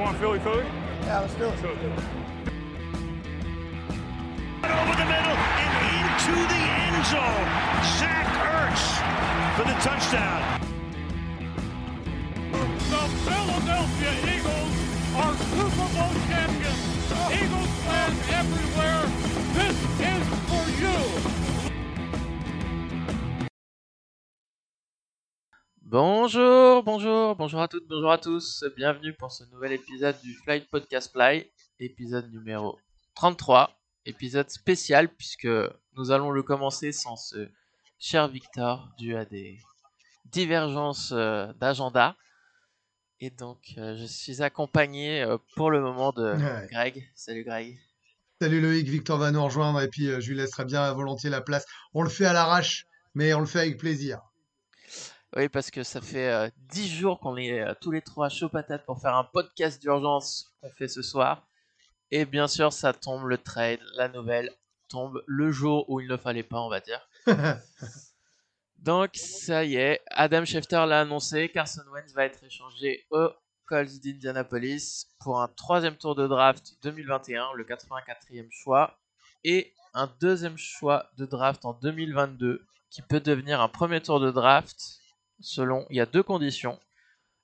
want 0.00 0.16
Philly 0.16 0.38
Philly? 0.40 0.64
Yeah, 1.02 1.20
let's 1.20 1.34
do 1.34 1.44
it. 1.44 1.52
Over 1.52 1.74
the 4.96 5.08
middle 5.12 5.36
and 5.60 5.72
into 5.92 6.34
the 6.48 6.62
end 6.80 7.04
zone. 7.04 7.48
Zach 8.00 8.28
Ertz 8.48 8.84
for 9.56 9.64
the 9.68 9.76
touchdown. 9.84 10.40
The 12.90 13.04
Philadelphia 13.28 14.12
Eagles 14.24 14.74
are 15.20 15.34
Super 15.36 15.88
Bowl 15.92 16.14
champions. 16.28 16.80
Eagles 17.30 17.72
fans 17.84 18.20
everywhere, 18.40 18.99
Bonjour, 25.94 26.84
bonjour, 26.84 27.34
bonjour 27.34 27.60
à 27.60 27.66
toutes, 27.66 27.88
bonjour 27.88 28.12
à 28.12 28.18
tous. 28.18 28.62
Bienvenue 28.76 29.12
pour 29.12 29.32
ce 29.32 29.42
nouvel 29.50 29.72
épisode 29.72 30.14
du 30.22 30.34
Flight 30.34 30.70
Podcast 30.70 31.10
Fly, 31.10 31.50
épisode 31.80 32.30
numéro 32.30 32.78
33, 33.16 33.76
épisode 34.06 34.48
spécial 34.50 35.08
puisque 35.08 35.48
nous 35.96 36.12
allons 36.12 36.30
le 36.30 36.44
commencer 36.44 36.92
sans 36.92 37.16
ce 37.16 37.48
cher 37.98 38.28
Victor 38.28 38.88
dû 39.00 39.16
à 39.16 39.24
des 39.24 39.58
divergences 40.26 41.10
euh, 41.10 41.52
d'agenda. 41.54 42.14
Et 43.18 43.30
donc, 43.30 43.74
euh, 43.76 43.96
je 43.96 44.04
suis 44.04 44.42
accompagné 44.44 45.22
euh, 45.22 45.38
pour 45.56 45.72
le 45.72 45.80
moment 45.80 46.12
de 46.12 46.34
Ouais. 46.36 46.68
Greg. 46.70 47.10
Salut 47.16 47.42
Greg. 47.42 47.80
Salut 48.40 48.60
Loïc, 48.60 48.86
Victor 48.86 49.18
va 49.18 49.32
nous 49.32 49.42
rejoindre 49.44 49.80
et 49.80 49.88
puis 49.88 50.06
je 50.06 50.30
lui 50.30 50.36
laisserai 50.36 50.66
bien 50.66 50.92
volontiers 50.92 51.30
la 51.30 51.40
place. 51.40 51.66
On 51.94 52.04
le 52.04 52.10
fait 52.10 52.26
à 52.26 52.32
l'arrache, 52.32 52.86
mais 53.16 53.34
on 53.34 53.40
le 53.40 53.46
fait 53.46 53.58
avec 53.58 53.76
plaisir. 53.76 54.20
Oui, 55.36 55.48
parce 55.48 55.70
que 55.70 55.84
ça 55.84 56.00
fait 56.00 56.28
euh, 56.28 56.50
10 56.70 56.88
jours 56.88 57.20
qu'on 57.20 57.36
est 57.36 57.60
euh, 57.60 57.72
tous 57.80 57.92
les 57.92 58.02
trois 58.02 58.28
chaud 58.28 58.48
patate 58.48 58.84
pour 58.84 59.00
faire 59.00 59.14
un 59.14 59.22
podcast 59.22 59.80
d'urgence 59.80 60.52
qu'on 60.60 60.70
fait 60.70 60.88
ce 60.88 61.02
soir. 61.02 61.46
Et 62.10 62.24
bien 62.24 62.48
sûr, 62.48 62.72
ça 62.72 62.92
tombe 62.92 63.26
le 63.26 63.38
trade, 63.38 63.78
la 63.94 64.08
nouvelle 64.08 64.50
tombe 64.88 65.22
le 65.26 65.52
jour 65.52 65.88
où 65.88 66.00
il 66.00 66.08
ne 66.08 66.16
fallait 66.16 66.42
pas, 66.42 66.60
on 66.60 66.68
va 66.68 66.80
dire. 66.80 67.00
Donc, 68.78 69.10
ça 69.14 69.62
y 69.64 69.76
est, 69.76 70.00
Adam 70.10 70.44
Schefter 70.44 70.84
l'a 70.88 71.02
annoncé, 71.02 71.48
Carson 71.48 71.84
Wentz 71.92 72.12
va 72.12 72.24
être 72.24 72.42
échangé 72.42 73.06
aux 73.10 73.28
Colts 73.66 74.00
d'Indianapolis 74.00 75.06
pour 75.20 75.40
un 75.40 75.46
troisième 75.46 75.96
tour 75.96 76.16
de 76.16 76.26
draft 76.26 76.74
2021, 76.82 77.52
le 77.54 77.62
84e 77.62 78.50
choix, 78.50 78.98
et 79.44 79.72
un 79.94 80.10
deuxième 80.20 80.56
choix 80.56 81.08
de 81.18 81.26
draft 81.26 81.64
en 81.64 81.74
2022 81.74 82.66
qui 82.90 83.02
peut 83.02 83.20
devenir 83.20 83.60
un 83.60 83.68
premier 83.68 84.00
tour 84.00 84.18
de 84.18 84.32
draft 84.32 84.99
selon, 85.40 85.86
il 85.90 85.96
y 85.96 86.00
a 86.00 86.06
deux 86.06 86.22
conditions. 86.22 86.78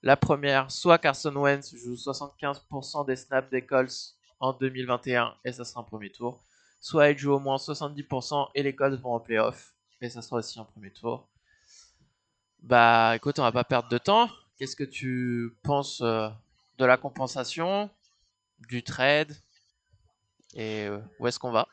La 0.02 0.16
première, 0.16 0.70
soit 0.70 0.98
Carson 0.98 1.34
Wentz 1.34 1.74
joue 1.74 1.94
75% 1.94 3.06
des 3.06 3.16
snaps 3.16 3.50
des 3.50 3.62
Colts 3.64 4.14
en 4.38 4.52
2021 4.52 5.34
et 5.44 5.52
ça 5.52 5.64
sera 5.64 5.80
un 5.80 5.84
premier 5.84 6.10
tour, 6.10 6.44
soit 6.80 7.10
il 7.10 7.18
joue 7.18 7.32
au 7.32 7.40
moins 7.40 7.56
70% 7.56 8.50
et 8.54 8.62
les 8.62 8.74
Colts 8.74 9.00
vont 9.00 9.14
en 9.14 9.20
playoff 9.20 9.74
et 10.00 10.08
ça 10.08 10.22
sera 10.22 10.36
aussi 10.36 10.60
un 10.60 10.64
premier 10.64 10.90
tour. 10.90 11.28
Bah 12.62 13.14
écoute, 13.16 13.38
on 13.38 13.42
va 13.42 13.52
pas 13.52 13.64
perdre 13.64 13.88
de 13.88 13.98
temps. 13.98 14.28
Qu'est-ce 14.58 14.76
que 14.76 14.84
tu 14.84 15.56
penses 15.62 16.00
euh, 16.02 16.28
de 16.78 16.84
la 16.84 16.96
compensation, 16.96 17.90
du 18.68 18.82
trade 18.82 19.34
et 20.54 20.86
euh, 20.86 20.98
où 21.18 21.26
est-ce 21.26 21.38
qu'on 21.38 21.52
va? 21.52 21.68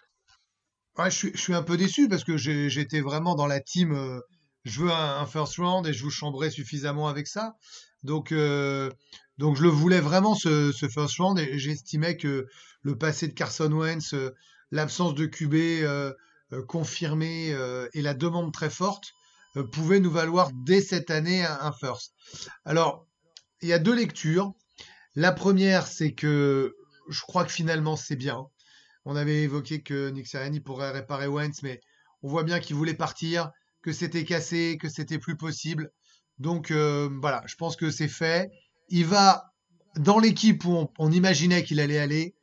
Ouais, 0.97 1.09
je, 1.09 1.35
suis, 1.35 1.53
un 1.53 1.63
peu 1.63 1.77
déçu 1.77 2.07
parce 2.07 2.23
que 2.23 2.37
j'étais 2.37 3.01
vraiment 3.01 3.35
dans 3.35 3.47
la 3.47 3.59
team. 3.59 3.93
euh, 3.93 4.19
je 4.63 4.81
veux 4.81 4.91
un, 4.91 5.25
first 5.25 5.57
round 5.57 5.85
et 5.87 5.93
je 5.93 6.03
vous 6.03 6.09
chambrais 6.09 6.49
suffisamment 6.49 7.07
avec 7.07 7.27
ça. 7.27 7.55
Donc, 8.03 8.31
euh, 8.31 8.89
donc 9.37 9.55
je 9.57 9.63
le 9.63 9.69
voulais 9.69 9.99
vraiment 9.99 10.35
ce, 10.35 10.71
ce 10.71 10.87
first 10.87 11.17
round 11.17 11.39
et 11.39 11.57
j'estimais 11.59 12.17
que 12.17 12.47
le 12.83 12.97
passé 12.97 13.27
de 13.27 13.33
Carson 13.33 13.71
Wentz, 13.71 14.13
euh, 14.13 14.35
l'absence 14.71 15.15
de 15.15 15.25
QB 15.25 15.53
euh, 15.53 16.13
euh, 16.51 16.63
confirmée 16.65 17.55
et 17.93 18.01
la 18.01 18.13
demande 18.13 18.53
très 18.53 18.69
forte 18.69 19.13
pouvaient 19.71 19.99
nous 19.99 20.11
valoir 20.11 20.51
dès 20.65 20.81
cette 20.81 21.11
année 21.11 21.45
un, 21.45 21.59
un 21.61 21.71
first. 21.71 22.13
Alors, 22.65 23.07
il 23.61 23.69
y 23.69 23.73
a 23.73 23.79
deux 23.79 23.95
lectures. 23.95 24.53
La 25.15 25.31
première, 25.31 25.87
c'est 25.87 26.13
que 26.13 26.75
je 27.09 27.21
crois 27.21 27.45
que 27.45 27.51
finalement 27.51 27.95
c'est 27.95 28.15
bien. 28.15 28.47
On 29.05 29.15
avait 29.15 29.43
évoqué 29.43 29.81
que 29.81 30.09
Nick 30.09 30.27
Sirianni 30.27 30.59
pourrait 30.59 30.91
réparer 30.91 31.27
Wentz, 31.27 31.61
mais 31.61 31.81
on 32.23 32.29
voit 32.29 32.43
bien 32.43 32.59
qu'il 32.59 32.75
voulait 32.75 32.93
partir, 32.93 33.51
que 33.83 33.93
c'était 33.93 34.25
cassé, 34.25 34.77
que 34.81 34.89
c'était 34.89 35.19
plus 35.19 35.37
possible. 35.37 35.91
Donc 36.39 36.71
euh, 36.71 37.09
voilà, 37.21 37.43
je 37.47 37.55
pense 37.55 37.75
que 37.75 37.91
c'est 37.91 38.07
fait. 38.09 38.51
Il 38.89 39.05
va 39.05 39.53
dans 39.97 40.19
l'équipe 40.19 40.65
où 40.65 40.71
on, 40.73 40.89
on 40.99 41.11
imaginait 41.11 41.63
qu'il 41.63 41.79
allait 41.79 41.99
aller, 41.99 42.35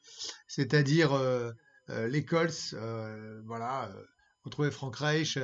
c'est-à-dire 0.49 1.13
euh, 1.15 1.53
euh, 1.91 2.09
les 2.09 2.25
Colts. 2.25 2.75
euh, 2.75 3.43
voilà, 3.47 3.91
euh, 3.91 4.03
retrouver 4.45 4.71
Frank 4.71 4.97
Reich. 4.97 5.39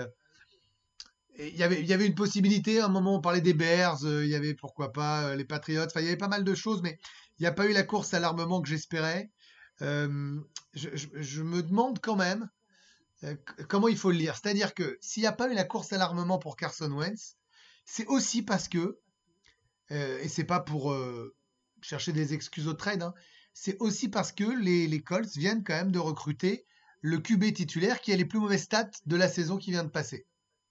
Il 1.38 1.54
y, 1.56 1.62
avait, 1.62 1.82
y 1.84 1.92
avait 1.92 2.06
une 2.06 2.14
possibilité, 2.14 2.80
à 2.80 2.86
un 2.86 2.88
moment 2.88 3.16
on 3.16 3.20
parlait 3.20 3.42
des 3.42 3.52
Bears, 3.52 3.98
il 4.04 4.26
y 4.28 4.34
avait 4.34 4.54
pourquoi 4.54 4.92
pas 4.92 5.34
les 5.36 5.44
Patriots, 5.44 5.84
enfin 5.84 6.00
il 6.00 6.04
y 6.04 6.08
avait 6.08 6.16
pas 6.16 6.28
mal 6.28 6.44
de 6.44 6.54
choses, 6.54 6.80
mais 6.82 6.98
il 7.38 7.42
n'y 7.42 7.46
a 7.46 7.52
pas 7.52 7.66
eu 7.66 7.72
la 7.74 7.82
course 7.82 8.14
à 8.14 8.20
l'armement 8.20 8.62
que 8.62 8.68
j'espérais. 8.68 9.30
Je, 9.80 10.88
je- 10.94 11.08
je 11.14 11.42
me 11.42 11.62
demande 11.62 11.98
quand 12.00 12.16
même 12.16 12.48
euh, 13.24 13.34
comment 13.68 13.88
il 13.88 13.96
faut 13.96 14.10
le 14.10 14.18
lire? 14.18 14.36
C'est-à-dire 14.36 14.74
que 14.74 14.98
s'il 15.00 15.22
n'y 15.22 15.26
a 15.26 15.32
pas 15.32 15.50
eu 15.50 15.54
la 15.54 15.64
course 15.64 15.92
à 15.92 15.98
l'armement 15.98 16.38
pour 16.38 16.56
Carson 16.56 16.90
Wentz, 16.90 17.36
c'est 17.84 18.06
aussi 18.06 18.42
parce 18.42 18.68
que, 18.68 18.98
euh, 19.90 20.18
et 20.20 20.28
c'est 20.28 20.44
pas 20.44 20.60
pour 20.60 20.92
euh, 20.92 21.34
chercher 21.80 22.12
des 22.12 22.34
excuses 22.34 22.68
au 22.68 22.74
trade, 22.74 23.02
hein, 23.02 23.14
c'est 23.54 23.76
aussi 23.80 24.08
parce 24.08 24.32
que 24.32 24.44
les, 24.44 24.86
les 24.86 25.02
Colts 25.02 25.36
viennent 25.36 25.64
quand 25.64 25.74
même 25.74 25.92
de 25.92 25.98
recruter 25.98 26.66
le 27.00 27.18
QB 27.18 27.54
titulaire 27.54 28.00
qui 28.00 28.12
a 28.12 28.16
les 28.16 28.24
plus 28.24 28.38
mauvaises 28.38 28.64
stats 28.64 28.90
de 29.06 29.16
la 29.16 29.28
saison 29.28 29.56
qui 29.56 29.70
vient 29.70 29.84
de 29.84 29.88
passer. 29.88 30.26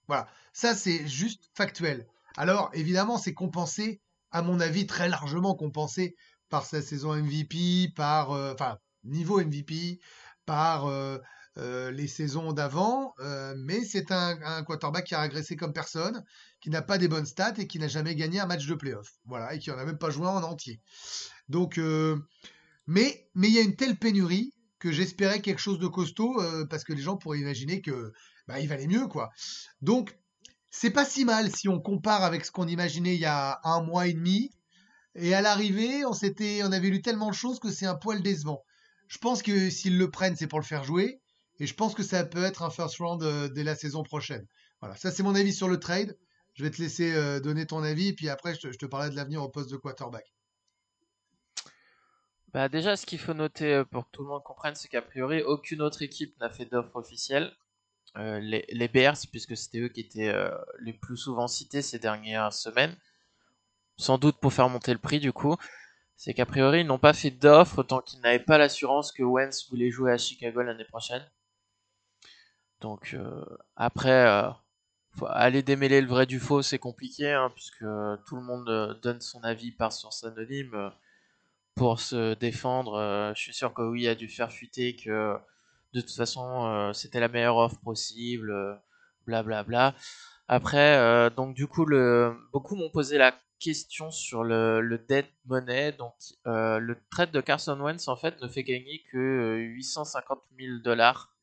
Voilà, 0.08 0.28
ça 0.54 0.76
c'est 0.76 1.08
juste 1.08 1.50
factuel. 1.56 2.06
Alors 2.38 2.70
évidemment, 2.74 3.18
c'est 3.18 3.34
compensé, 3.34 4.02
à 4.32 4.42
mon 4.42 4.60
avis, 4.60 4.86
très 4.86 5.10
largement 5.10 5.56
compensé 5.56 6.16
par 6.50 6.66
sa 6.66 6.82
saison 6.82 7.16
MVP, 7.16 7.94
par 7.96 8.32
euh, 8.32 8.54
enfin 8.54 8.78
niveau 9.04 9.40
MVP, 9.40 10.00
par 10.46 10.88
euh, 11.58 11.90
les 11.92 12.08
saisons 12.08 12.52
d'avant, 12.52 13.14
euh, 13.20 13.54
mais 13.58 13.84
c'est 13.86 14.12
un, 14.12 14.38
un 14.44 14.64
quarterback 14.64 15.06
qui 15.06 15.16
a 15.16 15.22
régressé 15.22 15.56
comme 15.56 15.74
personne, 15.74 16.24
qui 16.62 16.70
n'a 16.70 16.82
pas 16.82 16.98
des 16.98 17.08
bonnes 17.08 17.26
stats 17.26 17.54
et 17.58 17.68
qui 17.68 17.80
n'a 17.80 17.88
jamais 17.88 18.16
gagné 18.16 18.40
un 18.40 18.46
match 18.46 18.66
de 18.66 18.74
playoff. 18.74 19.14
Voilà, 19.26 19.54
et 19.54 19.60
qui 19.60 19.72
en 19.72 19.78
a 19.78 19.86
même 19.86 19.98
pas 19.98 20.10
joué 20.10 20.28
en 20.28 20.44
entier. 20.44 20.82
Donc, 21.48 21.78
euh, 21.78 22.18
mais 22.88 23.30
mais 23.36 23.48
il 23.48 23.54
y 23.54 23.60
a 23.60 23.62
une 23.62 23.76
telle 23.76 23.98
pénurie 23.98 24.54
que 24.80 24.92
j'espérais 24.92 25.42
quelque 25.42 25.60
chose 25.60 25.80
de 25.80 25.88
costaud 25.88 26.42
euh, 26.42 26.66
parce 26.66 26.84
que 26.84 26.94
les 26.94 27.02
gens 27.02 27.18
pourraient 27.18 27.40
imaginer 27.40 27.82
que 27.82 28.14
bah, 28.48 28.60
il 28.60 28.68
valait 28.68 28.88
mieux 28.88 29.08
quoi. 29.08 29.32
Donc 29.82 30.18
c'est 30.70 30.92
pas 30.92 31.06
si 31.06 31.26
mal 31.26 31.56
si 31.56 31.70
on 31.70 31.80
compare 31.80 32.24
avec 32.24 32.46
ce 32.46 32.52
qu'on 32.52 32.68
imaginait 32.68 33.16
il 33.16 33.22
y 33.22 33.26
a 33.26 33.60
un 33.64 33.82
mois 33.82 34.08
et 34.08 34.14
demi. 34.14 34.52
Et 35.16 35.34
à 35.34 35.42
l'arrivée, 35.42 36.06
on 36.06 36.12
s'était, 36.12 36.62
on 36.64 36.74
avait 36.74 36.90
lu 36.90 37.02
tellement 37.02 37.30
de 37.30 37.36
choses 37.36 37.60
que 37.60 37.72
c'est 37.72 37.86
un 37.86 37.96
poil 37.96 38.22
décevant. 38.22 38.66
Je 39.08 39.18
pense 39.18 39.42
que 39.42 39.70
s'ils 39.70 39.98
le 39.98 40.12
prennent, 40.12 40.36
c'est 40.36 40.48
pour 40.48 40.60
le 40.60 40.66
faire 40.66 40.84
jouer. 40.84 41.22
Et 41.60 41.68
je 41.68 41.74
pense 41.74 41.94
que 41.94 42.04
ça 42.04 42.24
peut 42.26 42.44
être 42.44 42.64
un 42.64 42.70
first 42.70 42.98
round 42.98 43.24
euh, 43.24 43.48
dès 43.48 43.64
la 43.64 43.76
saison 43.76 44.04
prochaine. 44.04 44.46
Voilà, 44.82 44.96
ça 44.96 45.12
c'est 45.12 45.24
mon 45.24 45.36
avis 45.36 45.54
sur 45.54 45.68
le 45.68 45.80
trade. 45.80 46.18
Je 46.54 46.64
vais 46.64 46.72
te 46.72 46.82
laisser 46.82 47.14
euh, 47.14 47.40
donner 47.40 47.66
ton 47.66 47.84
avis, 47.84 48.10
et 48.10 48.14
puis 48.14 48.30
après 48.30 48.56
je 48.56 48.70
te, 48.70 48.86
parlerai 48.86 49.10
de 49.10 49.16
l'avenir 49.16 49.42
au 49.44 49.50
poste 49.50 49.72
de 49.72 49.78
quarterback. 49.78 50.34
Bah 52.54 52.70
déjà, 52.70 52.96
ce 52.96 53.06
qu'il 53.06 53.20
faut 53.20 53.34
noter 53.34 53.74
euh, 53.74 53.84
pour 53.84 54.06
que 54.06 54.12
tout 54.12 54.24
le 54.24 54.30
monde 54.30 54.44
comprenne, 54.44 54.76
c'est 54.76 54.88
qu'a 54.88 55.02
priori, 55.02 55.44
aucune 55.44 55.82
autre 55.82 56.02
équipe 56.02 56.38
n'a 56.40 56.50
fait 56.50 56.66
d'offre 56.66 56.96
officielle. 56.96 57.54
Les, 58.18 58.66
les 58.70 58.88
Bears, 58.88 59.18
puisque 59.30 59.58
c'était 59.58 59.80
eux 59.80 59.90
qui 59.90 60.00
étaient 60.00 60.34
les 60.80 60.94
plus 60.94 61.18
souvent 61.18 61.50
cités 61.50 61.82
ces 61.82 62.00
dernières 62.00 62.54
semaines, 62.54 62.96
sans 63.98 64.18
doute 64.18 64.40
pour 64.40 64.54
faire 64.54 64.70
monter 64.70 64.94
le 64.94 65.00
prix 65.00 65.20
du 65.20 65.34
coup, 65.34 65.58
c'est 66.16 66.34
qu'a 66.34 66.46
priori, 66.46 66.82
ils 66.82 66.88
n'ont 66.88 66.97
pas 66.97 67.12
fait 67.12 67.32
d'offre 67.32 67.84
tant 67.84 68.00
qu'ils 68.00 68.22
n'avaient 68.22 68.40
pas 68.40 68.58
l'assurance 68.58 69.12
que 69.12 69.24
Wentz 69.24 69.70
voulait 69.70 69.91
jouer 69.91 70.14
à 70.14 70.18
Chicago 70.18 70.62
l'année 70.62 70.85
prochaine. 70.85 71.29
Donc 72.85 73.16
euh, 73.16 73.43
après, 73.76 74.28
euh, 74.28 74.47
aller 75.29 75.64
démêler 75.64 76.02
le 76.02 76.08
vrai 76.08 76.28
du 76.28 76.40
faux, 76.40 76.61
c'est 76.61 76.78
compliqué, 76.78 77.32
hein, 77.32 77.52
puisque 77.55 77.79
tout 77.79 78.35
le 78.35 78.43
monde 78.43 78.70
euh, 78.70 78.93
donne 79.02 79.22
son 79.22 79.43
avis 79.43 79.72
par 79.72 79.91
source 79.91 80.23
anonyme. 80.23 80.91
pour 81.73 81.99
se 81.99 82.35
défendre. 82.35 83.34
je 83.35 83.41
suis 83.41 83.55
sûr 83.55 83.73
que 83.73 83.82
oui, 83.82 84.08
a 84.08 84.14
dû 84.14 84.29
faire 84.29 84.52
fuiter 84.52 84.96
que 84.96 85.35
de 85.93 86.02
toute 86.02 86.16
façon 86.16 86.91
c'était 86.93 87.20
la 87.20 87.28
meilleure 87.28 87.58
offre 87.58 87.79
possible, 87.82 88.53
blablabla. 89.26 89.96
Après, 90.47 90.97
euh, 90.97 91.31
donc 91.31 91.55
du 91.55 91.66
coup, 91.67 91.85
le, 91.85 92.35
beaucoup 92.53 92.76
m'ont 92.76 92.91
posé 92.91 93.17
la 93.17 93.34
question 93.59 94.11
sur 94.11 94.43
le, 94.43 94.79
le 94.79 94.99
dead 94.99 95.26
money. 95.46 95.91
Donc, 95.93 96.14
le 96.46 96.96
trade 97.09 97.31
de 97.31 97.41
Carson 97.41 97.79
Wentz 97.79 98.08
en 98.08 98.16
fait 98.16 98.40
ne 98.43 98.47
fait 98.47 98.64
gagner 98.64 99.02
que 99.11 99.17
euh, 99.17 99.58
850 99.58 100.40
000 100.59 100.78
dollars 100.84 101.34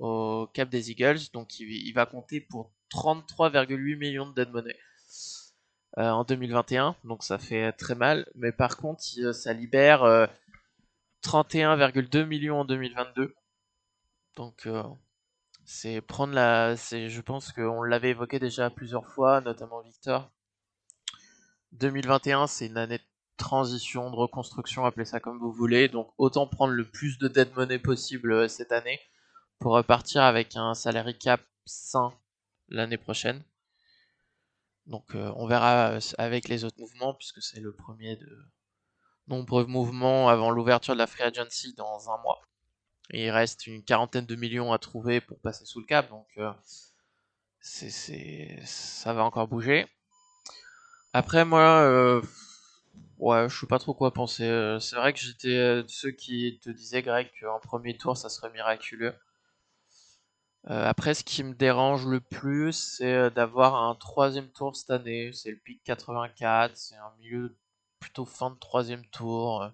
au 0.00 0.48
cap 0.52 0.68
des 0.68 0.90
Eagles. 0.90 1.30
Donc, 1.32 1.60
il, 1.60 1.92
va 1.92 2.06
compter 2.06 2.40
pour 2.40 2.72
33,8 2.92 3.96
millions 3.96 4.28
de 4.28 4.34
dead 4.34 4.50
money. 4.50 4.76
en 5.96 6.24
2021, 6.24 6.96
donc 7.04 7.22
ça 7.22 7.38
fait 7.38 7.72
très 7.72 7.94
mal. 7.94 8.26
Mais 8.34 8.52
par 8.52 8.76
contre, 8.76 9.02
ça 9.32 9.52
libère 9.52 10.28
31,2 11.22 12.24
millions 12.24 12.60
en 12.60 12.64
2022. 12.64 13.34
Donc 14.36 14.68
c'est 15.64 16.00
prendre 16.00 16.34
la, 16.34 16.74
je 16.74 17.20
pense 17.20 17.52
qu'on 17.52 17.82
l'avait 17.82 18.10
évoqué 18.10 18.38
déjà 18.38 18.70
plusieurs 18.70 19.06
fois, 19.06 19.40
notamment 19.40 19.80
Victor. 19.82 20.30
2021, 21.72 22.48
c'est 22.48 22.66
une 22.66 22.76
année 22.76 22.98
de 22.98 23.04
transition, 23.36 24.10
de 24.10 24.16
reconstruction, 24.16 24.84
appelez 24.84 25.04
ça 25.04 25.20
comme 25.20 25.38
vous 25.38 25.52
voulez. 25.52 25.88
Donc 25.88 26.12
autant 26.18 26.46
prendre 26.46 26.72
le 26.72 26.84
plus 26.84 27.18
de 27.18 27.28
dead 27.28 27.54
money 27.54 27.78
possible 27.78 28.32
euh, 28.32 28.48
cette 28.48 28.72
année 28.72 28.98
pour 29.60 29.72
repartir 29.72 30.22
avec 30.22 30.56
un 30.56 30.74
salary 30.74 31.16
cap 31.16 31.40
sain 31.64 32.12
l'année 32.68 32.96
prochaine. 32.96 33.42
Donc 34.86 35.14
euh, 35.14 35.32
on 35.36 35.46
verra 35.46 35.92
euh, 35.92 36.00
avec 36.18 36.48
les 36.48 36.64
autres 36.64 36.80
mouvements 36.80 37.14
puisque 37.14 37.42
c'est 37.42 37.60
le 37.60 37.72
premier 37.72 38.16
de 38.16 38.38
nombreux 39.28 39.66
mouvements 39.66 40.28
avant 40.28 40.50
l'ouverture 40.50 40.94
de 40.94 40.98
la 40.98 41.06
free 41.06 41.22
agency 41.22 41.74
dans 41.74 42.10
un 42.10 42.18
mois. 42.18 42.40
Et 43.10 43.26
il 43.26 43.30
reste 43.30 43.66
une 43.66 43.84
quarantaine 43.84 44.26
de 44.26 44.34
millions 44.34 44.72
à 44.72 44.78
trouver 44.78 45.20
pour 45.20 45.38
passer 45.40 45.64
sous 45.64 45.80
le 45.80 45.86
cap, 45.86 46.08
donc 46.10 46.26
c'est, 47.60 48.60
ça 48.64 49.12
va 49.12 49.24
encore 49.24 49.48
bouger. 49.48 49.86
Après 51.12 51.44
moi, 51.44 52.22
Ouais, 53.20 53.50
je 53.50 53.60
sais 53.60 53.66
pas 53.66 53.78
trop 53.78 53.92
quoi 53.92 54.12
penser. 54.14 54.44
Euh, 54.44 54.80
c'est 54.80 54.96
vrai 54.96 55.12
que 55.12 55.18
j'étais 55.20 55.54
euh, 55.54 55.82
de 55.82 55.88
ceux 55.88 56.10
qui 56.10 56.58
te 56.62 56.70
disaient, 56.70 57.02
Greg, 57.02 57.30
qu'en 57.38 57.60
premier 57.60 57.94
tour, 57.96 58.16
ça 58.16 58.30
serait 58.30 58.50
miraculeux. 58.50 59.14
Euh, 60.68 60.86
après, 60.86 61.14
ce 61.14 61.24
qui 61.24 61.42
me 61.42 61.54
dérange 61.54 62.06
le 62.06 62.20
plus, 62.20 62.72
c'est 62.72 63.30
d'avoir 63.30 63.74
un 63.76 63.94
troisième 63.94 64.50
tour 64.50 64.76
cette 64.76 64.90
année. 64.90 65.30
C'est 65.32 65.50
le 65.50 65.56
pic 65.56 65.82
84, 65.84 66.76
c'est 66.76 66.96
un 66.96 67.12
milieu 67.18 67.56
plutôt 67.98 68.26
fin 68.26 68.50
de 68.50 68.58
troisième 68.58 69.04
tour. 69.06 69.70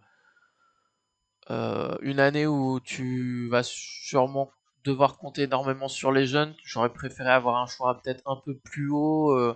une 1.51 2.21
année 2.21 2.47
où 2.47 2.81
tu 2.81 3.49
vas 3.49 3.63
sûrement 3.63 4.51
devoir 4.85 5.19
compter 5.19 5.43
énormément 5.43 5.89
sur 5.89 6.13
les 6.13 6.27
jeunes. 6.27 6.55
J'aurais 6.65 6.93
préféré 6.93 7.31
avoir 7.31 7.57
un 7.57 7.67
choix 7.67 8.01
peut-être 8.01 8.23
un 8.27 8.37
peu 8.45 8.57
plus 8.57 8.91
haut 8.91 9.55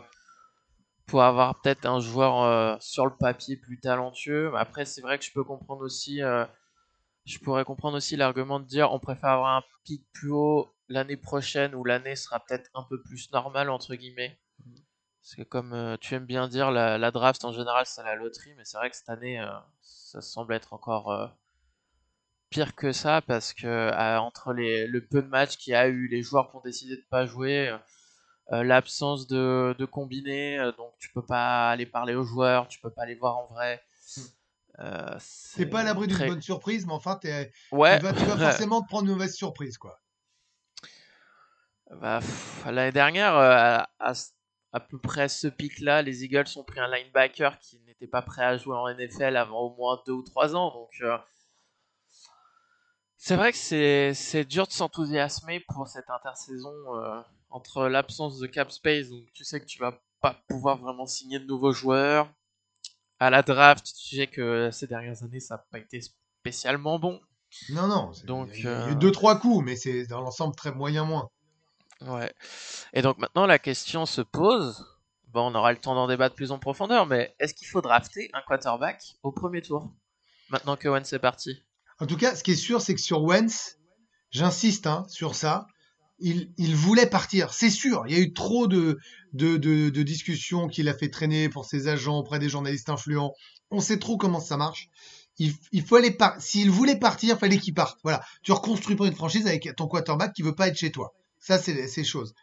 pour 1.11 1.23
avoir 1.25 1.61
peut-être 1.61 1.87
un 1.87 1.99
joueur 1.99 2.43
euh, 2.43 2.77
sur 2.79 3.05
le 3.05 3.13
papier 3.13 3.57
plus 3.57 3.81
talentueux. 3.81 4.53
Après, 4.57 4.85
c'est 4.85 5.01
vrai 5.01 5.19
que 5.19 5.25
je 5.25 5.33
peux 5.33 5.43
comprendre 5.43 5.83
aussi, 5.83 6.23
euh, 6.23 6.45
je 7.25 7.39
pourrais 7.41 7.65
comprendre 7.65 7.97
aussi 7.97 8.17
l'argument 8.17 8.61
de 8.61 8.65
dire 8.65 8.93
on 8.93 9.01
préfère 9.01 9.31
avoir 9.31 9.57
un 9.57 9.63
pic 9.85 10.05
plus 10.13 10.31
haut 10.31 10.69
l'année 10.91 11.17
prochaine 11.17 11.75
où 11.75 11.85
l'année 11.85 12.17
sera 12.17 12.41
peut-être 12.41 12.71
un 12.75 12.83
peu 12.83 13.01
plus 13.01 13.31
normale 13.33 13.71
entre 13.71 13.95
guillemets. 13.95 14.39
Parce 15.23 15.35
que 15.37 15.43
comme 15.43 15.73
euh, 15.73 15.97
tu 15.99 16.15
aimes 16.15 16.27
bien 16.27 16.49
dire, 16.49 16.71
la, 16.71 17.11
draft 17.11 17.45
en 17.45 17.53
général 17.53 17.87
c'est 17.87 18.03
la 18.03 18.17
loterie, 18.17 18.55
mais 18.57 18.65
c'est 18.65 18.77
vrai 18.77 18.91
que 18.91 18.97
cette 18.97 19.09
année 19.09 19.43
ça 19.81 20.21
semble 20.21 20.55
être 20.55 20.73
encore 20.73 21.33
pire 22.51 22.75
que 22.75 22.93
ça 22.93 23.23
parce 23.23 23.55
que 23.55 23.91
entre 24.19 24.53
les, 24.53 24.87
le 24.87 25.07
peu 25.07 25.23
de 25.23 25.29
matchs 25.29 25.57
qu'il 25.57 25.73
y 25.73 25.77
a 25.77 25.89
eu, 25.89 26.09
les 26.09 26.23
joueurs 26.23 26.51
qui 26.51 26.57
ont 26.57 26.63
décidé 26.63 26.97
de 26.97 27.05
pas 27.09 27.27
jouer 27.27 27.73
euh, 28.53 28.65
l'absence 28.65 29.29
de, 29.29 29.77
de 29.79 29.85
combiné, 29.85 30.59
euh, 30.59 30.73
donc 30.73 30.93
tu 30.99 31.09
peux 31.13 31.25
pas 31.25 31.71
aller 31.71 31.87
parler 31.87 32.17
aux 32.17 32.25
joueurs, 32.25 32.67
tu 32.67 32.81
peux 32.81 32.91
pas 32.91 33.07
les 33.07 33.15
voir 33.15 33.39
en 33.39 33.47
vrai. 33.47 33.81
Euh, 34.81 35.15
c'est 35.21 35.67
pas 35.67 35.81
à 35.81 35.83
l'abri 35.85 36.09
d'une 36.09 36.27
bonne 36.27 36.43
surprise, 36.43 36.85
mais 36.85 36.93
enfin, 36.93 37.21
ouais. 37.71 37.99
tu, 37.99 38.05
vas, 38.05 38.13
forcément 38.13 38.83
te 38.83 38.89
prendre 38.89 39.07
une 39.07 39.13
mauvaise 39.13 39.37
surprise, 39.37 39.79
quoi. 39.79 40.01
Bah, 41.97 42.21
L'année 42.67 42.93
dernière, 42.93 43.35
à, 43.35 43.89
à, 43.99 44.81
peu 44.81 44.99
près 44.99 45.29
ce 45.29 45.49
pic-là, 45.49 46.03
les 46.03 46.25
Eagles 46.25 46.47
ont 46.57 46.65
pris 46.65 46.81
un 46.81 46.89
linebacker 46.89 47.59
qui 47.59 47.81
n'était 47.81 48.07
pas 48.07 48.23
prêt 48.23 48.45
à 48.45 48.57
jouer 48.57 48.77
en 48.77 48.89
NFL 48.89 49.37
avant 49.37 49.61
au 49.61 49.77
moins 49.77 50.01
deux 50.07 50.13
ou 50.13 50.23
trois 50.23 50.55
ans, 50.55 50.73
donc 50.73 51.03
c'est 53.17 53.37
vrai 53.37 53.53
que 53.53 53.59
c'est 54.15 54.45
dur 54.45 54.67
de 54.67 54.73
s'enthousiasmer 54.73 55.61
pour 55.69 55.89
cette 55.89 56.09
intersaison 56.09 56.73
entre 57.51 57.89
l'absence 57.89 58.39
de 58.39 58.47
cap 58.47 58.71
space, 58.71 59.09
donc 59.09 59.25
tu 59.33 59.45
sais 59.45 59.61
que 59.61 59.67
tu 59.67 59.79
vas 59.79 60.01
pas 60.21 60.37
pouvoir 60.49 60.79
vraiment 60.79 61.07
signer 61.07 61.39
de 61.39 61.47
nouveaux 61.47 61.73
joueurs. 61.73 62.33
À 63.19 63.29
la 63.31 63.43
draft, 63.43 63.85
tu 63.85 64.17
sais 64.17 64.27
que 64.27 64.71
ces 64.71 64.87
dernières 64.87 65.23
années, 65.23 65.41
ça 65.41 65.57
n'a 65.57 65.65
pas 65.71 65.79
été 65.79 66.01
spécialement 66.41 66.99
bon. 66.99 67.21
Non, 67.71 67.87
non. 67.87 68.13
Donc, 68.25 68.49
il 68.55 68.65
y 68.65 68.69
a 68.69 68.89
eu 68.89 68.93
euh, 68.93 68.95
deux, 68.95 69.11
trois 69.11 69.39
coups, 69.39 69.65
mais 69.65 69.77
c'est 69.77 70.07
dans 70.07 70.21
l'ensemble 70.21 70.55
très 70.55 70.73
moyen 70.73 71.05
moins. 71.05 71.29
Ouais. 72.07 72.33
Et 72.93 73.03
donc 73.03 73.19
maintenant, 73.19 73.47
la 73.47 73.59
question 73.59 74.07
se 74.07 74.21
pose. 74.21 74.87
Bon, 75.29 75.51
on 75.51 75.55
aura 75.55 75.73
le 75.73 75.79
temps 75.79 75.95
d'en 75.95 76.09
débattre 76.09 76.35
plus 76.35 76.51
en 76.51 76.59
profondeur, 76.59 77.07
mais 77.07 77.35
est-ce 77.39 77.55
qu'il 77.55 77.69
faut 77.69 77.81
drafter 77.81 78.31
un 78.33 78.41
quarterback 78.47 79.15
au 79.23 79.31
premier 79.31 79.63
tour 79.63 79.93
Maintenant 80.49 80.77
que 80.77 80.89
Wentz 80.89 81.13
est 81.13 81.21
parti? 81.21 81.63
En 82.01 82.07
tout 82.07 82.17
cas, 82.17 82.35
ce 82.35 82.43
qui 82.43 82.53
est 82.53 82.57
sûr, 82.57 82.81
c'est 82.81 82.95
que 82.95 83.01
sur 83.01 83.23
Wentz, 83.23 83.79
j'insiste 84.31 84.87
hein, 84.87 85.05
sur 85.09 85.35
ça, 85.35 85.67
il, 86.19 86.75
voulait 86.75 87.07
partir, 87.07 87.53
c'est 87.53 87.71
sûr. 87.71 88.05
Il 88.07 88.13
y 88.13 88.17
a 88.17 88.21
eu 88.21 88.33
trop 88.33 88.67
de, 88.67 88.99
de, 89.33 90.03
discussions 90.03 90.69
qu'il 90.69 90.89
a 90.89 90.95
fait 90.95 91.09
traîner 91.09 91.49
pour 91.49 91.65
ses 91.65 91.89
agents 91.89 92.19
auprès 92.19 92.39
des 92.39 92.49
journalistes 92.49 92.91
influents. 92.91 93.33
On 93.71 93.81
sait 93.81 93.99
trop 93.99 94.17
comment 94.17 94.41
ça 94.41 94.57
marche. 94.57 94.89
Il, 95.39 95.83
faut 95.87 95.97
aller 95.97 96.15
S'il 96.39 96.71
voulait 96.71 96.99
partir, 96.99 97.39
fallait 97.39 97.59
qu'il 97.59 97.73
parte. 97.73 97.99
Voilà. 98.03 98.23
Tu 98.43 98.53
reconstruis 98.53 98.97
pas 98.97 99.07
une 99.07 99.15
franchise 99.15 99.47
avec 99.47 99.75
ton 99.77 99.87
quarterback 99.87 100.35
qui 100.35 100.43
veut 100.43 100.55
pas 100.55 100.69
être 100.69 100.77
chez 100.77 100.91
toi. 100.91 101.15
Ça, 101.41 101.59
c'est 101.59 101.89
ces 101.89 102.05
choses. 102.05 102.35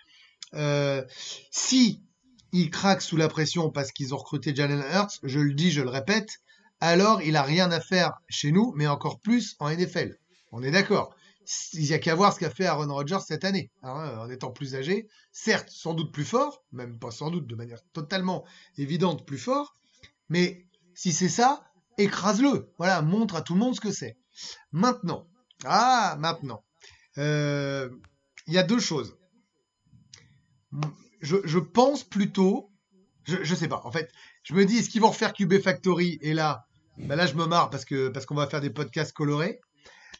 Euh, 0.53 1.03
si 1.51 2.03
il 2.51 2.69
craque 2.69 3.01
sous 3.01 3.17
la 3.17 3.27
pression 3.27 3.69
parce 3.69 3.91
qu'ils 3.91 4.13
ont 4.13 4.17
recruté 4.17 4.55
Jalen 4.55 4.83
Hurts, 4.91 5.19
je 5.23 5.39
le 5.39 5.53
dis, 5.53 5.71
je 5.71 5.81
le 5.81 5.89
répète, 5.89 6.39
alors 6.79 7.21
il 7.21 7.35
a 7.35 7.43
rien 7.43 7.71
à 7.71 7.79
faire 7.79 8.13
chez 8.29 8.51
nous, 8.51 8.73
mais 8.75 8.87
encore 8.87 9.19
plus 9.19 9.55
en 9.59 9.69
NFL. 9.69 10.17
On 10.51 10.63
est 10.63 10.71
d'accord 10.71 11.15
il 11.73 11.83
n'y 11.83 11.93
a 11.93 11.99
qu'à 11.99 12.15
voir 12.15 12.33
ce 12.33 12.39
qu'a 12.39 12.49
fait 12.49 12.65
Aaron 12.65 12.93
Rodgers 12.93 13.19
cette 13.25 13.45
année, 13.45 13.71
hein, 13.83 14.17
en 14.19 14.29
étant 14.29 14.51
plus 14.51 14.75
âgé, 14.75 15.07
certes 15.31 15.69
sans 15.69 15.93
doute 15.93 16.11
plus 16.11 16.25
fort, 16.25 16.63
même 16.71 16.99
pas 16.99 17.11
sans 17.11 17.31
doute 17.31 17.47
de 17.47 17.55
manière 17.55 17.79
totalement 17.93 18.45
évidente 18.77 19.25
plus 19.25 19.37
fort, 19.37 19.75
mais 20.29 20.65
si 20.93 21.13
c'est 21.13 21.29
ça, 21.29 21.63
écrase-le, 21.97 22.73
voilà, 22.77 23.01
montre 23.01 23.35
à 23.35 23.41
tout 23.41 23.53
le 23.53 23.59
monde 23.59 23.75
ce 23.75 23.81
que 23.81 23.91
c'est. 23.91 24.17
Maintenant, 24.71 25.27
ah, 25.63 26.17
maintenant, 26.19 26.63
euh, 27.17 27.89
il 28.47 28.53
y 28.53 28.57
a 28.57 28.63
deux 28.63 28.79
choses. 28.79 29.17
Je, 31.21 31.59
pense 31.59 32.03
plutôt, 32.03 32.71
je, 33.23 33.43
je 33.43 33.55
sais 33.55 33.67
pas, 33.67 33.81
en 33.83 33.91
fait, 33.91 34.11
je 34.43 34.53
me 34.53 34.65
dis, 34.65 34.77
est-ce 34.77 34.89
qu'ils 34.89 35.01
vont 35.01 35.09
refaire 35.09 35.33
QB 35.33 35.59
Factory 35.59 36.19
Et 36.21 36.33
là, 36.33 36.67
ben 36.97 37.15
là, 37.15 37.27
je 37.27 37.33
me 37.35 37.45
marre 37.45 37.69
parce 37.69 37.85
que 37.85 38.09
parce 38.09 38.25
qu'on 38.25 38.35
va 38.35 38.47
faire 38.47 38.61
des 38.61 38.69
podcasts 38.69 39.13
colorés. 39.13 39.59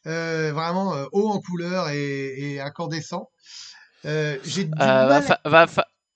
Euh, 0.05 0.53
vraiment 0.53 0.95
euh, 0.95 1.05
haut 1.11 1.29
en 1.29 1.41
couleur 1.41 1.89
et, 1.89 2.59
incandescent. 2.59 3.29
Euh, 4.05 4.37
j'ai 4.43 4.69
va, 4.77 5.21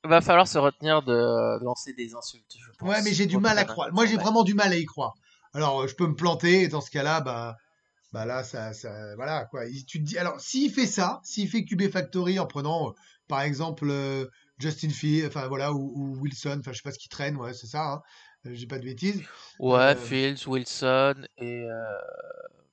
va, 0.04 0.22
falloir 0.22 0.48
se 0.48 0.58
retenir 0.58 1.02
de, 1.02 1.64
lancer 1.64 1.94
des 1.94 2.16
insultes. 2.16 2.56
ouais, 2.82 3.02
mais 3.02 3.14
j'ai 3.14 3.26
du 3.26 3.38
mal 3.38 3.58
à 3.58 3.66
croire. 3.66 3.90
Moi, 3.92 4.06
j'ai 4.06 4.18
vraiment 4.18 4.44
du 4.44 4.54
mal 4.54 4.72
à 4.72 4.78
y 4.78 4.86
croire. 4.86 5.14
Alors, 5.54 5.88
je 5.88 5.96
peux 5.96 6.08
me 6.08 6.16
planter 6.16 6.62
et 6.62 6.68
dans 6.68 6.80
ce 6.80 6.92
cas-là, 6.92 7.20
bah, 7.22 7.58
bah 8.12 8.26
là, 8.26 8.44
ça, 8.44 8.74
ça, 8.74 9.16
voilà 9.16 9.46
quoi. 9.46 9.64
Tu 9.88 10.00
te 10.00 10.04
dis, 10.04 10.18
alors, 10.18 10.40
s'il 10.40 10.72
fait 10.72 10.88
ça, 10.88 11.22
s'il 11.24 11.50
fait 11.50 11.64
QB 11.64 11.90
Factory 11.92 12.40
en 12.40 12.46
prenant, 12.46 12.94
par 13.28 13.42
exemple, 13.42 13.92
Justin 14.58 14.90
Fields, 14.90 15.28
enfin 15.28 15.48
voilà, 15.48 15.74
ou, 15.74 16.18
Wilson, 16.20 16.58
enfin 16.60 16.72
je 16.72 16.78
sais 16.78 16.84
pas 16.84 16.92
ce 16.92 17.00
qui 17.00 17.10
traîne, 17.10 17.38
ouais, 17.38 17.54
c'est 17.54 17.68
ça. 17.68 17.94
Hein, 17.94 18.02
j'ai 18.46 18.68
pas 18.68 18.80
de 18.80 18.86
bêtises. 18.86 19.22
Ouais, 19.60 19.96
Fields, 19.96 20.48
Wilson 20.48 21.28
et 21.38 21.68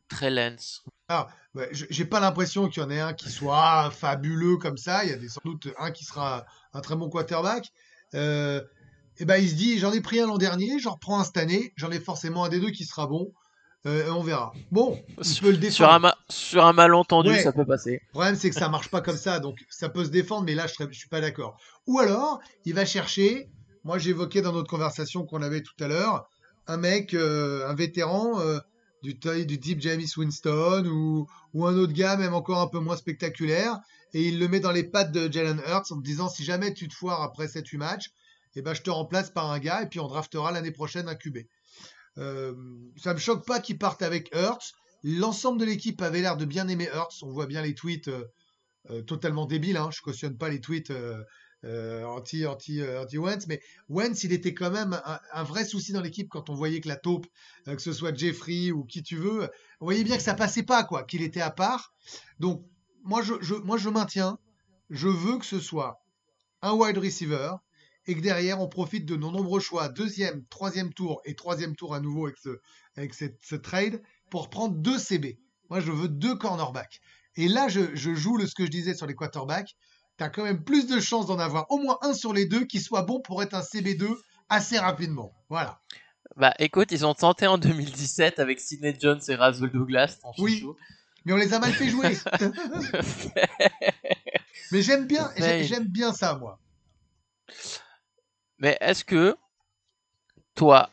très 0.09 0.31
lens. 0.31 0.83
Ah, 1.09 1.29
j'ai 1.73 2.05
pas 2.05 2.21
l'impression 2.21 2.69
qu'il 2.69 2.83
y 2.83 2.87
en 2.87 2.91
ait 2.91 3.01
un 3.01 3.15
qui 3.15 3.31
soit 3.31 3.91
fabuleux 3.91 4.57
comme 4.57 4.77
ça. 4.77 5.05
Il 5.05 5.11
y 5.11 5.13
a 5.13 5.17
des, 5.17 5.29
sans 5.29 5.41
doute 5.45 5.69
un 5.79 5.91
qui 5.91 6.05
sera 6.05 6.47
un 6.73 6.81
très 6.81 6.97
bon 6.97 7.09
quarterback. 7.09 7.71
Euh, 8.15 8.63
et 9.19 9.25
ben 9.25 9.37
il 9.37 9.49
se 9.49 9.55
dit 9.55 9.79
j'en 9.79 9.93
ai 9.93 10.01
pris 10.01 10.21
un 10.21 10.27
l'an 10.27 10.39
dernier, 10.39 10.79
j'en 10.79 10.93
reprends 10.93 11.21
un 11.21 11.25
cette 11.25 11.37
année, 11.37 11.73
j'en 11.77 11.91
ai 11.91 12.01
forcément 12.01 12.45
un 12.45 12.49
des 12.49 12.61
deux 12.61 12.71
qui 12.71 12.85
sera 12.85 13.07
bon. 13.07 13.33
Euh, 13.87 14.11
on 14.11 14.23
verra. 14.23 14.53
Bon, 14.73 15.01
peux 15.41 15.51
le 15.51 15.57
défendre. 15.57 15.73
Sur 15.73 15.91
un, 15.91 16.13
sur 16.29 16.67
un 16.67 16.73
malentendu, 16.73 17.35
ça 17.39 17.53
peut 17.53 17.65
passer. 17.65 18.03
Le 18.09 18.11
problème, 18.11 18.35
c'est 18.35 18.51
que 18.51 18.57
ça 18.57 18.69
marche 18.69 18.91
pas 18.91 19.01
comme 19.01 19.17
ça, 19.17 19.39
donc 19.39 19.65
ça 19.71 19.89
peut 19.89 20.05
se 20.05 20.11
défendre, 20.11 20.45
mais 20.45 20.55
là, 20.55 20.67
je, 20.67 20.85
je 20.91 20.99
suis 20.99 21.09
pas 21.09 21.21
d'accord. 21.21 21.57
Ou 21.87 22.01
alors, 22.01 22.41
il 22.65 22.75
va 22.75 22.85
chercher, 22.85 23.49
moi 23.85 23.99
j'évoquais 23.99 24.43
dans 24.43 24.53
notre 24.53 24.69
conversation 24.69 25.25
qu'on 25.25 25.43
avait 25.43 25.63
tout 25.63 25.77
à 25.81 25.87
l'heure, 25.87 26.29
un 26.67 26.77
mec, 26.77 27.15
euh, 27.15 27.69
un 27.69 27.75
vétéran, 27.75 28.41
du, 29.03 29.15
du 29.15 29.61
type 29.61 29.81
James 29.81 30.03
Winston 30.17 30.85
ou, 30.87 31.29
ou, 31.55 31.67
un 31.67 31.77
autre 31.77 31.93
gars, 31.93 32.17
même 32.17 32.35
encore 32.35 32.61
un 32.61 32.67
peu 32.67 32.81
moins 32.81 32.97
spectaculaire, 32.97 33.79
et 34.13 34.23
il 34.23 34.39
le 34.39 34.49
met 34.49 34.61
dans 34.61 34.73
les 34.73 34.85
pattes 34.85 35.13
de 35.13 35.31
Jalen 35.31 35.63
Hurts 35.67 35.93
en 35.93 35.97
disant 35.97 36.29
si 36.29 36.45
jamais 36.45 36.75
tu 36.75 36.89
te 36.89 36.95
foires 36.95 37.23
après 37.23 37.47
7-8 37.47 37.77
matchs, 37.77 38.11
eh 38.57 38.63
ben, 38.63 38.75
je 38.75 38.83
te 38.83 38.91
remplace 38.91 39.31
par 39.31 39.51
un 39.53 39.61
gars 39.61 39.83
et 39.83 39.87
puis 39.87 40.01
on 40.01 40.09
draftera 40.09 40.51
l'année 40.51 40.73
prochaine 40.73 41.09
un 41.09 41.15
QB. 41.15 41.39
Euh, 42.19 42.55
ça 42.97 43.15
me 43.15 43.19
choque 43.19 43.47
pas 43.47 43.61
qu'il 43.61 43.79
parte 43.79 44.03
avec 44.03 44.35
Hurts. 44.35 44.75
L'ensemble 45.05 45.61
de 45.61 45.65
l'équipe 45.65 46.03
avait 46.03 46.21
l'air 46.21 46.37
de 46.37 46.45
bien 46.45 46.69
aimer 46.69 46.89
Hurts. 46.93 47.23
On 47.23 47.31
voit 47.31 47.47
bien 47.47 47.63
les 47.63 47.75
tweets 47.75 48.09
euh, 48.09 48.25
euh, 48.91 49.03
totalement 49.03 49.47
débiles. 49.47 49.77
Hein. 49.77 49.91
Je 49.93 50.01
cautionne 50.01 50.37
pas 50.37 50.49
les 50.49 50.61
tweets 50.61 50.93
euh, 51.65 52.05
anti 52.05 52.47
anti 52.47 52.83
anti 52.85 53.19
Wentz, 53.19 53.47
mais 53.49 53.61
Wentz 53.89 54.23
il 54.23 54.33
était 54.33 54.55
quand 54.55 54.71
même 54.71 55.01
un, 55.33 55.43
vrai 55.43 55.65
souci 55.65 55.93
dans 55.93 56.01
l'équipe 56.01 56.29
quand 56.29 56.51
on 56.51 56.55
voyait 56.55 56.81
que 56.81 56.87
la 56.87 56.97
taupe, 56.97 57.27
que 57.67 57.83
ce 57.83 57.93
soit 57.93 58.17
Jeffrey 58.17 58.71
ou 58.71 58.85
qui 58.85 59.03
tu 59.03 59.17
veux, 59.17 59.51
on 59.81 59.87
voyait 59.87 60.05
bien 60.05 60.17
que 60.17 60.23
ça 60.23 60.35
passait 60.35 60.63
pas 60.63 60.85
quoi, 60.85 61.03
qu'il 61.03 61.21
était 61.21 61.41
à 61.41 61.51
part. 61.51 61.93
Donc 62.39 62.65
moi 63.03 63.23
je 63.23 63.55
moi 63.57 63.77
je 63.77 63.89
maintiens, 63.89 64.39
je 64.89 65.09
veux 65.09 65.37
que 65.39 65.45
ce 65.45 65.59
soit 65.59 66.01
un 66.63 66.75
wide 66.75 66.99
receiver 66.99 67.51
et 68.09 68.17
que 68.17 68.21
derrière 68.21 68.61
on 68.61 68.69
profite 68.69 69.07
de 69.07 69.15
nos 69.15 69.31
nombreux 69.31 69.61
choix 69.61 69.89
deuxième, 69.89 70.45
troisième 70.47 70.93
tour 70.93 71.21
et 71.25 71.37
troisième 71.37 71.77
tour 71.77 71.95
à 71.95 72.01
nouveau 72.01 72.27
avec 72.27 72.39
ce 72.39 72.61
avec 72.97 73.15
cette, 73.15 73.39
ce 73.43 73.55
trade 73.55 74.03
pour 74.31 74.51
prendre 74.51 74.75
deux 74.75 74.99
CB. 74.99 75.39
Moi 75.71 75.79
je 75.79 75.93
veux 75.93 76.09
deux 76.09 76.35
cornerbacks. 76.35 77.01
Et 77.37 77.47
là 77.47 77.69
je, 77.69 77.95
je 77.95 78.15
joue 78.15 78.37
le 78.37 78.47
ce 78.47 78.57
que 78.57 78.65
je 78.65 78.71
disais 78.71 78.95
sur 78.95 79.07
les 79.07 79.15
quarterbacks 79.15 79.77
tu 80.19 80.25
as 80.25 80.31
quand 80.31 80.43
même 80.43 80.65
plus 80.65 80.87
de 80.87 81.01
chances 81.01 81.27
d'en 81.27 81.39
avoir 81.39 81.71
au 81.71 81.79
moins 81.79 81.99
un 82.03 82.13
sur 82.13 82.33
les 82.33 82.47
deux 82.47 82.65
qui 82.65 82.81
soit 82.81 83.03
bon 83.03 83.21
pour 83.21 83.43
être 83.43 83.55
un 83.55 83.61
CB2 83.61 84.09
assez 84.49 84.79
rapidement. 84.79 85.33
Voilà. 85.49 85.81
Bah 86.37 86.55
écoute, 86.59 86.89
ils 86.91 87.07
ont 87.07 87.15
tenté 87.15 87.47
en 87.47 87.57
2017 87.57 88.39
avec 88.39 88.61
Sidney 88.61 88.97
Jones 89.01 89.21
et 89.29 89.35
Razul 89.35 89.71
Douglas. 89.71 90.19
Oui. 90.39 90.59
chouchou. 90.59 90.77
Mais 91.25 91.33
on 91.33 91.37
les 91.37 91.55
a 91.55 91.59
mal 91.59 91.73
fait 91.73 91.89
jouer. 91.89 92.17
Mais 94.73 94.83
j'aime 94.83 95.07
bien, 95.07 95.31
j'aime 95.37 95.87
bien 95.87 96.13
ça, 96.13 96.37
moi. 96.37 96.59
Mais 98.59 98.77
est-ce 98.81 99.05
que 99.05 99.37
toi, 100.55 100.91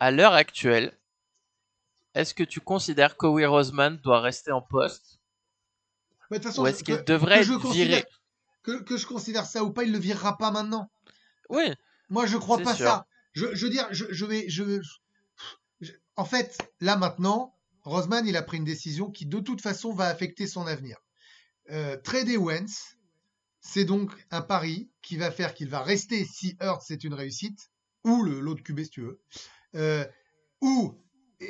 à 0.00 0.10
l'heure 0.10 0.34
actuelle, 0.34 0.96
est-ce 2.14 2.34
que 2.34 2.42
tu 2.42 2.60
considères 2.60 3.16
qu'Howie 3.16 3.46
Roseman 3.46 3.96
doit 3.98 4.20
rester 4.20 4.52
en 4.52 4.60
poste 4.60 5.18
Mais 6.30 6.38
de 6.38 6.42
toute 6.42 6.50
façon, 6.52 6.62
ou 6.62 6.66
est-ce 6.66 6.84
qu'il 6.84 6.96
que- 6.98 7.02
devrait 7.04 7.38
que 7.40 7.44
je 7.46 7.52
être 7.54 7.60
considère- 7.62 7.86
viré 7.86 8.04
que, 8.62 8.82
que 8.82 8.96
je 8.96 9.06
considère 9.06 9.46
ça 9.46 9.64
ou 9.64 9.72
pas, 9.72 9.82
il 9.84 9.92
le 9.92 9.98
virera 9.98 10.36
pas 10.38 10.50
maintenant. 10.52 10.90
Oui, 11.48 11.72
Moi, 12.10 12.26
je 12.26 12.36
crois 12.36 12.58
pas 12.58 12.74
sûr. 12.76 12.86
ça. 12.86 13.06
Je, 13.32 13.54
je 13.54 13.64
veux 13.66 13.70
dire, 13.72 13.88
je, 13.90 14.04
je 14.10 14.24
vais, 14.26 14.48
je, 14.48 14.80
je- 15.80 15.92
en 16.16 16.24
fait, 16.24 16.58
là 16.80 16.96
maintenant, 16.96 17.56
Roseman, 17.82 18.24
il 18.26 18.36
a 18.36 18.42
pris 18.42 18.58
une 18.58 18.64
décision 18.64 19.10
qui, 19.10 19.26
de 19.26 19.40
toute 19.40 19.60
façon, 19.62 19.92
va 19.92 20.06
affecter 20.06 20.46
son 20.46 20.66
avenir. 20.66 20.98
Euh, 21.70 21.96
trader 21.96 22.36
Wentz, 22.36 22.96
c'est 23.62 23.86
donc 23.86 24.10
un 24.30 24.42
pari 24.42 24.90
qui 25.00 25.16
va 25.16 25.30
faire 25.30 25.54
qu'il 25.54 25.68
va 25.70 25.82
rester 25.82 26.26
si 26.26 26.56
Hurts 26.60 26.82
c'est 26.82 27.04
une 27.04 27.14
réussite, 27.14 27.70
ou 28.04 28.22
l'autre 28.24 28.62
QB 28.62 28.80
si 28.82 28.90
tu 28.90 29.00
veux, 29.02 29.20
euh, 29.76 30.04
ou 30.60 30.98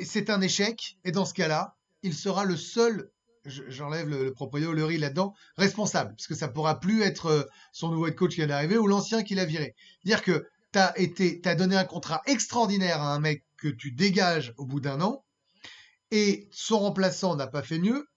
c'est 0.03 0.29
un 0.29 0.39
échec, 0.41 0.97
et 1.03 1.11
dans 1.11 1.25
ce 1.25 1.33
cas-là, 1.33 1.75
il 2.03 2.13
sera 2.13 2.45
le 2.45 2.55
seul, 2.57 3.11
je- 3.45 3.63
j'enlève 3.69 4.07
le, 4.09 4.23
le 4.25 4.33
proprio, 4.33 4.73
le 4.73 4.85
riz 4.85 4.97
là-dedans, 4.97 5.33
responsable, 5.57 6.11
parce 6.15 6.27
que 6.27 6.35
ça 6.35 6.47
pourra 6.47 6.79
plus 6.79 7.01
être 7.01 7.25
euh, 7.27 7.43
son 7.73 7.89
nouveau 7.89 8.07
head 8.07 8.15
coach 8.15 8.31
qui 8.31 8.37
vient 8.37 8.47
d'arriver 8.47 8.77
ou 8.77 8.87
l'ancien 8.87 9.23
qui 9.23 9.35
l'a 9.35 9.45
viré. 9.45 9.75
Dire 10.05 10.21
que 10.23 10.47
t'as 10.71 10.93
été, 10.95 11.41
t'as 11.41 11.55
donné 11.55 11.75
un 11.75 11.83
contrat 11.85 12.21
extraordinaire 12.25 13.01
à 13.01 13.13
un 13.13 13.19
mec 13.19 13.43
que 13.57 13.67
tu 13.67 13.91
dégages 13.91 14.53
au 14.57 14.65
bout 14.65 14.79
d'un 14.79 15.01
an, 15.01 15.25
et 16.11 16.49
son 16.51 16.79
remplaçant 16.79 17.35
n'a 17.35 17.47
pas 17.47 17.63
fait 17.63 17.79
mieux. 17.79 18.07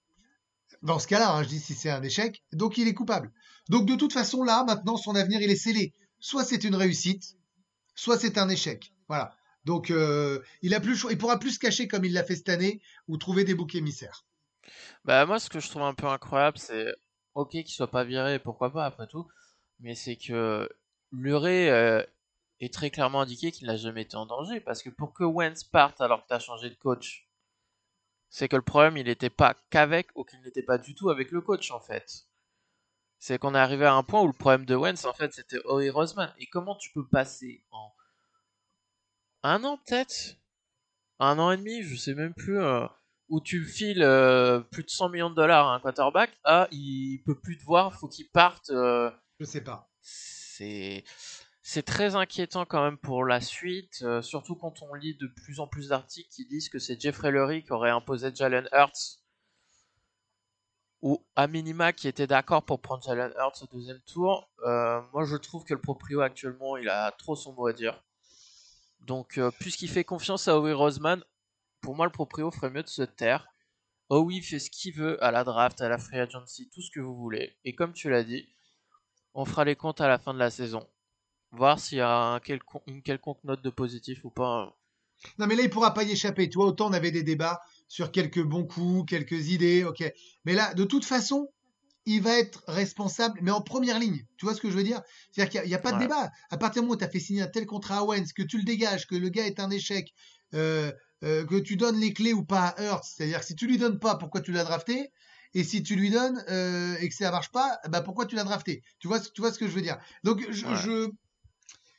Dans 0.87 0.99
ce 0.99 1.07
cas-là, 1.07 1.33
hein, 1.33 1.43
je 1.43 1.49
dis 1.49 1.59
si 1.59 1.73
c'est 1.73 1.89
un 1.89 2.01
échec, 2.01 2.41
donc 2.53 2.77
il 2.77 2.87
est 2.87 2.93
coupable. 2.93 3.33
Donc 3.67 3.85
de 3.85 3.95
toute 3.95 4.13
façon, 4.13 4.41
là, 4.41 4.63
maintenant, 4.63 4.95
son 4.95 5.15
avenir, 5.15 5.41
il 5.41 5.51
est 5.51 5.57
scellé. 5.57 5.93
Soit 6.21 6.45
c'est 6.45 6.63
une 6.63 6.75
réussite, 6.75 7.35
soit 7.93 8.17
c'est 8.17 8.37
un 8.37 8.47
échec. 8.47 8.93
Voilà. 9.09 9.35
Donc 9.65 9.91
euh, 9.91 10.41
il 10.61 10.73
a 10.73 10.79
plus. 10.79 11.05
Il 11.09 11.17
pourra 11.17 11.39
plus 11.39 11.55
se 11.55 11.59
cacher 11.59 11.89
comme 11.89 12.05
il 12.05 12.13
l'a 12.13 12.23
fait 12.23 12.37
cette 12.37 12.47
année 12.47 12.81
ou 13.09 13.17
trouver 13.17 13.43
des 13.43 13.53
boucs 13.53 13.75
émissaires. 13.75 14.25
bah 15.03 15.25
moi 15.25 15.39
ce 15.39 15.49
que 15.49 15.59
je 15.59 15.69
trouve 15.69 15.81
un 15.81 15.93
peu 15.93 16.07
incroyable, 16.07 16.57
c'est 16.57 16.95
ok 17.33 17.49
qu'il 17.49 17.67
soit 17.67 17.91
pas 17.91 18.05
viré, 18.05 18.39
pourquoi 18.39 18.71
pas 18.71 18.85
après 18.85 19.07
tout, 19.07 19.27
mais 19.81 19.93
c'est 19.93 20.15
que 20.15 20.69
Luré 21.11 21.69
euh, 21.69 22.01
est 22.61 22.73
très 22.73 22.91
clairement 22.91 23.19
indiqué 23.19 23.51
qu'il 23.51 23.67
n'a 23.67 23.75
jamais 23.75 24.03
été 24.03 24.15
en 24.15 24.25
danger, 24.25 24.61
parce 24.61 24.81
que 24.81 24.89
pour 24.89 25.13
que 25.13 25.25
Wentz 25.25 25.65
parte 25.65 25.99
alors 25.99 26.23
que 26.23 26.29
tu 26.29 26.33
as 26.33 26.39
changé 26.39 26.69
de 26.69 26.75
coach, 26.75 27.26
c'est 28.29 28.47
que 28.47 28.55
le 28.55 28.61
problème 28.61 28.97
il 28.97 29.05
n'était 29.05 29.29
pas 29.29 29.55
qu'avec 29.69 30.07
ou 30.15 30.23
qu'il 30.23 30.41
n'était 30.41 30.63
pas 30.63 30.77
du 30.77 30.95
tout 30.95 31.09
avec 31.09 31.31
le 31.31 31.41
coach 31.41 31.71
en 31.71 31.79
fait. 31.79 32.25
C'est 33.19 33.39
qu'on 33.39 33.55
est 33.55 33.59
arrivé 33.59 33.85
à 33.85 33.93
un 33.93 34.03
point 34.03 34.21
où 34.21 34.27
le 34.27 34.33
problème 34.33 34.65
de 34.65 34.75
Wentz 34.75 35.05
en 35.05 35.13
fait 35.13 35.33
c'était 35.33 35.59
Howie 35.65 35.89
Roseman. 35.89 36.33
Et 36.39 36.45
comment 36.47 36.75
tu 36.75 36.91
peux 36.93 37.07
passer 37.07 37.63
en 37.71 37.91
un 39.43 39.63
an 39.63 39.77
peut-être? 39.77 40.35
Un 41.19 41.39
an 41.39 41.51
et 41.51 41.57
demi, 41.57 41.81
je 41.83 41.95
sais 41.95 42.13
même 42.13 42.33
plus, 42.33 42.59
euh, 42.59 42.85
où 43.29 43.41
tu 43.41 43.65
files 43.65 44.03
euh, 44.03 44.59
plus 44.59 44.83
de 44.83 44.89
100 44.89 45.09
millions 45.09 45.29
de 45.29 45.35
dollars 45.35 45.67
à 45.67 45.75
un 45.75 45.79
quarterback, 45.79 46.29
ah 46.43 46.67
il 46.71 47.21
peut 47.25 47.39
plus 47.39 47.57
te 47.57 47.63
voir, 47.63 47.93
faut 47.93 48.07
qu'il 48.07 48.29
parte. 48.29 48.69
euh, 48.69 49.09
Je 49.39 49.45
sais 49.45 49.63
pas. 49.63 49.89
c'est 50.01 51.03
c'est 51.69 51.83
très 51.83 52.15
inquiétant 52.15 52.63
quand 52.63 52.81
même 52.81 52.97
pour 52.97 53.25
la 53.25 53.41
suite, 53.41 53.99
euh, 54.03 54.21
surtout 54.21 54.55
quand 54.55 54.81
on 54.83 54.93
lit 54.93 55.15
de 55.15 55.27
plus 55.27 55.59
en 55.59 55.67
plus 55.67 55.89
d'articles 55.89 56.29
qui 56.29 56.45
disent 56.45 56.69
que 56.69 56.79
c'est 56.79 56.97
Jeffrey 56.97 57.29
Lurie 57.29 57.65
qui 57.65 57.73
aurait 57.73 57.89
imposé 57.89 58.33
Jalen 58.33 58.69
Hurts, 58.71 59.19
ou 61.01 61.21
à 61.35 61.47
minima 61.47 61.91
qui 61.91 62.07
était 62.07 62.25
d'accord 62.25 62.63
pour 62.63 62.79
prendre 62.79 63.03
Jalen 63.03 63.33
Hurts 63.37 63.63
au 63.63 63.67
deuxième 63.67 63.99
tour. 64.03 64.49
Euh, 64.63 65.01
moi 65.11 65.25
je 65.25 65.35
trouve 65.35 65.65
que 65.65 65.73
le 65.73 65.81
proprio 65.81 66.21
actuellement 66.21 66.77
il 66.77 66.87
a 66.87 67.11
trop 67.11 67.35
son 67.35 67.51
mot 67.51 67.67
à 67.67 67.73
dire. 67.73 68.01
Donc 69.01 69.37
euh, 69.37 69.51
puisqu'il 69.59 69.89
fait 69.89 70.05
confiance 70.05 70.47
à 70.47 70.57
Howie 70.57 70.71
Roseman, 70.71 71.21
pour 71.81 71.97
moi 71.97 72.05
le 72.05 72.13
proprio 72.13 72.49
ferait 72.49 72.69
mieux 72.69 72.83
de 72.83 72.87
se 72.87 73.03
taire. 73.03 73.45
Howie 74.07 74.41
fait 74.41 74.59
ce 74.59 74.69
qu'il 74.69 74.93
veut 74.93 75.21
à 75.21 75.31
la 75.31 75.43
draft, 75.43 75.81
à 75.81 75.89
la 75.89 75.97
free 75.97 76.17
agency, 76.17 76.69
tout 76.69 76.81
ce 76.81 76.91
que 76.91 77.01
vous 77.01 77.17
voulez. 77.17 77.57
Et 77.65 77.75
comme 77.75 77.91
tu 77.91 78.09
l'as 78.09 78.23
dit, 78.23 78.47
on 79.33 79.43
fera 79.43 79.65
les 79.65 79.75
comptes 79.75 79.99
à 79.99 80.07
la 80.07 80.17
fin 80.17 80.33
de 80.33 80.39
la 80.39 80.49
saison. 80.49 80.87
Voir 81.57 81.79
s'il 81.79 81.97
y 81.97 82.01
a 82.01 82.15
un 82.15 82.39
quelcon- 82.39 82.83
une 82.85 83.01
quelconque 83.01 83.43
note 83.43 83.63
de 83.63 83.69
positif 83.71 84.23
ou 84.23 84.29
pas. 84.29 84.77
Non, 85.39 85.47
mais 85.47 85.55
là, 85.55 85.63
il 85.63 85.69
pourra 85.71 85.93
pas 85.93 86.03
y 86.03 86.11
échapper. 86.11 86.47
Tu 86.49 86.57
vois, 86.57 86.67
autant 86.67 86.89
on 86.89 86.93
avait 86.93 87.09
des 87.11 87.23
débats 87.23 87.59
sur 87.87 88.11
quelques 88.11 88.43
bons 88.43 88.65
coups, 88.65 89.09
quelques 89.09 89.49
idées, 89.49 89.83
ok. 89.83 90.03
Mais 90.45 90.53
là, 90.53 90.73
de 90.75 90.83
toute 90.83 91.03
façon, 91.03 91.49
il 92.05 92.21
va 92.21 92.37
être 92.37 92.63
responsable, 92.67 93.39
mais 93.41 93.49
en 93.51 93.61
première 93.61 93.99
ligne. 93.99 94.23
Tu 94.37 94.45
vois 94.45 94.53
ce 94.53 94.61
que 94.61 94.69
je 94.69 94.75
veux 94.77 94.83
dire? 94.83 95.01
C'est-à-dire 95.31 95.61
qu'il 95.61 95.69
n'y 95.69 95.75
a, 95.75 95.79
pas 95.79 95.91
de 95.91 95.97
débat. 95.97 96.29
À 96.51 96.57
partir 96.57 96.81
du 96.81 96.85
moment 96.85 96.93
où 96.93 96.97
tu 96.97 97.03
as 97.03 97.09
fait 97.09 97.19
signer 97.19 97.41
un 97.41 97.47
tel 97.47 97.65
contrat 97.65 97.97
à 97.97 98.03
Wentz, 98.03 98.31
que 98.33 98.43
tu 98.43 98.57
le 98.57 98.63
dégages, 98.63 99.07
que 99.07 99.15
le 99.15 99.29
gars 99.29 99.47
est 99.47 99.59
un 99.59 99.71
échec, 99.71 100.13
euh, 100.53 100.91
euh, 101.23 101.43
que 101.45 101.55
tu 101.55 101.75
donnes 101.75 101.99
les 101.99 102.13
clés 102.13 102.33
ou 102.33 102.45
pas 102.45 102.67
à 102.67 102.83
Hurts, 102.83 103.03
c'est-à-dire 103.03 103.39
que 103.39 103.45
si 103.45 103.55
tu 103.55 103.65
lui 103.67 103.77
donnes 103.79 103.99
pas, 103.99 104.15
pourquoi 104.15 104.41
tu 104.41 104.51
l'as 104.51 104.63
drafté? 104.63 105.11
Et 105.53 105.63
si 105.63 105.81
tu 105.81 105.95
lui 105.95 106.11
donnes 106.11 106.43
euh, 106.49 106.95
et 106.99 107.09
que 107.09 107.15
ça 107.15 107.31
marche 107.31 107.51
pas, 107.51 107.79
bah 107.89 108.01
pourquoi 108.01 108.25
tu 108.27 108.35
l'as 108.35 108.43
drafté? 108.43 108.83
Tu 108.99 109.07
vois, 109.07 109.19
ce- 109.19 109.31
tu 109.31 109.41
vois 109.41 109.51
ce 109.51 109.57
que 109.57 109.67
je 109.67 109.73
veux 109.73 109.81
dire? 109.81 109.97
Donc 110.23 110.45
je, 110.51 110.65
Ouais. 110.67 110.75
je, 110.75 111.09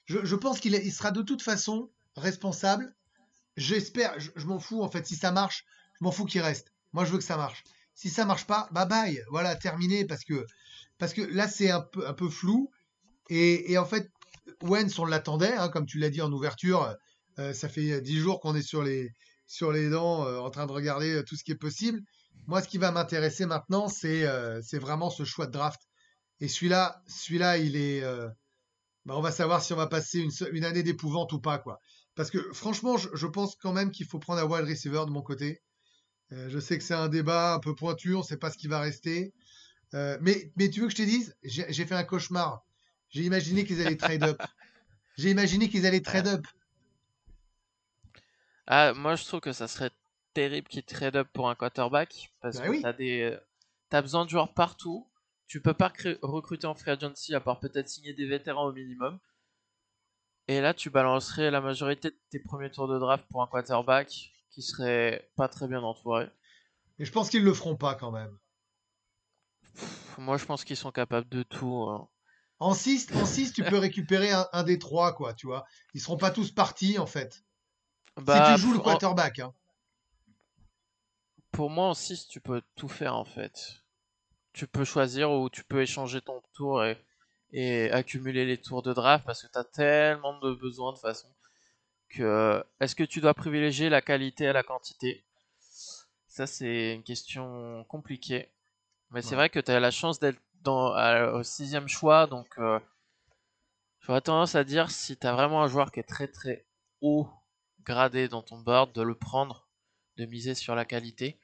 je, 0.09 0.35
pense 0.35 0.59
qu'il 0.61 0.93
sera 0.93 1.11
de 1.11 1.23
toute 1.23 1.43
façon 1.43 1.91
responsable. 2.17 2.95
J'espère, 3.57 4.19
je, 4.19 4.47
m'en 4.47 4.59
fous 4.59 4.83
en 4.83 4.89
fait. 4.89 5.07
Si 5.07 5.17
ça 5.17 5.33
marche, 5.33 5.65
je 6.01 6.05
m'en 6.05 6.13
fous 6.13 6.25
qu'il 6.25 6.41
reste. 6.41 6.73
Moi, 6.93 7.05
je 7.05 7.13
veux 7.13 7.19
que 7.19 7.25
ça 7.25 7.37
marche. 7.37 7.63
Si 7.95 8.09
ça 8.09 8.25
marche 8.25 8.47
pas, 8.47 8.69
bye 8.73 8.87
bye. 8.87 9.23
Voilà, 9.31 9.55
terminé 9.57 10.07
parce 10.07 10.25
que 10.25 10.47
parce 10.99 11.13
que 11.13 11.23
là 11.23 11.49
c'est 11.49 11.71
un 11.71 11.81
peu 11.81 12.07
un 12.07 12.15
peu 12.15 12.29
flou 12.29 12.71
et, 13.29 13.73
et 13.73 13.79
en 13.79 13.85
fait 13.85 14.11
Wentz 14.63 14.99
on 14.99 15.05
l'attendait, 15.05 15.53
hein, 15.53 15.69
comme 15.69 15.87
tu 15.87 15.99
l'as 15.99 16.11
dit 16.11 16.23
en 16.23 16.33
ouverture. 16.33 16.95
euh, 17.39 17.53
ça 17.53 17.69
fait 17.69 18.01
dix 18.01 18.19
jours 18.19 18.41
qu'on 18.41 18.55
est 18.55 18.63
sur 18.63 18.83
les 18.83 19.11
sur 19.47 19.73
les 19.73 19.91
dents 19.91 20.25
euh, 20.27 20.39
en 20.39 20.51
train 20.51 20.67
de 20.67 20.73
regarder 20.73 21.15
euh, 21.15 21.23
tout 21.23 21.37
ce 21.37 21.45
qui 21.45 21.53
est 21.53 21.57
possible. 21.57 22.01
Moi, 22.47 22.63
ce 22.63 22.69
qui 22.69 22.79
va 22.79 22.93
m'intéresser 22.93 23.47
maintenant, 23.47 23.89
c'est 23.89 24.25
c'est 24.63 24.79
vraiment 24.79 25.11
ce 25.11 25.25
choix 25.25 25.47
de 25.47 25.53
draft. 25.53 25.81
Et 26.41 26.49
celui-là, 26.49 27.03
celui-là, 27.07 27.59
il 27.59 27.77
est. 27.77 28.03
bah, 29.09 29.15
on 29.17 29.23
va 29.23 29.31
savoir 29.33 29.63
si 29.63 29.73
on 29.73 29.77
va 29.77 29.87
passer 29.87 30.29
une, 30.53 30.65
année 30.67 30.83
d'épouvante 30.83 31.33
ou 31.33 31.41
pas, 31.41 31.57
quoi. 31.57 31.81
Parce 32.15 32.31
que 32.31 32.53
franchement, 32.53 32.99
je, 32.99 33.09
je 33.15 33.27
pense 33.27 33.57
quand 33.57 33.73
même 33.73 33.91
qu'il 33.91 34.05
faut 34.05 34.19
prendre 34.19 34.39
un 34.39 34.45
wide 34.45 34.69
receiver 34.69 35.03
de 35.07 35.11
mon 35.11 35.23
côté. 35.23 35.63
Euh, 36.33 36.51
je 36.51 36.59
sais 36.59 36.77
que 36.77 36.85
c'est 36.85 36.93
un 36.93 37.09
débat 37.09 37.55
un 37.55 37.59
peu 37.59 37.75
pointu, 37.75 38.15
on 38.15 38.19
ne 38.19 38.23
sait 38.23 38.37
pas 38.37 38.51
ce 38.51 38.59
qui 38.59 38.69
va 38.69 38.81
rester. 38.81 39.33
Euh, 39.95 40.19
mais, 40.21 40.53
mais 40.57 40.69
tu 40.69 40.81
veux 40.81 40.89
que 40.89 40.93
je 40.93 40.99
te 40.99 41.03
dise, 41.03 41.35
j'ai 41.43 41.87
fait 41.87 41.95
un 41.95 42.05
cauchemar. 42.05 42.67
J'ai 43.09 43.23
imaginé 43.23 43.65
qu'ils 43.65 43.81
allaient 43.81 43.97
trade 43.97 44.25
up. 44.25 44.43
J'ai 45.17 45.31
imaginé 45.31 45.71
qu'ils 45.71 45.87
allaient 45.87 46.03
trade 46.03 46.29
up. 46.29 46.47
Ah, 48.67 48.93
moi 48.93 49.17
je 49.17 49.25
trouve 49.25 49.41
que 49.41 49.53
ça 49.53 49.67
serait 49.69 49.91
terrible 50.35 50.69
qu'il 50.69 50.83
trade 50.83 51.17
up 51.17 51.29
pour 51.33 51.49
un 51.49 51.55
quarterback 51.55 52.31
parce 52.43 52.59
Bah 52.59 52.67
que 52.67 52.71
oui. 52.71 52.83
t'as 52.83 52.93
des, 52.93 53.37
t'as 53.89 54.03
besoin 54.03 54.27
de 54.27 54.31
joueurs 54.31 54.53
partout. 54.53 55.09
Tu 55.49 55.61
peux 55.61 55.75
pas 55.75 55.93
recruter 56.23 56.67
en 56.67 56.75
free 56.75 56.91
agency 56.93 57.35
à 57.35 57.41
part 57.41 57.59
peut-être 57.59 57.89
signer 57.89 58.13
des 58.13 58.27
vétérans 58.27 58.67
au 58.67 58.73
minimum. 58.73 59.19
Et 60.47 60.61
là, 60.61 60.75
tu 60.75 60.91
balancerais 60.91 61.51
la 61.51 61.61
majorité 61.61 62.11
de 62.11 62.17
tes 62.31 62.39
premiers 62.39 62.71
tours 62.71 62.89
de 62.89 62.99
draft 62.99 63.25
pour 63.31 63.43
un 63.43 63.47
quarterback 63.47 64.31
qui 64.51 64.63
serait 64.63 65.31
pas 65.37 65.49
très 65.49 65.67
bien 65.67 65.83
entouré. 65.83 66.29
Et 66.99 67.05
je 67.05 67.13
pense 67.13 67.31
qu'ils 67.31 67.45
le 67.45 67.55
feront 67.55 67.77
pas 67.77 67.95
quand 67.95 68.11
même. 68.11 68.37
Pff, 69.75 70.19
Moi, 70.19 70.37
je 70.37 70.45
pense 70.45 70.65
qu'ils 70.65 70.77
sont 70.77 70.93
capables 70.93 71.29
de 71.29 71.43
tout. 71.43 71.87
hein. 71.89 72.09
En 72.61 72.75
6, 72.75 73.09
en 73.15 73.25
six, 73.25 73.53
tu 73.53 73.63
peux 73.63 73.79
récupérer 73.79 74.33
un, 74.33 74.49
un 74.53 74.65
des 74.65 74.79
trois, 74.79 75.15
quoi, 75.15 75.33
tu 75.33 75.47
vois. 75.47 75.65
Ils 75.95 76.01
seront 76.01 76.17
pas 76.17 76.31
tous 76.31 76.51
partis, 76.51 76.99
en 76.99 77.07
fait. 77.07 77.45
Bah, 78.17 78.45
si 78.47 78.55
tu 78.55 78.61
joues 78.67 78.73
le 78.73 78.81
en- 78.81 78.83
quarterback, 78.83 79.39
hein. 79.39 79.55
Pour 81.53 81.71
moi, 81.71 81.87
en 81.89 81.95
6, 81.95 82.27
tu 82.29 82.41
peux 82.41 82.63
tout 82.75 82.89
faire 82.89 83.15
en 83.15 83.25
fait. 83.25 83.83
Tu 84.59 84.67
peux 84.67 84.85
choisir 84.85 85.31
ou 85.31 85.49
tu 85.49 85.63
peux 85.63 85.81
échanger 85.81 86.21
ton 86.21 86.43
tour 86.53 86.85
et, 86.85 86.99
et 87.53 87.93
accumuler 87.93 88.45
les 88.45 88.59
tours 88.59 88.83
de 88.83 88.93
draft 88.93 89.25
parce 89.25 89.41
que 89.43 89.47
tu 89.53 89.57
as 89.57 89.63
tellement 89.63 90.37
de 90.41 90.53
besoins 90.53 90.93
de 90.93 90.99
façon 90.99 91.29
que 92.09 92.65
est-ce 92.81 92.97
que 92.97 93.05
tu 93.05 93.21
dois 93.21 93.35
privilégier 93.35 93.89
la 93.89 94.03
qualité 94.03 94.49
à 94.49 94.53
la 94.53 94.65
quantité? 94.65 95.25
Ça, 96.27 96.49
c'est 96.49 96.95
une 96.95 97.05
question 97.05 97.85
compliquée. 97.85 98.49
Mais 99.13 99.23
c'est 99.23 99.37
vrai 99.37 99.49
que 99.49 99.61
tu 99.61 99.71
as 99.71 99.79
la 99.79 99.93
chance 99.93 100.19
d'être 100.19 100.41
dans, 100.65 100.93
au 101.35 101.45
sixième 101.45 101.87
choix, 101.87 102.27
donc 102.27 102.49
euh, 102.59 102.81
j'aurais 104.01 104.23
tendance 104.23 104.57
à 104.57 104.65
dire 104.65 104.91
si 104.91 105.17
tu 105.17 105.25
as 105.25 105.35
vraiment 105.35 105.63
un 105.63 105.69
joueur 105.69 105.93
qui 105.93 106.01
est 106.01 106.09
très 106.09 106.27
très 106.27 106.67
haut 107.01 107.29
gradé 107.85 108.27
dans 108.27 108.43
ton 108.43 108.59
board, 108.59 108.93
de 108.93 109.03
le 109.03 109.15
prendre, 109.15 109.69
de 110.17 110.27
miser 110.27 110.57
sur 110.57 110.75
la 110.75 110.85
qualité. 110.85 111.39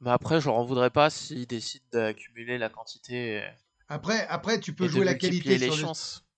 Mais 0.00 0.10
après, 0.10 0.40
je 0.40 0.48
n'en 0.48 0.64
voudrais 0.64 0.90
pas 0.90 1.10
s'il 1.10 1.46
décide 1.46 1.82
d'accumuler 1.92 2.58
la 2.58 2.68
quantité. 2.68 3.42
Après, 3.88 4.26
après, 4.28 4.60
tu 4.60 4.74
peux 4.74 4.88
jouer 4.88 5.04
la 5.04 5.14
qualité 5.14 5.58
sur 5.58 5.76
le... 5.76 5.92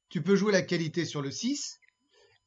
Tu 0.09 0.23
peux 0.23 0.37
jouer 0.37 0.53
la 0.53 0.63
qualité 0.63 1.05
sur 1.05 1.21
le 1.21 1.31
6 1.31 1.81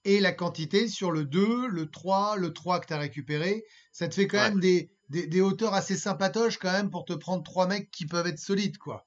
et 0.04 0.20
la 0.20 0.32
quantité 0.32 0.88
sur 0.88 1.12
le 1.12 1.26
2, 1.26 1.68
le 1.68 1.90
3, 1.90 2.38
le 2.38 2.54
3 2.54 2.80
que 2.80 2.88
tu 2.88 2.94
as 2.94 2.98
récupéré. 2.98 3.66
Ça 3.92 4.08
te 4.08 4.16
fait 4.16 4.28
quand 4.28 4.40
même 4.40 4.60
des, 4.60 4.90
des, 5.10 5.42
hauteurs 5.42 5.74
assez 5.74 5.96
sympatoches 5.96 6.58
quand 6.58 6.72
même 6.72 6.90
pour 6.90 7.06
te 7.06 7.14
prendre 7.14 7.44
trois 7.44 7.68
mecs 7.68 7.92
qui 7.92 8.06
peuvent 8.06 8.28
être 8.28 8.40
solides, 8.40 8.78
quoi. 8.78 9.06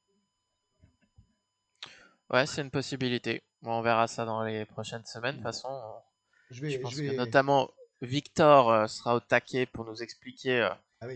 Ouais, 2.30 2.46
c'est 2.46 2.62
une 2.62 2.70
possibilité. 2.70 3.42
on 3.62 3.80
verra 3.82 4.06
ça 4.06 4.24
dans 4.24 4.42
les 4.42 4.64
prochaines 4.66 5.04
semaines. 5.04 5.36
De 5.36 5.36
toute 5.38 5.44
façon, 5.44 5.68
je, 6.50 6.60
vais, 6.60 6.78
pense 6.78 6.94
que 6.94 7.16
notamment 7.16 7.70
Victor 8.02 8.70
euh, 8.70 8.86
sera 8.86 9.16
au 9.16 9.20
taquet 9.20 9.66
pour 9.66 9.84
nous 9.84 10.02
expliquer 10.02 10.62
euh, 10.62 10.70
ah 11.00 11.06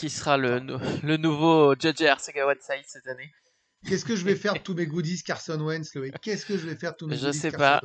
qui 0.00 0.08
sera 0.08 0.38
le, 0.38 0.60
le 1.02 1.16
nouveau 1.18 1.74
JJ 1.74 2.18
Sega 2.18 2.54
Side 2.58 2.84
cette 2.86 3.06
année. 3.06 3.30
Qu'est-ce 3.86 4.06
que 4.06 4.16
je 4.16 4.24
vais 4.24 4.34
faire 4.34 4.54
de 4.54 4.58
tous 4.58 4.72
mes 4.72 4.86
goodies 4.86 5.22
Carson 5.22 5.60
Wentz, 5.60 5.92
Qu'est-ce 6.22 6.46
que 6.46 6.56
je 6.56 6.66
vais 6.66 6.74
faire 6.74 6.92
de 6.92 6.96
tous 6.96 7.06
mes 7.06 7.16
je 7.16 7.26
goodies 7.26 7.38
sais 7.38 7.50
pas. 7.50 7.82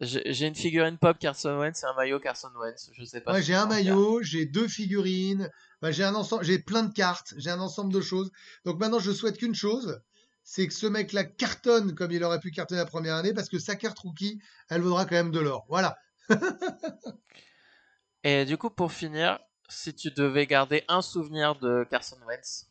J'ai 0.00 0.46
une 0.46 0.54
figurine 0.56 0.98
pop 0.98 1.16
Carson 1.18 1.56
Wentz 1.58 1.82
et 1.82 1.86
un 1.86 1.94
maillot 1.94 2.18
Carson 2.18 2.50
Wentz. 2.60 2.90
Je 2.92 3.04
sais 3.04 3.20
pas. 3.20 3.34
Ouais, 3.34 3.42
j'ai 3.42 3.54
un 3.54 3.66
maillot, 3.66 4.20
j'ai 4.22 4.46
deux 4.46 4.66
figurines, 4.66 5.48
bah, 5.80 5.92
j'ai 5.92 6.04
un 6.04 6.14
ensemble, 6.16 6.44
j'ai 6.44 6.58
plein 6.58 6.82
de 6.82 6.92
cartes, 6.92 7.34
j'ai 7.36 7.50
un 7.50 7.60
ensemble 7.60 7.92
de 7.92 8.00
choses. 8.00 8.32
Donc 8.64 8.80
maintenant, 8.80 8.98
je 8.98 9.12
souhaite 9.12 9.38
qu'une 9.38 9.54
chose, 9.54 10.00
c'est 10.42 10.66
que 10.66 10.74
ce 10.74 10.86
mec-là 10.86 11.22
cartonne 11.22 11.94
comme 11.94 12.10
il 12.10 12.22
aurait 12.24 12.40
pu 12.40 12.50
cartonner 12.50 12.80
la 12.80 12.86
première 12.86 13.14
année, 13.14 13.32
parce 13.32 13.48
que 13.48 13.60
sa 13.60 13.76
carte 13.76 13.98
rookie, 14.00 14.40
elle 14.70 14.82
vaudra 14.82 15.04
quand 15.04 15.16
même 15.16 15.30
de 15.30 15.40
l'or. 15.40 15.66
Voilà. 15.68 15.98
et 18.24 18.44
du 18.44 18.56
coup, 18.56 18.70
pour 18.70 18.92
finir, 18.92 19.38
si 19.68 19.94
tu 19.94 20.10
devais 20.10 20.46
garder 20.46 20.84
un 20.88 21.02
souvenir 21.02 21.56
de 21.56 21.86
Carson 21.90 22.18
Wentz. 22.26 22.66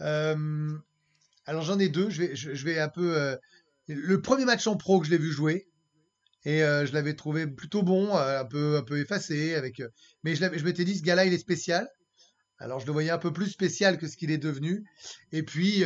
Euh, 0.00 0.78
alors 1.46 1.62
j'en 1.62 1.78
ai 1.78 1.88
deux. 1.88 2.10
Je 2.10 2.22
vais, 2.22 2.36
je, 2.36 2.64
vais 2.64 2.78
un 2.78 2.88
peu. 2.88 3.16
Euh, 3.16 3.36
le 3.86 4.20
premier 4.20 4.44
match 4.44 4.66
en 4.66 4.76
pro 4.76 5.00
que 5.00 5.06
je 5.06 5.10
l'ai 5.10 5.18
vu 5.18 5.30
jouer, 5.30 5.68
et 6.44 6.62
euh, 6.62 6.86
je 6.86 6.92
l'avais 6.92 7.14
trouvé 7.14 7.46
plutôt 7.46 7.82
bon, 7.82 8.14
un 8.16 8.44
peu, 8.44 8.76
un 8.76 8.82
peu 8.82 8.98
effacé. 8.98 9.54
Avec, 9.54 9.82
mais 10.24 10.34
je, 10.34 10.44
je 10.56 10.64
m'étais 10.64 10.84
dit, 10.84 10.96
ce 10.96 11.02
gars-là, 11.02 11.24
il 11.24 11.32
est 11.32 11.38
spécial. 11.38 11.88
Alors 12.58 12.78
je 12.78 12.86
le 12.86 12.92
voyais 12.92 13.10
un 13.10 13.18
peu 13.18 13.32
plus 13.32 13.48
spécial 13.50 13.98
que 13.98 14.06
ce 14.06 14.16
qu'il 14.16 14.30
est 14.30 14.38
devenu. 14.38 14.84
Et 15.32 15.42
puis, 15.42 15.84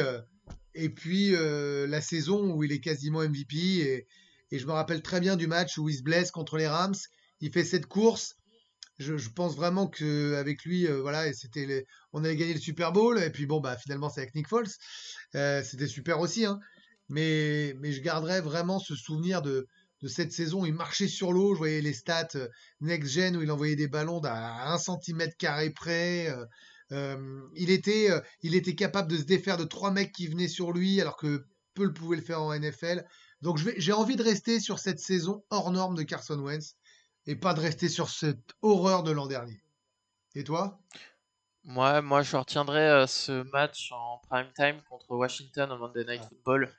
et 0.74 0.88
puis 0.90 1.32
la 1.32 2.00
saison 2.00 2.52
où 2.52 2.62
il 2.64 2.72
est 2.72 2.80
quasiment 2.80 3.20
MVP. 3.20 3.56
Et, 3.56 4.06
et, 4.52 4.58
je 4.58 4.66
me 4.66 4.72
rappelle 4.72 5.02
très 5.02 5.20
bien 5.20 5.36
du 5.36 5.46
match 5.46 5.78
où 5.78 5.88
il 5.88 5.96
se 5.96 6.02
blesse 6.02 6.30
contre 6.30 6.56
les 6.58 6.68
Rams. 6.68 6.94
Il 7.40 7.50
fait 7.50 7.64
cette 7.64 7.86
course 7.86 8.36
je, 8.98 9.28
pense 9.28 9.56
vraiment 9.56 9.86
qu'avec 9.86 10.64
lui, 10.64 10.86
euh, 10.86 11.00
voilà, 11.00 11.32
c'était 11.32 11.86
on 12.12 12.24
avait 12.24 12.36
gagné 12.36 12.54
le 12.54 12.60
Super 12.60 12.92
Bowl 12.92 13.18
et 13.22 13.30
puis 13.30 13.46
bon 13.46 13.60
bah 13.60 13.76
finalement 13.76 14.08
c'est 14.08 14.22
avec 14.22 14.34
Nick 14.34 14.48
Foles, 14.48 14.68
euh, 15.34 15.62
c'était 15.62 15.86
super 15.86 16.20
aussi, 16.20 16.46
hein. 16.46 16.58
mais 17.08 17.74
je 17.82 18.00
garderai 18.00 18.40
vraiment 18.40 18.78
ce 18.78 18.94
souvenir 18.94 19.42
de 19.42 19.66
cette 20.06 20.32
saison. 20.32 20.64
Il 20.64 20.74
marchait 20.74 21.08
sur 21.08 21.32
l'eau, 21.32 21.54
je 21.54 21.58
voyais 21.58 21.80
les 21.80 21.92
stats 21.92 22.28
euh, 22.36 22.48
next 22.80 23.10
gen 23.10 23.36
où 23.36 23.42
il 23.42 23.50
envoyait 23.50 23.76
des 23.76 23.88
ballons 23.88 24.20
à 24.24 24.72
1 24.72 24.78
cm 24.78 25.30
carré 25.38 25.70
près. 25.70 26.32
il 26.90 27.70
était 27.70 28.08
il 28.42 28.54
était 28.54 28.74
capable 28.74 29.10
de 29.10 29.18
se 29.18 29.24
défaire 29.24 29.56
de 29.56 29.64
trois 29.64 29.90
mecs 29.90 30.12
qui 30.12 30.28
venaient 30.28 30.48
sur 30.48 30.72
lui 30.72 31.00
alors 31.00 31.16
que 31.16 31.44
peu 31.74 31.84
le 31.84 31.92
pouvait 31.92 32.16
le 32.16 32.22
faire 32.22 32.40
en 32.40 32.58
NFL. 32.58 33.04
Donc 33.42 33.58
j'ai 33.58 33.92
envie 33.92 34.16
de 34.16 34.22
rester 34.22 34.60
sur 34.60 34.78
cette 34.78 35.00
saison 35.00 35.44
hors 35.50 35.70
norme 35.70 35.96
de 35.96 36.02
Carson 36.02 36.38
Wentz 36.38 36.76
et 37.26 37.36
pas 37.36 37.54
de 37.54 37.60
rester 37.60 37.88
sur 37.88 38.08
cette 38.08 38.54
horreur 38.62 39.02
de 39.02 39.10
l'an 39.10 39.26
dernier. 39.26 39.60
Et 40.34 40.44
toi? 40.44 40.78
Moi, 41.64 42.00
moi, 42.00 42.22
je 42.22 42.36
retiendrai 42.36 42.88
euh, 42.88 43.06
ce 43.06 43.42
match 43.50 43.90
en 43.92 44.20
prime 44.28 44.52
time 44.54 44.80
contre 44.88 45.10
Washington 45.10 45.72
au 45.72 45.78
Monday 45.78 46.04
Night 46.04 46.22
Football, 46.22 46.72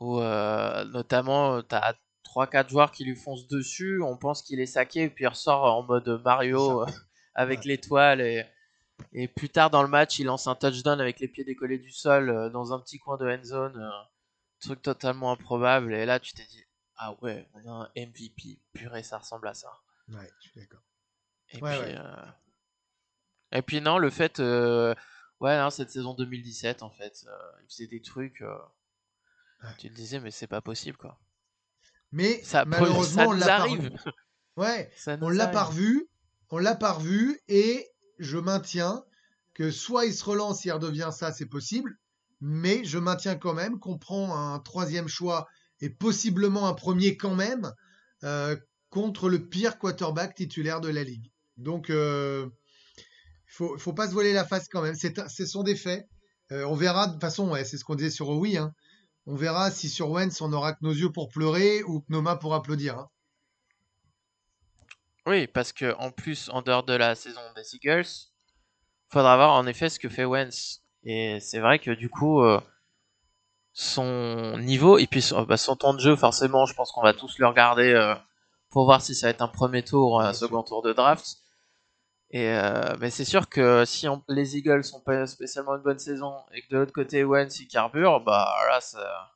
où 0.00 0.20
euh, 0.20 0.84
notamment 0.84 1.62
tu 1.62 1.74
as 1.74 1.94
3-4 2.24 2.68
joueurs 2.68 2.92
qui 2.92 3.04
lui 3.04 3.16
foncent 3.16 3.48
dessus, 3.48 4.02
on 4.02 4.18
pense 4.18 4.42
qu'il 4.42 4.60
est 4.60 4.66
saqué, 4.66 5.04
et 5.04 5.10
puis 5.10 5.24
il 5.24 5.28
ressort 5.28 5.64
en 5.64 5.82
mode 5.82 6.20
Mario 6.22 6.84
avec 7.34 7.64
l'étoile. 7.64 8.20
Et, 8.20 8.44
et, 9.14 9.28
plus 9.28 9.48
tard 9.48 9.70
dans 9.70 9.82
le 9.82 9.88
match, 9.88 10.18
il 10.18 10.26
lance 10.26 10.46
un 10.46 10.54
touchdown 10.54 11.00
avec 11.00 11.20
les 11.20 11.28
pieds 11.28 11.44
décollés 11.44 11.78
du 11.78 11.90
sol 11.90 12.28
euh, 12.28 12.50
dans 12.50 12.74
un 12.74 12.80
petit 12.80 12.98
coin 12.98 13.16
de 13.16 13.26
end 13.26 13.44
zone, 13.44 13.90
truc 14.60 14.82
totalement 14.82 15.32
improbable. 15.32 15.94
Et 15.94 16.04
là, 16.04 16.20
tu 16.20 16.34
t'es 16.34 16.44
dit, 16.44 16.62
ah 16.98 17.14
ouais, 17.22 17.48
on 17.54 17.66
a 17.68 17.84
un 17.84 17.88
MVP, 17.96 18.58
purée, 18.72 19.02
ça 19.02 19.18
ressemble 19.18 19.48
à 19.48 19.54
ça. 19.54 19.70
Ouais, 20.08 20.30
je 20.40 20.48
suis 20.48 20.60
d'accord. 20.60 20.82
Et, 21.50 21.60
puis, 21.60 21.66
euh, 21.66 22.26
et 23.52 23.62
puis 23.62 23.80
non, 23.80 23.98
le 23.98 24.10
fait, 24.10 24.40
euh, 24.40 24.94
ouais, 25.40 25.56
non, 25.58 25.70
cette 25.70 25.90
saison 25.90 26.14
2017, 26.14 26.82
en 26.82 26.90
fait, 26.90 27.24
euh, 27.26 27.36
il 27.62 27.72
faisait 27.72 27.86
des 27.86 28.02
trucs, 28.02 28.42
tu 29.78 29.88
te 29.88 29.94
disais, 29.94 30.20
mais 30.20 30.30
c'est 30.30 30.46
pas 30.46 30.60
possible, 30.60 30.98
quoi. 30.98 31.18
Mais 32.10 32.42
ça, 32.42 32.64
malheureusement, 32.64 33.28
on 33.28 33.32
l'a 33.32 33.46
pas 33.46 33.64
revu. 33.64 33.90
Ouais, 34.56 34.90
on 35.20 35.28
l'a 35.28 35.46
pas 35.46 35.62
revu, 35.62 36.10
on 36.50 36.58
l'a 36.58 36.74
pas 36.74 36.94
revu, 36.94 37.40
et 37.46 37.88
je 38.18 38.38
maintiens 38.38 39.04
que 39.54 39.70
soit 39.70 40.04
il 40.04 40.12
se 40.12 40.24
relance, 40.24 40.64
il 40.64 40.72
redevient 40.72 41.10
ça, 41.12 41.32
c'est 41.32 41.46
possible, 41.46 41.96
mais 42.40 42.82
je 42.82 42.98
maintiens 42.98 43.36
quand 43.36 43.54
même 43.54 43.78
qu'on 43.78 43.98
prend 43.98 44.36
un 44.36 44.58
troisième 44.58 45.06
choix 45.06 45.46
et 45.80 45.90
possiblement 45.90 46.66
un 46.66 46.74
premier 46.74 47.16
quand 47.16 47.34
même 47.34 47.72
euh, 48.24 48.56
contre 48.90 49.28
le 49.28 49.48
pire 49.48 49.78
quarterback 49.78 50.34
titulaire 50.34 50.80
de 50.80 50.88
la 50.88 51.04
ligue. 51.04 51.30
Donc, 51.56 51.90
euh, 51.90 52.48
il 52.96 53.52
faut, 53.52 53.78
faut 53.78 53.92
pas 53.92 54.08
se 54.08 54.12
voiler 54.12 54.32
la 54.32 54.44
face 54.44 54.68
quand 54.68 54.82
même. 54.82 54.94
Ce 54.94 55.46
sont 55.46 55.62
des 55.62 55.76
faits. 55.76 56.06
Euh, 56.52 56.64
on 56.64 56.74
verra, 56.74 57.06
de 57.06 57.12
toute 57.12 57.20
façon, 57.20 57.54
c'est 57.64 57.76
ce 57.76 57.84
qu'on 57.84 57.94
disait 57.94 58.10
sur 58.10 58.30
oui. 58.30 58.56
Hein. 58.56 58.72
On 59.26 59.34
verra 59.34 59.70
si 59.70 59.88
sur 59.88 60.10
Wentz 60.10 60.40
on 60.40 60.52
aura 60.52 60.72
que 60.72 60.78
nos 60.80 60.92
yeux 60.92 61.12
pour 61.12 61.28
pleurer 61.28 61.82
ou 61.82 62.00
que 62.00 62.06
nos 62.08 62.22
mains 62.22 62.36
pour 62.36 62.54
applaudir. 62.54 62.98
Hein. 62.98 63.08
Oui, 65.26 65.46
parce 65.46 65.72
que 65.72 65.94
en 65.98 66.10
plus, 66.10 66.48
en 66.48 66.62
dehors 66.62 66.84
de 66.84 66.94
la 66.94 67.14
saison 67.14 67.40
des 67.54 67.74
Eagles, 67.74 68.08
faudra 69.10 69.36
voir 69.36 69.52
en 69.52 69.66
effet 69.66 69.90
ce 69.90 69.98
que 69.98 70.08
fait 70.08 70.24
Wentz. 70.24 70.82
Et 71.04 71.38
c'est 71.40 71.60
vrai 71.60 71.78
que 71.78 71.90
du 71.90 72.08
coup, 72.08 72.42
son 73.80 74.58
niveau 74.58 74.98
et 74.98 75.06
puis 75.06 75.22
son, 75.22 75.42
bah, 75.42 75.56
son, 75.56 75.76
temps 75.76 75.94
de 75.94 76.00
jeu 76.00 76.16
forcément 76.16 76.66
je 76.66 76.74
pense 76.74 76.90
qu'on 76.90 77.00
va 77.00 77.12
tous 77.14 77.38
le 77.38 77.46
regarder 77.46 77.92
euh, 77.92 78.12
pour 78.70 78.86
voir 78.86 79.00
si 79.00 79.14
ça 79.14 79.28
va 79.28 79.30
être 79.30 79.40
un 79.40 79.46
premier 79.46 79.84
tour 79.84 80.20
un 80.20 80.32
second 80.32 80.64
tour 80.64 80.82
de 80.82 80.92
draft. 80.92 81.36
Et 82.30 82.48
euh, 82.48 82.96
mais 82.98 83.10
c'est 83.10 83.24
sûr 83.24 83.48
que 83.48 83.84
si 83.84 84.08
les 84.26 84.56
Eagles 84.56 84.82
sont 84.82 84.98
pas 84.98 85.28
spécialement 85.28 85.76
une 85.76 85.82
bonne 85.82 86.00
saison 86.00 86.34
et 86.52 86.62
que 86.62 86.66
de 86.70 86.78
l'autre 86.78 86.92
côté 86.92 87.22
Wentz 87.22 87.60
il 87.60 87.68
carbure 87.68 88.20
bah 88.20 88.52
là 88.68 88.80
ça 88.80 89.30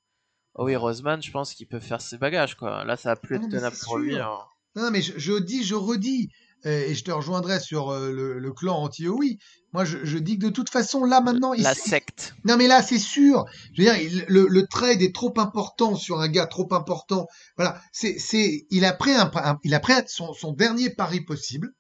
oh 0.57 0.65
oui 0.65 0.75
Roseman 0.75 1.23
je 1.23 1.31
pense 1.31 1.55
qu'il 1.55 1.69
peut 1.69 1.79
faire 1.79 2.01
ses 2.01 2.19
bagages 2.19 2.57
quoi. 2.57 2.83
Là 2.85 2.97
ça 2.97 3.11
va 3.11 3.17
plus 3.17 3.37
être 3.37 3.49
tenable 3.49 3.77
pour 3.85 3.97
lui 3.97 4.19
hein. 4.19 4.39
non 4.75 4.91
mais 4.91 5.03
je, 5.03 5.17
je, 5.17 5.35
dis 5.35 5.63
je 5.63 5.77
redis 5.77 6.33
euh, 6.33 6.42
et 6.65 6.95
je 6.95 7.03
te 7.03 7.11
rejoindrai 7.11 7.59
sur 7.59 7.91
euh, 7.91 8.13
le, 8.13 8.53
clan 8.53 8.77
anti-OI. 8.83 9.39
Moi, 9.73 9.85
je, 9.85 10.19
dis 10.19 10.39
que 10.39 10.47
de 10.47 10.51
toute 10.51 10.69
façon, 10.69 11.05
là, 11.05 11.21
maintenant... 11.21 11.55
La 11.57 11.75
secte. 11.75 12.35
Non, 12.45 12.57
mais 12.57 12.69
là, 12.69 12.83
c'est 12.83 12.99
sûr. 12.99 13.47
Je 13.73 13.83
veux 13.83 13.93
dire, 13.93 14.25
le, 14.29 14.67
trade 14.67 15.03
est 15.03 15.15
trop 15.15 15.33
important 15.39 15.97
sur 15.97 16.21
un 16.21 16.29
gars 16.29 16.47
trop 16.47 16.73
important. 16.73 17.27
Voilà, 17.57 17.81
c'est, 17.91 18.19
c'est, 18.19 18.67
il 18.71 18.85
a 18.85 18.93
pris 18.93 19.13
un, 19.13 19.31
il 19.65 19.75
a 19.75 19.81
pris 19.81 19.95
son, 20.07 20.33
son 20.35 20.53
dernier 20.53 20.91
pari 20.91 21.23
possible. 21.23 21.71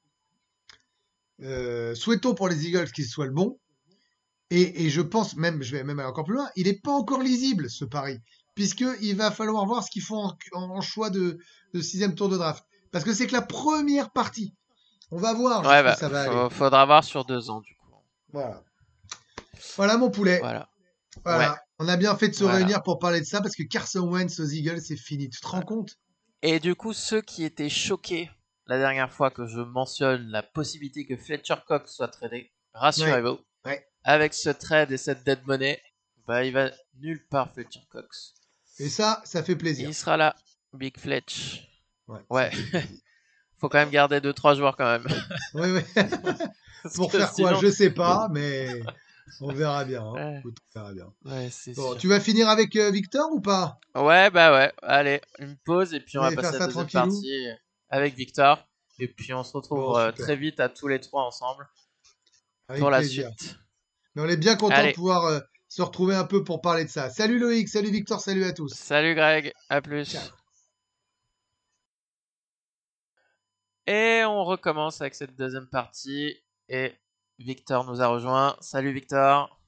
Euh, 1.42 1.95
souhaitons 1.95 2.35
pour 2.35 2.49
les 2.49 2.66
Eagles 2.66 2.90
qu'il 2.92 3.07
soit 3.07 3.27
le 3.27 3.33
bon. 3.33 3.59
Et, 4.51 4.85
et, 4.85 4.90
je 4.90 5.01
pense 5.01 5.37
même, 5.37 5.62
je 5.62 5.73
vais 5.77 5.85
même 5.85 5.99
aller 5.99 6.09
encore 6.09 6.25
plus 6.25 6.35
loin, 6.35 6.51
il 6.57 6.66
n'est 6.66 6.79
pas 6.79 6.92
encore 6.92 7.23
lisible 7.23 7.71
ce 7.71 7.87
pari, 7.87 8.18
puisque 8.55 8.85
il 9.01 9.16
va 9.16 9.31
falloir 9.31 9.64
voir 9.64 9.83
ce 9.83 9.90
qu'ils 9.90 10.03
font 10.03 10.31
en, 10.53 10.81
choix 10.83 11.09
de, 11.09 11.38
de 11.73 11.81
sixième 11.81 12.14
tour 12.14 12.29
de 12.29 12.37
draft. 12.37 12.62
Parce 12.90 13.03
que 13.03 13.14
c'est 13.14 13.27
que 13.27 13.33
la 13.33 13.42
première 13.42 14.11
partie. 14.11 14.55
On 15.12 15.18
va 15.18 15.35
voir. 15.35 15.61
Ouais, 15.61 15.83
bah, 15.83 15.94
ça 15.94 16.09
va 16.09 16.48
Faudra 16.48 16.87
voir 16.87 17.05
sur 17.05 17.27
deux 17.27 17.51
ans, 17.51 17.61
du 17.61 17.75
coup. 17.77 17.94
Voilà. 18.33 18.62
Voilà, 19.77 19.98
mon 19.98 20.11
poulet. 20.11 20.38
Voilà. 20.38 20.70
Voilà. 21.22 21.62
On 21.79 21.87
a 21.87 21.98
bien 21.98 22.16
fait 22.16 22.29
de 22.29 22.35
se 22.35 22.44
réunir 22.44 22.83
pour 22.83 22.98
parler 22.98 23.20
de 23.20 23.27
ça 23.27 23.42
parce 23.42 23.55
que 23.55 23.62
Carson 23.62 24.09
Wentz 24.09 24.40
aux 24.40 24.46
Eagles, 24.46 24.81
c'est 24.81 24.96
fini. 24.96 25.29
Tu 25.29 25.40
te 25.40 25.46
rends 25.46 25.61
compte? 25.61 25.98
Et 26.40 26.61
du 26.61 26.75
coup, 26.75 26.94
ceux 26.94 27.20
qui 27.20 27.44
étaient 27.44 27.68
choqués 27.68 28.31
la 28.66 28.79
dernière 28.79 29.12
fois 29.12 29.31
que 29.31 29.46
je 29.46 29.61
mentionne 29.61 30.29
la 30.29 30.42
possibilité 30.42 31.05
que 31.05 31.16
Fletcher 31.16 31.57
Cox 31.66 31.92
soit 31.94 32.09
tradé, 32.09 32.51
rassurez-vous. 32.72 33.38
Avec 34.05 34.33
ce 34.33 34.48
trade 34.48 34.90
et 34.92 34.96
cette 34.96 35.25
dead 35.25 35.40
money, 35.46 35.81
bah 36.27 36.42
il 36.44 36.53
va 36.53 36.70
nulle 36.98 37.25
part 37.29 37.53
Fletcher 37.53 37.83
Cox. 37.90 38.35
Et 38.79 38.88
ça, 38.88 39.20
ça 39.25 39.42
fait 39.42 39.57
plaisir. 39.57 39.88
Il 39.88 39.94
sera 39.94 40.16
là, 40.16 40.35
Big 40.72 40.98
Fletch. 40.98 41.68
Ouais. 42.09 42.20
Ouais. 42.31 42.51
Faut 43.62 43.68
quand 43.70 43.79
même 43.79 43.90
garder 43.90 44.18
2-3 44.20 44.57
joueurs 44.57 44.77
quand 44.77 44.85
même. 44.98 45.07
Oui, 45.55 45.70
oui. 45.70 45.83
Pour 46.96 47.11
faire 47.12 47.33
quoi, 47.33 47.55
je 47.62 47.70
sais 47.70 47.90
pas, 47.90 48.29
mais 48.33 48.83
on 49.40 49.53
verra 49.53 49.85
bien. 49.85 50.03
hein. 50.03 50.12
Ouais. 50.14 50.42
On 50.44 50.79
verra 50.81 50.92
bien. 50.92 51.12
Ouais, 51.25 51.48
c'est 51.51 51.72
Bon, 51.77 51.90
sûr. 51.92 51.98
tu 51.98 52.09
vas 52.09 52.18
finir 52.18 52.48
avec 52.48 52.75
euh, 52.75 52.90
Victor 52.90 53.31
ou 53.33 53.40
pas? 53.40 53.79
Ouais, 53.94 54.31
bah 54.31 54.53
ouais. 54.53 54.72
Allez, 54.83 55.20
une 55.38 55.57
pause 55.64 55.94
et 55.94 56.01
puis 56.01 56.18
on 56.18 56.22
va 56.22 56.27
Allez, 56.27 56.35
faire 56.37 56.42
passer 56.51 56.57
à 56.57 56.59
la 56.59 56.66
deuxième 56.66 56.88
partie 56.90 57.46
avec 57.88 58.14
Victor. 58.16 58.66
Et 58.98 59.07
puis 59.07 59.33
on 59.33 59.44
se 59.44 59.53
retrouve 59.53 59.79
Bon, 59.79 59.96
euh, 59.96 60.11
très 60.11 60.35
vite 60.37 60.59
à 60.61 60.68
tous 60.68 60.88
les 60.88 61.01
trois 61.01 61.22
ensemble 61.25 61.68
Avec 62.68 62.81
pour 62.81 62.90
la 62.90 63.03
suite. 63.05 63.59
Mais 64.16 64.22
on 64.22 64.29
est 64.29 64.37
bien 64.37 64.57
content 64.57 64.75
Allez. 64.75 64.90
de 64.90 64.94
pouvoir 64.96 65.25
euh, 65.27 65.38
se 65.68 65.83
retrouver 65.83 66.16
un 66.16 66.25
peu 66.25 66.42
pour 66.42 66.61
parler 66.61 66.85
de 66.85 66.90
ça. 66.90 67.11
Salut 67.11 67.38
Loïc, 67.38 67.68
salut 67.68 67.90
Victor, 67.92 68.20
salut 68.20 68.42
à 68.44 68.53
tous. 68.53 68.75
Salut 68.75 69.14
Greg, 69.14 69.53
à 69.70 69.81
plus. 69.81 70.05
Ciao. 70.11 70.22
Et 73.94 74.24
on 74.24 74.42
recommence 74.42 75.02
avec 75.02 75.14
cette 75.14 75.37
deuxième 75.37 75.66
partie. 75.66 76.35
Et 76.70 76.94
Victor 77.38 77.85
nous 77.85 78.00
a 78.00 78.07
rejoint. 78.07 78.57
Salut 78.59 78.90
Victor. 78.90 79.61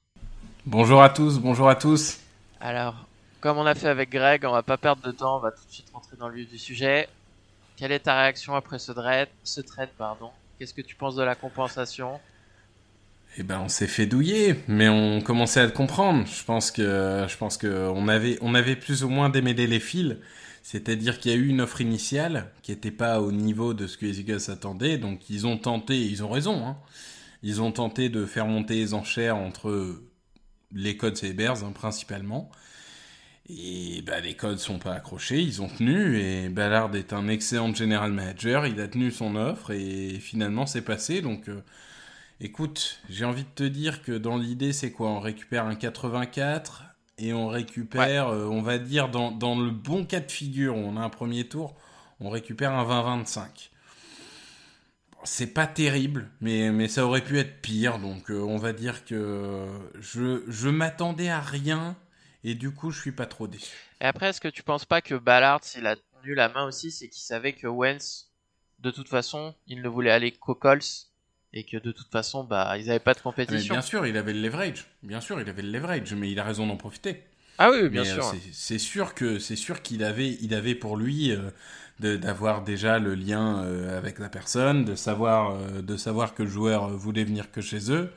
Bonjour 0.65 1.03
à 1.03 1.11
tous, 1.11 1.37
bonjour 1.37 1.69
à 1.69 1.75
tous. 1.75 2.19
Alors, 2.59 3.05
comme 3.39 3.59
on 3.59 3.67
a 3.67 3.75
fait 3.75 3.87
avec 3.87 4.09
Greg, 4.09 4.43
on 4.43 4.51
va 4.51 4.63
pas 4.63 4.77
perdre 4.77 5.03
de 5.03 5.11
temps, 5.11 5.37
on 5.37 5.41
va 5.41 5.51
tout 5.51 5.63
de 5.67 5.71
suite 5.71 5.91
rentrer 5.93 6.17
dans 6.17 6.27
le 6.27 6.37
vif 6.37 6.49
du 6.49 6.57
sujet. 6.57 7.07
Quelle 7.77 7.91
est 7.91 7.99
ta 7.99 8.19
réaction 8.19 8.55
après 8.55 8.79
ce 8.79 8.91
trade, 8.93 9.29
ce 9.43 9.61
trade 9.61 9.91
pardon? 9.95 10.31
Qu'est-ce 10.57 10.73
que 10.73 10.81
tu 10.81 10.95
penses 10.95 11.15
de 11.15 11.21
la 11.21 11.35
compensation? 11.35 12.19
Eh 13.37 13.43
ben, 13.43 13.59
on 13.59 13.69
s'est 13.69 13.85
fait 13.85 14.07
douiller, 14.07 14.55
mais 14.67 14.89
on 14.89 15.21
commençait 15.21 15.59
à 15.59 15.65
le 15.65 15.71
comprendre. 15.71 16.25
Je 16.25 16.43
pense 16.43 16.71
que, 16.71 17.27
je 17.29 17.37
pense 17.37 17.57
que 17.57 17.91
on 17.93 18.07
avait, 18.07 18.39
on 18.41 18.55
avait 18.55 18.75
plus 18.75 19.03
ou 19.03 19.09
moins 19.09 19.29
démêlé 19.29 19.67
les 19.67 19.79
fils. 19.79 20.15
C'est-à-dire 20.65 21.19
qu'il 21.19 21.29
y 21.29 21.35
a 21.35 21.37
eu 21.37 21.47
une 21.47 21.61
offre 21.61 21.79
initiale 21.79 22.51
qui 22.63 22.71
n'était 22.71 22.89
pas 22.89 23.21
au 23.21 23.31
niveau 23.31 23.75
de 23.75 23.85
ce 23.85 23.99
que 23.99 24.07
les 24.07 24.19
Eagles 24.19 24.49
attendaient, 24.49 24.97
donc 24.97 25.29
ils 25.29 25.45
ont 25.45 25.59
tenté, 25.59 25.95
ils 25.95 26.23
ont 26.23 26.29
raison, 26.29 26.65
hein. 26.65 26.77
Ils 27.43 27.61
ont 27.61 27.71
tenté 27.71 28.09
de 28.09 28.25
faire 28.25 28.47
monter 28.47 28.73
les 28.73 28.95
enchères 28.95 29.35
entre 29.37 30.01
les 30.71 30.97
Codes 30.97 31.19
et 31.21 31.27
les 31.27 31.33
Bears, 31.33 31.63
hein, 31.63 31.71
principalement. 31.71 32.49
Et 33.47 34.01
bah, 34.07 34.19
les 34.21 34.33
Codes 34.35 34.57
sont 34.57 34.79
pas 34.79 34.95
accrochés, 34.95 35.39
ils 35.39 35.61
ont 35.61 35.69
tenu, 35.69 36.19
et 36.19 36.49
Ballard 36.49 36.95
est 36.95 37.13
un 37.13 37.27
excellent 37.27 37.71
general 37.75 38.11
manager, 38.11 38.65
il 38.65 38.79
a 38.81 38.87
tenu 38.87 39.11
son 39.11 39.35
offre, 39.35 39.69
et 39.69 40.17
finalement 40.19 40.65
c'est 40.65 40.81
passé, 40.81 41.21
donc... 41.21 41.47
euh, 41.47 41.61
Écoute, 42.41 42.99
j'ai 43.09 43.23
envie 43.23 43.43
de 43.43 43.49
te 43.55 43.63
dire 43.63 44.01
que 44.01 44.11
dans 44.11 44.37
l'idée, 44.37 44.73
c'est 44.73 44.91
quoi? 44.91 45.09
On 45.09 45.19
récupère 45.21 45.67
un 45.67 45.75
84 45.75 46.83
et 47.17 47.33
on 47.33 47.47
récupère, 47.47 48.29
euh, 48.29 48.45
on 48.47 48.61
va 48.61 48.77
dire, 48.77 49.09
dans, 49.09 49.31
dans 49.31 49.59
le 49.59 49.71
bon 49.71 50.05
cas 50.05 50.19
de 50.19 50.31
figure 50.31 50.75
où 50.75 50.79
on 50.79 50.97
a 50.97 51.01
un 51.01 51.09
premier 51.09 51.47
tour, 51.47 51.75
on 52.19 52.29
récupère 52.29 52.73
un 52.73 52.83
20-25. 52.85 53.71
Bon, 55.11 55.19
C'est 55.23 55.53
pas 55.53 55.67
terrible, 55.67 56.31
mais, 56.41 56.71
mais 56.71 56.87
ça 56.87 57.05
aurait 57.05 57.23
pu 57.23 57.39
être 57.39 57.61
pire, 57.61 57.99
donc 57.99 58.29
euh, 58.31 58.39
on 58.41 58.57
va 58.57 58.73
dire 58.73 59.05
que 59.05 59.67
je, 59.99 60.43
je 60.47 60.69
m'attendais 60.69 61.29
à 61.29 61.41
rien 61.41 61.97
et 62.43 62.55
du 62.55 62.73
coup, 62.73 62.91
je 62.91 63.01
suis 63.01 63.11
pas 63.11 63.25
trop 63.25 63.47
déçu. 63.47 63.95
Et 64.01 64.05
après, 64.05 64.29
est-ce 64.29 64.39
que 64.41 64.47
tu 64.47 64.63
penses 64.63 64.85
pas 64.85 65.01
que 65.01 65.15
Ballard, 65.15 65.63
s'il 65.63 65.85
a 65.87 65.95
tenu 65.97 66.33
la 66.33 66.49
main 66.49 66.65
aussi, 66.65 66.91
c'est 66.91 67.09
qu'il 67.09 67.21
savait 67.23 67.53
que 67.53 67.67
Wentz, 67.67 68.31
de 68.79 68.91
toute 68.91 69.09
façon, 69.09 69.55
il 69.67 69.81
ne 69.81 69.89
voulait 69.89 70.11
aller 70.11 70.31
qu'aux 70.31 70.55
Colts 70.55 71.09
et 71.55 71.63
que 71.63 71.77
de 71.77 71.91
toute 71.91 72.11
façon, 72.11 72.43
bah, 72.43 72.77
ils 72.77 72.87
n'avaient 72.87 72.99
pas 72.99 73.13
de 73.13 73.19
Ah, 73.19 73.21
Mais 73.25 73.31
compétition. 73.31 73.73
bien 73.75 73.81
sûr, 73.81 74.05
il 74.05 74.17
avait 74.17 74.33
le 74.33 74.41
leverage. 74.41 74.85
Bien 75.03 75.21
sûr, 75.21 75.39
il 75.41 75.49
avait 75.49 75.61
le 75.61 75.71
leverage, 75.71 76.13
mais 76.13 76.31
il 76.31 76.39
a 76.39 76.43
raison 76.43 76.67
d'en 76.67 76.77
profiter. 76.77 77.23
Ah 77.57 77.71
oui, 77.71 77.89
bien 77.89 78.03
Mais, 78.03 78.09
euh, 78.09 78.13
sûr. 78.15 78.25
c'est- 78.31 78.53
C'est 78.53 78.79
sûr 78.79 79.13
que 79.13 79.39
c'est 79.39 79.55
sûr 79.55 79.81
qu'il 79.81 80.03
avait, 80.03 80.37
il 80.41 80.53
avait 80.53 80.75
pour 80.75 80.97
lui 80.97 81.31
euh, 81.31 81.49
de- 82.01 82.17
d'avoir 82.17 82.63
déjà 82.63 82.99
le 82.99 83.15
lien 83.15 83.63
euh, 83.63 83.97
avec 83.97 84.19
la 84.19 84.29
personne, 84.29 84.83
de 84.85 84.95
savoir, 84.95 85.51
euh, 85.55 85.81
de 85.81 85.95
savoir 85.97 86.35
que 86.35 86.43
le 86.43 86.49
joueur 86.49 86.89
voulait 86.89 87.23
venir 87.23 87.51
que 87.51 87.61
chez 87.61 87.91
eux, 87.91 88.11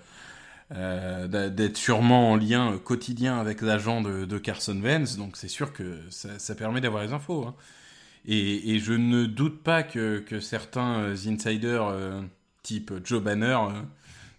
euh, 0.73 1.49
d'être 1.49 1.77
sûrement 1.79 2.33
en 2.33 2.37
lien 2.37 2.79
quotidien 2.85 3.39
avec 3.41 3.63
l'agent 3.63 4.03
de, 4.03 4.25
de 4.27 4.39
Carson 4.39 4.79
Wentz. 4.83 5.17
Donc 5.17 5.37
c'est 5.37 5.49
sûr 5.49 5.73
que 5.73 5.99
ça, 6.11 6.39
ça 6.39 6.55
permet 6.55 6.81
d'avoir 6.81 7.03
les 7.05 7.13
infos. 7.13 7.47
hein. 7.47 7.55
Et, 8.27 8.75
et 8.75 8.79
je 8.81 8.93
ne 8.95 9.27
doute 9.27 9.63
pas 9.63 9.83
que, 9.83 10.19
que 10.21 10.41
certains 10.41 11.13
insiders 11.27 11.87
euh, 11.89 12.21
type 12.63 12.93
Joe 13.05 13.23
Banner, 13.23 13.59
euh, 13.71 13.83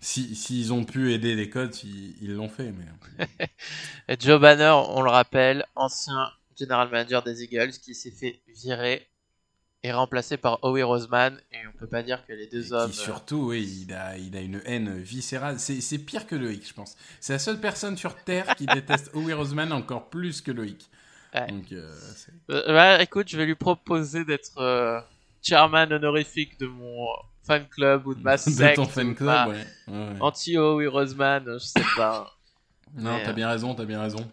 si- 0.02 0.36
s'ils 0.36 0.74
ont 0.74 0.86
pu 0.86 1.14
aider 1.14 1.36
les 1.36 1.50
codes, 1.50 1.76
ils 1.84 2.34
l'ont 2.36 2.50
fait. 2.50 2.72
Mais 2.72 2.86
Et 4.08 4.18
Joe 4.20 4.40
Banner, 4.40 4.72
on 4.90 5.02
le 5.02 5.10
rappelle, 5.10 5.66
ancien 5.76 6.32
general 6.58 6.90
manager 6.90 7.24
des 7.24 7.44
Eagles 7.44 7.72
qui 7.72 7.96
s'est 7.96 8.12
fait 8.12 8.42
virer 8.48 9.08
et 9.84 9.92
remplacé 9.94 10.38
par 10.38 10.60
Howie 10.64 10.84
Roseman. 10.84 11.40
Et 11.52 11.68
on 11.68 11.78
peut 11.78 11.88
pas 11.88 12.04
dire 12.04 12.26
que 12.26 12.34
les 12.34 12.48
deux 12.48 12.74
Et 12.74 12.74
hommes. 12.74 12.92
Qui 12.92 12.98
surtout, 12.98 13.48
oui, 13.50 13.86
il 13.88 13.94
a, 13.94 14.18
il 14.18 14.36
a 14.36 14.42
une 14.42 14.62
haine 14.66 14.98
viscérale. 15.00 15.60
C'est 15.60 15.82
c'est 15.82 15.98
pire 16.00 16.28
que 16.28 16.36
Loïc, 16.36 16.68
je 16.68 16.74
pense. 16.74 16.96
C'est 17.20 17.34
la 17.34 17.40
seule 17.40 17.60
personne 17.60 17.98
sur 17.98 18.16
Terre 18.24 18.56
qui 18.56 18.68
déteste 18.68 19.12
Howie 19.14 19.34
Roseman 19.34 19.72
encore 19.72 20.10
plus 20.10 20.42
que 20.42 20.52
Loïc. 20.52 20.90
Ouais. 21.34 21.48
Donc, 21.48 21.72
euh, 21.72 21.96
Euh, 22.52 22.64
bah, 22.68 23.02
écoute, 23.02 23.30
je 23.30 23.38
vais 23.38 23.46
lui 23.46 23.56
proposer 23.56 24.26
d'être 24.26 24.58
euh, 24.60 25.00
chairman 25.42 25.92
honorifique 25.94 26.60
de 26.60 26.68
mon 26.68 27.08
fan 27.50 27.68
club 27.68 28.06
ou 28.06 28.14
de 28.14 28.22
ma 28.22 28.34
de 28.38 28.42
secte. 28.42 28.76
ton 28.76 28.84
ou 28.84 28.88
fan 28.88 29.10
de 29.10 29.14
club, 29.14 29.28
ma 29.28 29.48
ouais. 29.48 29.66
ouais, 29.88 29.94
ouais. 29.94 30.22
Anti-Howie 30.22 30.88
Roseman, 30.88 31.44
je 31.46 31.58
sais 31.58 31.84
pas. 31.98 32.32
Non, 32.94 33.20
t'as 33.24 33.32
euh, 33.32 33.34
bien 33.34 33.50
raison, 33.50 33.74
t'as 33.74 33.86
bien 33.86 34.02
raison. 34.02 34.30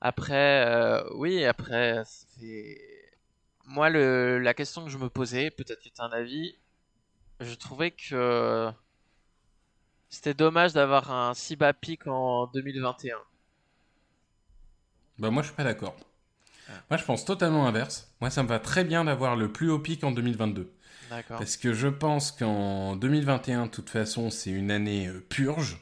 Après, 0.00 0.66
euh, 0.66 1.02
oui, 1.14 1.44
après, 1.44 2.02
c'est... 2.04 2.80
Moi, 3.66 3.90
le, 3.90 4.38
la 4.38 4.54
question 4.54 4.84
que 4.84 4.90
je 4.90 4.98
me 4.98 5.08
posais, 5.08 5.50
peut-être 5.50 5.82
que 5.82 5.88
tu 5.88 6.00
as 6.00 6.04
un 6.04 6.10
avis, 6.10 6.56
je 7.40 7.54
trouvais 7.54 7.90
que 7.90 8.70
c'était 10.08 10.34
dommage 10.34 10.72
d'avoir 10.72 11.12
un 11.12 11.34
si 11.34 11.56
bas 11.56 11.72
pic 11.72 12.06
en 12.06 12.46
2021. 12.48 13.16
Bah, 15.18 15.30
moi, 15.30 15.42
je 15.42 15.48
suis 15.48 15.56
pas 15.56 15.64
d'accord. 15.64 15.94
Moi, 16.88 16.96
je 16.96 17.04
pense 17.04 17.24
totalement 17.24 17.66
inverse. 17.66 18.12
Moi, 18.20 18.30
ça 18.30 18.42
me 18.42 18.48
va 18.48 18.58
très 18.58 18.84
bien 18.84 19.04
d'avoir 19.04 19.36
le 19.36 19.52
plus 19.52 19.70
haut 19.70 19.78
pic 19.78 20.02
en 20.04 20.12
2022. 20.12 20.72
Parce 21.28 21.56
que 21.56 21.72
je 21.72 21.88
pense 21.88 22.32
qu'en 22.32 22.96
2021, 22.96 23.66
de 23.66 23.70
toute 23.70 23.90
façon, 23.90 24.30
c'est 24.30 24.50
une 24.50 24.70
année 24.70 25.08
euh, 25.08 25.24
purge. 25.28 25.78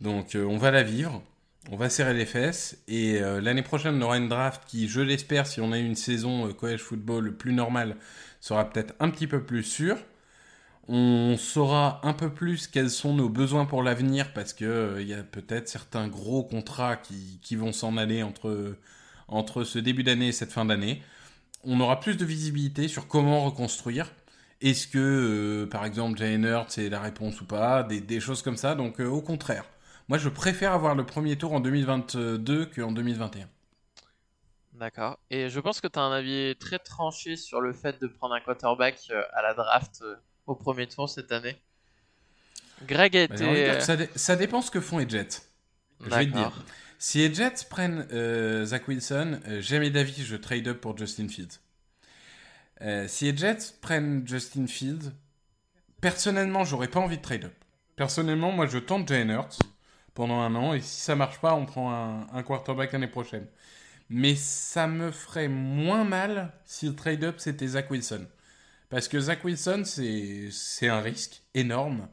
Donc, 0.00 0.34
euh, 0.34 0.44
on 0.44 0.56
va 0.56 0.70
la 0.70 0.82
vivre. 0.82 1.22
On 1.70 1.76
va 1.76 1.90
serrer 1.90 2.14
les 2.14 2.26
fesses. 2.26 2.78
Et 2.88 3.20
euh, 3.20 3.40
l'année 3.40 3.62
prochaine, 3.62 3.96
on 3.96 4.02
aura 4.02 4.18
une 4.18 4.28
draft 4.28 4.62
qui, 4.66 4.88
je 4.88 5.00
l'espère, 5.00 5.46
si 5.46 5.60
on 5.60 5.72
a 5.72 5.78
une 5.78 5.96
saison 5.96 6.52
college 6.52 6.80
football 6.80 7.36
plus 7.36 7.52
normale, 7.52 7.96
sera 8.40 8.68
peut-être 8.68 8.94
un 9.00 9.10
petit 9.10 9.26
peu 9.26 9.42
plus 9.42 9.62
sûre. 9.62 9.98
On 10.88 11.36
saura 11.36 12.00
un 12.04 12.12
peu 12.12 12.32
plus 12.32 12.68
quels 12.68 12.90
sont 12.90 13.12
nos 13.12 13.28
besoins 13.28 13.64
pour 13.64 13.82
l'avenir 13.82 14.32
parce 14.32 14.52
que 14.52 14.98
il 15.00 15.08
y 15.08 15.14
a 15.14 15.24
peut-être 15.24 15.68
certains 15.68 16.06
gros 16.06 16.44
contrats 16.44 16.96
qui, 16.96 17.40
qui 17.42 17.56
vont 17.56 17.72
s'en 17.72 17.96
aller 17.96 18.22
entre, 18.22 18.76
entre 19.26 19.64
ce 19.64 19.80
début 19.80 20.04
d'année 20.04 20.28
et 20.28 20.32
cette 20.32 20.52
fin 20.52 20.64
d'année. 20.64 21.02
On 21.64 21.80
aura 21.80 21.98
plus 21.98 22.16
de 22.16 22.24
visibilité 22.24 22.86
sur 22.86 23.08
comment 23.08 23.44
reconstruire. 23.44 24.12
Est-ce 24.60 24.86
que, 24.88 24.98
euh, 24.98 25.66
par 25.66 25.84
exemple, 25.84 26.20
Hurts 26.22 26.70
c'est 26.70 26.88
la 26.88 27.00
réponse 27.00 27.40
ou 27.40 27.46
pas 27.46 27.82
des, 27.82 28.00
des 28.00 28.20
choses 28.20 28.42
comme 28.42 28.56
ça. 28.56 28.74
Donc, 28.74 29.00
euh, 29.00 29.06
au 29.06 29.22
contraire. 29.22 29.64
Moi, 30.08 30.18
je 30.18 30.28
préfère 30.28 30.72
avoir 30.72 30.94
le 30.94 31.04
premier 31.06 31.36
tour 31.36 31.52
en 31.52 31.60
2022 31.60 32.66
qu'en 32.66 32.92
2021. 32.92 33.48
D'accord. 34.74 35.18
Et 35.30 35.48
je 35.48 35.58
pense 35.60 35.80
que 35.80 35.88
tu 35.88 35.98
as 35.98 36.02
un 36.02 36.12
avis 36.12 36.54
très 36.58 36.78
tranché 36.78 37.36
sur 37.36 37.60
le 37.60 37.72
fait 37.72 38.00
de 38.00 38.06
prendre 38.06 38.34
un 38.34 38.40
quarterback 38.40 38.98
euh, 39.10 39.22
à 39.32 39.42
la 39.42 39.54
draft 39.54 40.04
au 40.46 40.54
premier 40.54 40.86
tour 40.86 41.08
cette 41.08 41.32
année. 41.32 41.56
Greg 42.82 43.16
a 43.16 43.26
Bah, 43.28 43.36
j'ai 43.36 43.62
été... 43.62 43.80
ça, 43.80 43.96
dé- 43.96 44.08
ça 44.14 44.36
dépend 44.36 44.62
ce 44.62 44.70
que 44.70 44.80
font 44.80 44.98
les 44.98 45.08
Jets. 45.08 45.42
Je 46.00 46.10
vais 46.10 46.26
te 46.26 46.30
dire. 46.32 46.52
Si 46.98 47.18
les 47.18 47.32
Jets 47.34 47.64
prennent 47.68 48.06
euh, 48.12 48.64
Zach 48.66 48.86
Wilson, 48.88 49.40
euh, 49.48 49.60
jamais 49.60 49.90
d'avis, 49.90 50.24
je 50.24 50.36
trade 50.36 50.68
up 50.68 50.80
pour 50.80 50.96
Justin 50.96 51.28
Fields. 51.28 51.60
Euh, 52.82 53.08
si 53.08 53.30
les 53.30 53.36
Jets 53.36 53.74
prennent 53.80 54.26
Justin 54.26 54.66
Fields, 54.66 55.12
personnellement, 56.00 56.64
j'aurais 56.64 56.88
pas 56.88 57.00
envie 57.00 57.16
de 57.16 57.22
trade 57.22 57.44
up. 57.44 57.54
Personnellement, 57.96 58.52
moi, 58.52 58.66
je 58.66 58.78
tente 58.78 59.08
Jalen 59.08 59.30
Hurts 59.30 59.58
pendant 60.14 60.40
un 60.40 60.54
an, 60.54 60.74
et 60.74 60.80
si 60.80 61.00
ça 61.00 61.14
marche 61.14 61.40
pas, 61.40 61.54
on 61.54 61.66
prend 61.66 62.26
un, 62.32 62.42
quarterback 62.42 62.92
l'année 62.92 63.06
prochaine. 63.06 63.46
Mais 64.08 64.34
ça 64.34 64.86
me 64.86 65.10
ferait 65.10 65.48
moins 65.48 66.04
mal 66.04 66.52
si 66.64 66.86
le 66.86 66.94
trade-up 66.94 67.36
c'était 67.38 67.66
Zach 67.66 67.90
Wilson. 67.90 68.26
Parce 68.88 69.08
que 69.08 69.18
Zach 69.18 69.44
Wilson, 69.44 69.82
c'est 69.84 70.48
c'est 70.52 70.88
un 70.88 71.00
risque 71.00 71.42
énorme. 71.54 72.08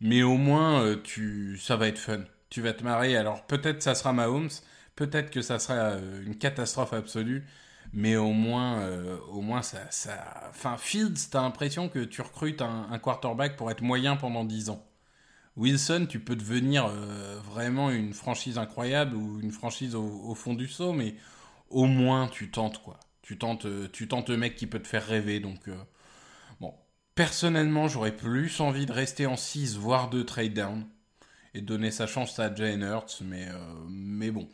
Mais 0.00 0.22
au 0.22 0.36
moins, 0.36 0.82
euh, 0.82 0.96
tu, 1.02 1.58
ça 1.58 1.76
va 1.76 1.88
être 1.88 1.98
fun. 1.98 2.24
Tu 2.50 2.60
vas 2.60 2.74
te 2.74 2.84
marrer. 2.84 3.16
Alors 3.16 3.46
peut-être 3.46 3.82
ça 3.82 3.94
sera 3.94 4.12
Mahomes, 4.12 4.50
peut-être 4.96 5.30
que 5.30 5.42
ça 5.42 5.58
sera 5.58 5.74
euh, 5.74 6.24
une 6.26 6.36
catastrophe 6.36 6.92
absolue. 6.92 7.46
Mais 7.92 8.16
au 8.16 8.32
moins, 8.32 8.80
euh, 8.80 9.18
au 9.30 9.42
moins 9.42 9.62
ça, 9.62 9.90
ça... 9.90 10.44
Enfin, 10.48 10.76
Fields, 10.78 11.28
t'as 11.30 11.42
l'impression 11.42 11.88
que 11.88 11.98
tu 11.98 12.22
recrutes 12.22 12.62
un, 12.62 12.88
un 12.90 12.98
quarterback 12.98 13.56
pour 13.56 13.70
être 13.70 13.82
moyen 13.82 14.16
pendant 14.16 14.44
10 14.44 14.70
ans. 14.70 14.84
Wilson, 15.56 16.06
tu 16.08 16.18
peux 16.20 16.36
devenir 16.36 16.86
euh, 16.86 17.38
vraiment 17.44 17.90
une 17.90 18.14
franchise 18.14 18.56
incroyable 18.56 19.14
ou 19.16 19.40
une 19.40 19.50
franchise 19.50 19.94
au, 19.94 20.34
fond 20.34 20.54
du 20.54 20.66
saut, 20.68 20.94
mais 20.94 21.14
au 21.68 21.84
moins 21.86 22.28
tu 22.28 22.50
tentes 22.50 22.82
quoi. 22.82 22.98
Tu 23.20 23.36
tentes, 23.38 23.66
euh, 23.66 23.88
tu 23.92 24.08
tentes 24.08 24.30
le 24.30 24.38
mec 24.38 24.56
qui 24.56 24.66
peut 24.66 24.80
te 24.80 24.88
faire 24.88 25.06
rêver. 25.06 25.40
Donc, 25.40 25.68
bon, 26.60 26.74
personnellement, 27.14 27.88
j'aurais 27.88 28.16
plus 28.16 28.60
envie 28.60 28.86
de 28.86 28.92
rester 28.92 29.26
en 29.26 29.36
6, 29.36 29.76
voire 29.76 30.08
de 30.08 30.22
trade 30.22 30.54
down 30.54 30.86
et 31.54 31.60
donner 31.60 31.90
sa 31.90 32.06
chance 32.06 32.38
à 32.38 32.54
Jane 32.54 32.82
Hurts, 32.82 33.20
mais, 33.22 33.48
mais 33.90 34.30
bon. 34.30 34.48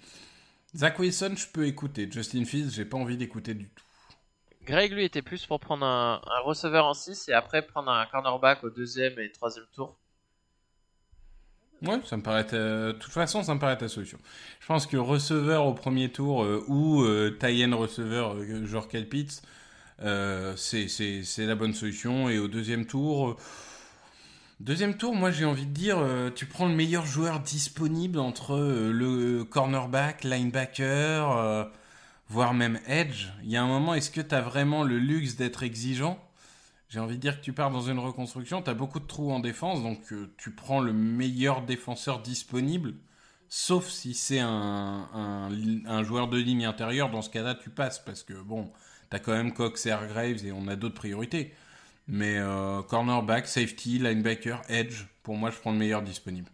Zach 0.76 0.98
Wilson, 0.98 1.34
je 1.36 1.46
peux 1.48 1.66
écouter. 1.66 2.08
Justin 2.10 2.44
Fields, 2.44 2.70
j'ai 2.70 2.84
pas 2.84 2.96
envie 2.96 3.16
d'écouter 3.16 3.54
du 3.54 3.68
tout. 3.68 3.84
Greg, 4.64 4.92
lui, 4.92 5.04
était 5.04 5.22
plus 5.22 5.46
pour 5.46 5.60
prendre 5.60 5.84
un, 5.86 6.20
un 6.26 6.40
receveur 6.40 6.84
en 6.86 6.94
6 6.94 7.28
et 7.28 7.32
après 7.32 7.62
prendre 7.62 7.90
un 7.90 8.04
cornerback 8.06 8.64
au 8.64 8.70
deuxième 8.70 9.18
et 9.18 9.32
troisième 9.32 9.66
tour. 9.74 9.96
Ouais, 11.82 12.00
ça 12.04 12.16
me 12.16 12.22
paraît. 12.22 12.44
De 12.44 12.92
toute 12.98 13.12
façon, 13.12 13.42
ça 13.42 13.54
me 13.54 13.60
paraît 13.60 13.78
ta 13.78 13.88
solution. 13.88 14.18
Je 14.60 14.66
pense 14.66 14.86
que 14.86 14.96
receveur 14.96 15.64
au 15.66 15.74
premier 15.74 16.10
tour 16.10 16.42
euh, 16.42 16.64
ou 16.66 17.02
euh, 17.02 17.36
tie 17.38 17.64
receveur 17.66 18.34
euh, 18.34 18.66
genre 18.66 18.88
Kelpitz, 18.88 19.42
euh, 20.00 20.56
c'est 20.56 21.46
la 21.46 21.54
bonne 21.54 21.74
solution. 21.74 22.28
Et 22.28 22.38
au 22.38 22.48
deuxième 22.48 22.84
tour, 22.86 23.36
deuxième 24.60 24.96
tour, 24.96 25.14
moi 25.14 25.30
j'ai 25.30 25.44
envie 25.44 25.66
de 25.66 25.72
dire, 25.72 25.98
tu 26.34 26.46
prends 26.46 26.66
le 26.66 26.74
meilleur 26.74 27.06
joueur 27.06 27.40
disponible 27.40 28.18
entre 28.18 28.56
le 28.58 29.44
cornerback, 29.44 30.24
linebacker, 30.24 31.70
voire 32.28 32.54
même 32.54 32.80
edge. 32.86 33.28
Il 33.42 33.50
y 33.50 33.56
a 33.56 33.62
un 33.62 33.66
moment, 33.66 33.94
est-ce 33.94 34.10
que 34.10 34.20
tu 34.20 34.34
as 34.34 34.40
vraiment 34.40 34.82
le 34.82 34.98
luxe 34.98 35.36
d'être 35.36 35.62
exigeant? 35.62 36.18
J'ai 36.88 37.00
envie 37.00 37.16
de 37.16 37.20
dire 37.20 37.38
que 37.38 37.44
tu 37.44 37.52
pars 37.52 37.70
dans 37.70 37.82
une 37.82 37.98
reconstruction, 37.98 38.62
tu 38.62 38.70
as 38.70 38.74
beaucoup 38.74 38.98
de 38.98 39.06
trous 39.06 39.30
en 39.30 39.40
défense, 39.40 39.82
donc 39.82 40.10
euh, 40.12 40.32
tu 40.38 40.52
prends 40.52 40.80
le 40.80 40.94
meilleur 40.94 41.60
défenseur 41.62 42.22
disponible, 42.22 42.94
sauf 43.50 43.88
si 43.88 44.14
c'est 44.14 44.38
un, 44.40 45.06
un, 45.12 46.02
joueur 46.02 46.28
de 46.28 46.38
ligne 46.38 46.64
intérieure, 46.64 47.10
dans 47.10 47.20
ce 47.20 47.28
cas-là 47.28 47.54
tu 47.54 47.68
passes, 47.68 47.98
parce 47.98 48.22
que 48.22 48.32
bon, 48.32 48.72
tu 49.10 49.16
as 49.16 49.18
quand 49.18 49.32
même 49.32 49.52
Cox 49.52 49.84
et 49.84 49.90
Hargraves 49.90 50.46
et 50.46 50.52
on 50.52 50.66
a 50.66 50.76
d'autres 50.76 50.94
priorités. 50.94 51.52
Mais 52.08 52.38
euh, 52.38 52.82
cornerback, 52.82 53.46
safety, 53.46 53.98
linebacker, 53.98 54.62
edge, 54.68 55.04
pour 55.22 55.36
moi 55.36 55.50
je 55.50 55.58
prends 55.58 55.72
le 55.72 55.78
meilleur 55.78 56.02
disponible. 56.02 56.50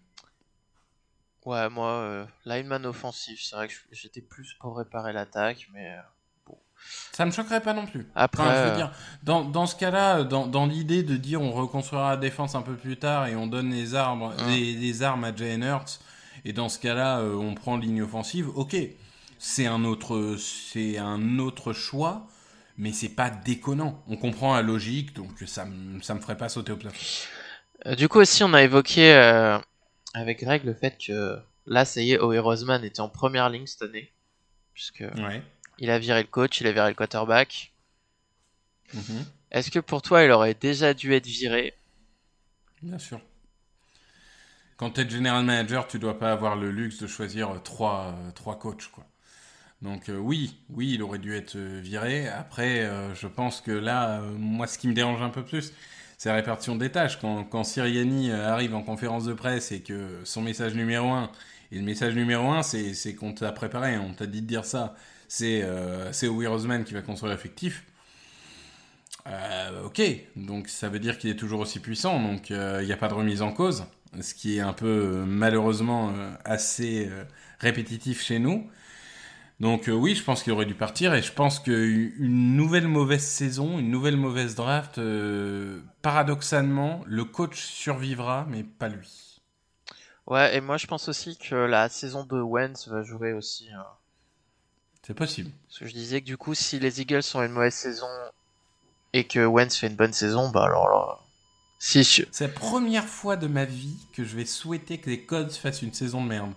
Ouais, 1.46 1.68
moi, 1.68 1.90
euh, 1.90 2.26
lineman 2.44 2.86
offensif, 2.86 3.40
c'est 3.42 3.54
vrai 3.54 3.68
que 3.68 3.74
j'étais 3.92 4.22
plus 4.22 4.54
pour 4.60 4.76
réparer 4.76 5.12
l'attaque, 5.12 5.68
mais 5.72 5.94
ça 7.12 7.24
me 7.24 7.30
choquerait 7.30 7.60
pas 7.60 7.72
non 7.72 7.86
plus. 7.86 8.06
Après, 8.14 8.42
je 8.42 8.70
veux 8.70 8.76
dire, 8.76 8.92
dans, 9.22 9.44
dans 9.44 9.66
ce 9.66 9.76
cas-là, 9.76 10.24
dans, 10.24 10.46
dans 10.46 10.66
l'idée 10.66 11.02
de 11.02 11.16
dire 11.16 11.40
on 11.40 11.52
reconstruira 11.52 12.10
la 12.10 12.16
défense 12.16 12.54
un 12.54 12.62
peu 12.62 12.74
plus 12.74 12.96
tard 12.96 13.26
et 13.26 13.36
on 13.36 13.46
donne 13.46 13.70
les 13.70 13.94
armes, 13.94 14.22
hein. 14.22 14.34
les, 14.48 15.02
armes 15.02 15.24
à 15.24 15.34
Jalen 15.34 15.62
Hurts, 15.62 16.00
et 16.44 16.52
dans 16.52 16.68
ce 16.68 16.78
cas-là, 16.78 17.20
euh, 17.20 17.34
on 17.34 17.54
prend 17.54 17.76
ligne 17.76 18.02
offensive, 18.02 18.48
ok, 18.54 18.76
c'est 19.38 19.66
un 19.66 19.84
autre, 19.84 20.36
c'est 20.38 20.98
un 20.98 21.38
autre 21.38 21.72
choix, 21.72 22.26
mais 22.76 22.92
c'est 22.92 23.08
pas 23.08 23.30
déconnant. 23.30 24.02
On 24.08 24.16
comprend 24.16 24.54
la 24.54 24.62
logique, 24.62 25.14
donc 25.14 25.30
ça, 25.46 25.66
ça 26.02 26.14
me 26.14 26.20
ferait 26.20 26.36
pas 26.36 26.48
sauter 26.48 26.72
au 26.72 26.76
plafond. 26.76 27.04
Euh, 27.86 27.94
du 27.94 28.08
coup 28.08 28.18
aussi, 28.18 28.42
on 28.42 28.54
a 28.54 28.62
évoqué 28.62 29.14
euh, 29.14 29.58
avec 30.14 30.40
Greg 30.40 30.64
le 30.64 30.74
fait 30.74 30.96
que 30.98 31.38
là, 31.66 31.84
ça 31.84 32.00
y 32.00 32.12
est, 32.12 32.18
Owe 32.18 32.40
Roseman 32.40 32.84
était 32.84 33.00
en 33.00 33.08
première 33.08 33.48
ligne 33.50 33.66
cette 33.66 33.82
année, 33.82 34.12
puisque 34.72 35.00
ouais. 35.00 35.42
Il 35.78 35.90
a 35.90 35.98
viré 35.98 36.22
le 36.22 36.28
coach, 36.28 36.60
il 36.60 36.66
a 36.66 36.72
viré 36.72 36.88
le 36.88 36.94
quarterback. 36.94 37.72
Mhm. 38.92 39.24
Est-ce 39.50 39.70
que 39.70 39.80
pour 39.80 40.02
toi, 40.02 40.24
il 40.24 40.30
aurait 40.30 40.54
déjà 40.54 40.94
dû 40.94 41.12
être 41.14 41.26
viré? 41.26 41.74
Bien 42.82 42.98
sûr. 42.98 43.20
Quand 44.76 44.90
tu 44.90 45.00
es 45.00 45.08
general 45.08 45.44
manager, 45.44 45.86
tu 45.86 45.98
dois 45.98 46.18
pas 46.18 46.32
avoir 46.32 46.56
le 46.56 46.70
luxe 46.70 46.98
de 46.98 47.06
choisir 47.06 47.60
trois, 47.62 48.14
trois 48.34 48.58
coachs. 48.58 48.88
Quoi. 48.88 49.06
Donc 49.84 50.08
euh, 50.08 50.16
oui, 50.16 50.56
oui, 50.70 50.92
il 50.94 51.02
aurait 51.02 51.18
dû 51.18 51.34
être 51.36 51.58
viré. 51.58 52.26
Après, 52.26 52.80
euh, 52.80 53.14
je 53.14 53.26
pense 53.28 53.60
que 53.60 53.70
là, 53.70 54.20
euh, 54.20 54.32
moi, 54.38 54.66
ce 54.66 54.78
qui 54.78 54.88
me 54.88 54.94
dérange 54.94 55.20
un 55.22 55.28
peu 55.28 55.44
plus, 55.44 55.72
c'est 56.16 56.30
la 56.30 56.36
répartition 56.36 56.74
des 56.74 56.90
tâches. 56.90 57.20
Quand, 57.20 57.44
quand 57.44 57.64
Siriani 57.64 58.32
arrive 58.32 58.74
en 58.74 58.82
conférence 58.82 59.26
de 59.26 59.34
presse 59.34 59.72
et 59.72 59.80
que 59.82 60.20
son 60.24 60.40
message 60.40 60.74
numéro 60.74 61.10
un, 61.10 61.30
et 61.70 61.76
le 61.76 61.82
message 61.82 62.14
numéro 62.14 62.50
un, 62.50 62.62
c'est 62.62 63.14
qu'on 63.14 63.34
t'a 63.34 63.52
préparé, 63.52 63.98
on 63.98 64.14
t'a 64.14 64.26
dit 64.26 64.40
de 64.40 64.46
dire 64.46 64.64
ça, 64.64 64.94
c'est 65.28 65.60
euh, 65.62 66.10
Roseman 66.48 66.84
qui 66.84 66.94
va 66.94 67.02
construire 67.02 67.32
l'effectif. 67.32 67.84
Euh, 69.26 69.84
ok, 69.84 70.02
donc 70.36 70.68
ça 70.68 70.88
veut 70.88 70.98
dire 70.98 71.18
qu'il 71.18 71.30
est 71.30 71.36
toujours 71.36 71.60
aussi 71.60 71.80
puissant, 71.80 72.22
donc 72.22 72.50
euh, 72.50 72.78
il 72.82 72.86
n'y 72.86 72.92
a 72.92 72.96
pas 72.96 73.08
de 73.08 73.14
remise 73.14 73.42
en 73.42 73.52
cause, 73.52 73.84
ce 74.20 74.34
qui 74.34 74.58
est 74.58 74.60
un 74.60 74.74
peu 74.74 74.86
euh, 74.86 75.24
malheureusement 75.26 76.12
assez 76.44 77.10
répétitif 77.58 78.22
chez 78.22 78.38
nous. 78.38 78.68
Donc 79.60 79.88
oui, 79.88 80.14
je 80.14 80.22
pense 80.24 80.42
qu'il 80.42 80.52
aurait 80.52 80.66
dû 80.66 80.74
partir 80.74 81.14
et 81.14 81.22
je 81.22 81.32
pense 81.32 81.60
qu'une 81.60 82.56
nouvelle 82.56 82.88
mauvaise 82.88 83.24
saison, 83.24 83.78
une 83.78 83.90
nouvelle 83.90 84.16
mauvaise 84.16 84.54
draft, 84.54 85.00
paradoxalement, 86.02 87.02
le 87.06 87.24
coach 87.24 87.60
survivra, 87.60 88.46
mais 88.50 88.64
pas 88.64 88.88
lui. 88.88 89.40
Ouais, 90.26 90.56
et 90.56 90.60
moi 90.60 90.76
je 90.76 90.86
pense 90.86 91.08
aussi 91.08 91.36
que 91.38 91.54
la 91.54 91.88
saison 91.88 92.24
de 92.24 92.40
Wentz 92.40 92.88
va 92.88 93.02
jouer 93.02 93.32
aussi 93.32 93.68
c'est 95.06 95.14
possible. 95.14 95.50
Parce 95.68 95.80
que 95.80 95.86
je 95.86 95.92
disais 95.92 96.20
que 96.22 96.26
du 96.26 96.38
coup, 96.38 96.54
si 96.54 96.78
les 96.78 97.02
Eagles 97.02 97.20
ont 97.34 97.42
une 97.42 97.52
mauvaise 97.52 97.74
saison 97.74 98.08
et 99.12 99.24
que 99.24 99.44
Wentz 99.44 99.76
fait 99.76 99.88
une 99.88 99.96
bonne 99.96 100.14
saison, 100.14 100.48
bah 100.48 100.64
alors 100.64 100.88
là. 100.88 101.18
Si 101.78 102.02
C'est 102.04 102.46
la 102.46 102.48
première 102.48 103.04
fois 103.04 103.36
de 103.36 103.46
ma 103.46 103.66
vie 103.66 103.96
que 104.14 104.24
je 104.24 104.34
vais 104.34 104.46
souhaiter 104.46 104.98
que 104.98 105.10
les 105.10 105.20
Codes 105.20 105.52
fassent 105.52 105.82
une 105.82 105.92
saison 105.92 106.22
de 106.22 106.28
merde. 106.28 106.52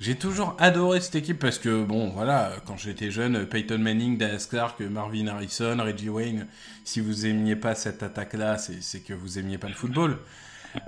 J'ai 0.00 0.16
toujours 0.16 0.56
adoré 0.58 0.98
cette 1.02 1.16
équipe 1.16 1.38
parce 1.38 1.58
que, 1.58 1.84
bon, 1.84 2.08
voilà, 2.08 2.52
quand 2.64 2.78
j'étais 2.78 3.10
jeune, 3.10 3.44
Peyton 3.44 3.78
Manning, 3.78 4.16
Dallas 4.16 4.46
Clark, 4.48 4.80
Marvin 4.80 5.26
Harrison, 5.26 5.76
Reggie 5.78 6.08
Wayne, 6.08 6.46
si 6.84 7.00
vous 7.00 7.26
aimiez 7.26 7.54
pas 7.54 7.74
cette 7.74 8.02
attaque-là, 8.02 8.56
c'est 8.56 9.00
que 9.00 9.12
vous 9.12 9.38
aimiez 9.38 9.58
pas 9.58 9.68
le 9.68 9.74
football. 9.74 10.16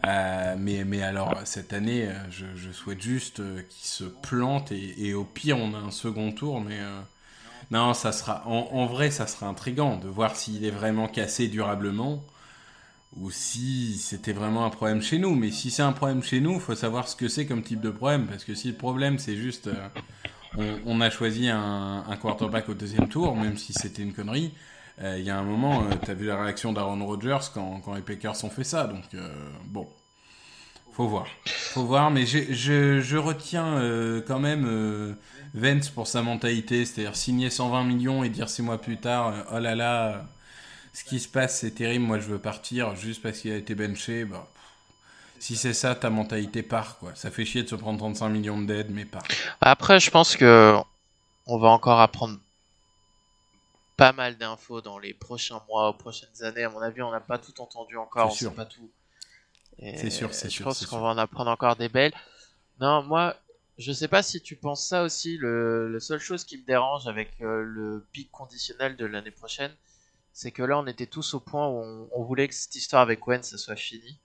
Euh, 0.07 0.55
mais, 0.59 0.85
mais 0.85 1.03
alors, 1.03 1.43
cette 1.45 1.75
année, 1.75 2.09
euh, 2.09 2.15
je, 2.31 2.73
souhaite 2.73 3.03
juste 3.03 3.41
euh, 3.41 3.61
qu'il 3.69 3.87
se 3.87 4.05
plante 4.05 4.73
et, 4.73 5.13
au 5.13 5.25
pire, 5.25 5.59
on 5.59 5.75
a 5.75 5.79
un 5.79 5.91
second 5.91 6.33
tour. 6.33 6.63
Mais 6.63 6.79
non, 7.71 7.93
ça 7.93 8.13
sera, 8.13 8.49
en, 8.49 8.87
vrai, 8.87 9.11
ça 9.11 9.27
sera 9.27 9.47
intrigant 9.47 9.99
de 9.99 10.09
voir 10.09 10.37
s'il 10.37 10.65
est 10.65 10.71
vraiment 10.71 11.07
cassé 11.07 11.49
durablement 11.49 12.25
ou 13.17 13.31
si 13.31 13.99
c'était 13.99 14.33
vraiment 14.33 14.65
un 14.65 14.71
problème 14.71 15.03
chez 15.03 15.19
nous. 15.19 15.35
Mais 15.35 15.51
si 15.51 15.71
c'est 15.71 15.83
un 15.83 15.93
problème 15.93 16.23
chez 16.23 16.41
nous, 16.41 16.59
faut 16.61 16.75
savoir 16.75 17.09
ce 17.09 17.17
que 17.17 17.29
c'est 17.29 17.47
comme 17.47 17.63
type 17.63 17.81
de 17.81 17.91
problème. 17.91 18.27
Parce 18.27 18.45
que 18.45 18.55
si 18.55 18.69
le 18.69 18.77
problème, 18.77 19.19
c'est 19.19 19.37
juste. 19.37 19.71
on, 20.87 21.01
a 21.01 21.11
choisi 21.11 21.49
un, 21.49 22.05
quarterback 22.21 22.69
au 22.69 22.75
deuxième 22.75 23.09
tour, 23.09 23.37
même 23.37 23.57
si 23.57 23.73
c'était 23.73 24.03
une 24.03 24.13
connerie. 24.13 24.53
Euh, 25.01 25.19
il 25.19 25.25
y 25.25 25.31
a 25.31 25.39
un 25.39 25.43
moment, 25.43 25.83
euh, 25.83 25.95
tu 26.05 26.11
as 26.11 26.15
vu 26.15 26.27
la 26.27 26.41
réaction 26.41 26.73
d'Aaron 26.73 27.05
Rodgers 27.05 27.39
quand, 27.55 27.81
quand, 27.81 27.95
les 27.95 28.03
Packers 28.03 28.45
ont 28.45 28.51
fait 28.51 28.65
ça. 28.65 28.87
Donc, 28.87 29.03
euh, 29.15 29.29
bon, 29.65 29.89
faut 30.93 31.09
voir. 31.09 31.27
Faut 31.47 31.85
voir, 31.85 32.11
mais 32.11 32.27
je, 32.27 32.53
je, 33.01 33.17
retiens 33.17 33.81
quand 34.27 34.39
même 34.39 35.17
Vance 35.55 35.89
pour 35.89 36.07
sa 36.07 36.23
mentalité, 36.23 36.85
c'est-à-dire 36.85 37.17
signer 37.17 37.51
120 37.51 37.85
millions 37.85 38.25
et 38.25 38.29
dire 38.29 38.49
six 38.49 38.63
mois 38.63 38.81
plus 38.81 38.99
tard, 38.99 39.35
oh 39.53 39.59
là 39.59 39.75
là, 39.75 40.27
ce 40.93 41.05
qui 41.05 41.21
se 41.21 41.29
passe 41.29 41.61
c'est 41.61 41.73
terrible, 41.73 42.05
moi 42.05 42.19
je 42.19 42.27
veux 42.27 42.39
partir 42.39 42.95
juste 42.97 43.23
parce 43.23 43.39
qu'il 43.39 43.53
a 43.53 43.57
été 43.57 43.75
benché. 43.75 44.25
Bah, 44.25 44.47
si 45.39 45.57
c'est 45.57 45.73
ça, 45.75 45.97
ta 45.97 46.09
mentalité 46.09 46.63
part. 46.63 46.99
Quoi. 46.99 47.17
Ça 47.17 47.33
fait 47.33 47.45
chier 47.45 47.65
de 47.65 47.69
se 47.69 47.75
prendre 47.75 47.99
35 47.99 48.29
millions 48.29 48.61
de 48.61 48.67
dettes, 48.67 48.91
mais 48.91 49.05
part. 49.05 49.25
Après, 49.61 49.99
je 49.99 50.09
pense 50.11 50.37
que 50.37 50.77
on 51.47 51.59
va 51.59 51.69
encore 51.69 52.01
apprendre 52.01 52.39
pas 53.97 54.13
mal 54.13 54.37
d'infos 54.37 54.81
dans 54.81 55.01
les 55.01 55.15
prochains 55.15 55.61
mois, 55.69 55.89
aux 55.89 55.95
prochaines 55.95 56.43
années. 56.43 56.63
À 56.63 56.71
mon 56.71 56.81
avis, 56.81 57.03
on 57.03 57.11
n'a 57.11 57.21
pas 57.21 57.39
tout 57.39 57.61
entendu 57.61 57.97
encore, 57.97 58.29
on 58.29 58.31
sait 58.31 58.51
pas 58.51 58.67
tout. 58.67 58.89
C'est 59.79 60.11
sûr, 60.11 60.33
c'est 60.33 60.49
sûr. 60.49 60.61
Je 60.61 60.65
pense 60.65 60.87
qu'on 60.87 61.01
va 61.01 61.09
en 61.09 61.19
apprendre 61.19 61.51
encore 61.51 61.75
des 61.75 61.89
belles. 61.89 62.15
Non, 62.81 63.03
moi, 63.03 63.37
je 63.79 63.93
sais 63.93 64.09
pas 64.09 64.23
si 64.23 64.41
tu 64.41 64.55
penses 64.55 64.87
ça 64.87 65.03
aussi. 65.03 65.37
Le, 65.39 65.89
la 65.89 66.01
seule 66.01 66.21
chose 66.21 66.45
qui 66.45 66.59
me 66.59 66.65
dérange 66.65 67.09
avec 67.09 67.31
euh, 67.41 67.63
le 67.63 68.07
pic 68.13 68.31
conditionnel 68.31 68.97
de 68.97 69.07
l'année 69.07 69.31
prochaine, 69.31 69.73
c'est 70.33 70.51
que 70.51 70.63
là, 70.63 70.79
on 70.79 70.87
était 70.87 71.07
tous 71.07 71.35
au 71.35 71.41
point 71.41 71.69
où 71.69 72.09
on, 72.13 72.23
voulait 72.25 72.49
que 72.49 72.55
cette 72.55 72.75
histoire 72.75 73.03
avec 73.03 73.27
Wentz 73.27 73.51
ça 73.51 73.59
soit 73.59 73.77
fini. 73.77 74.19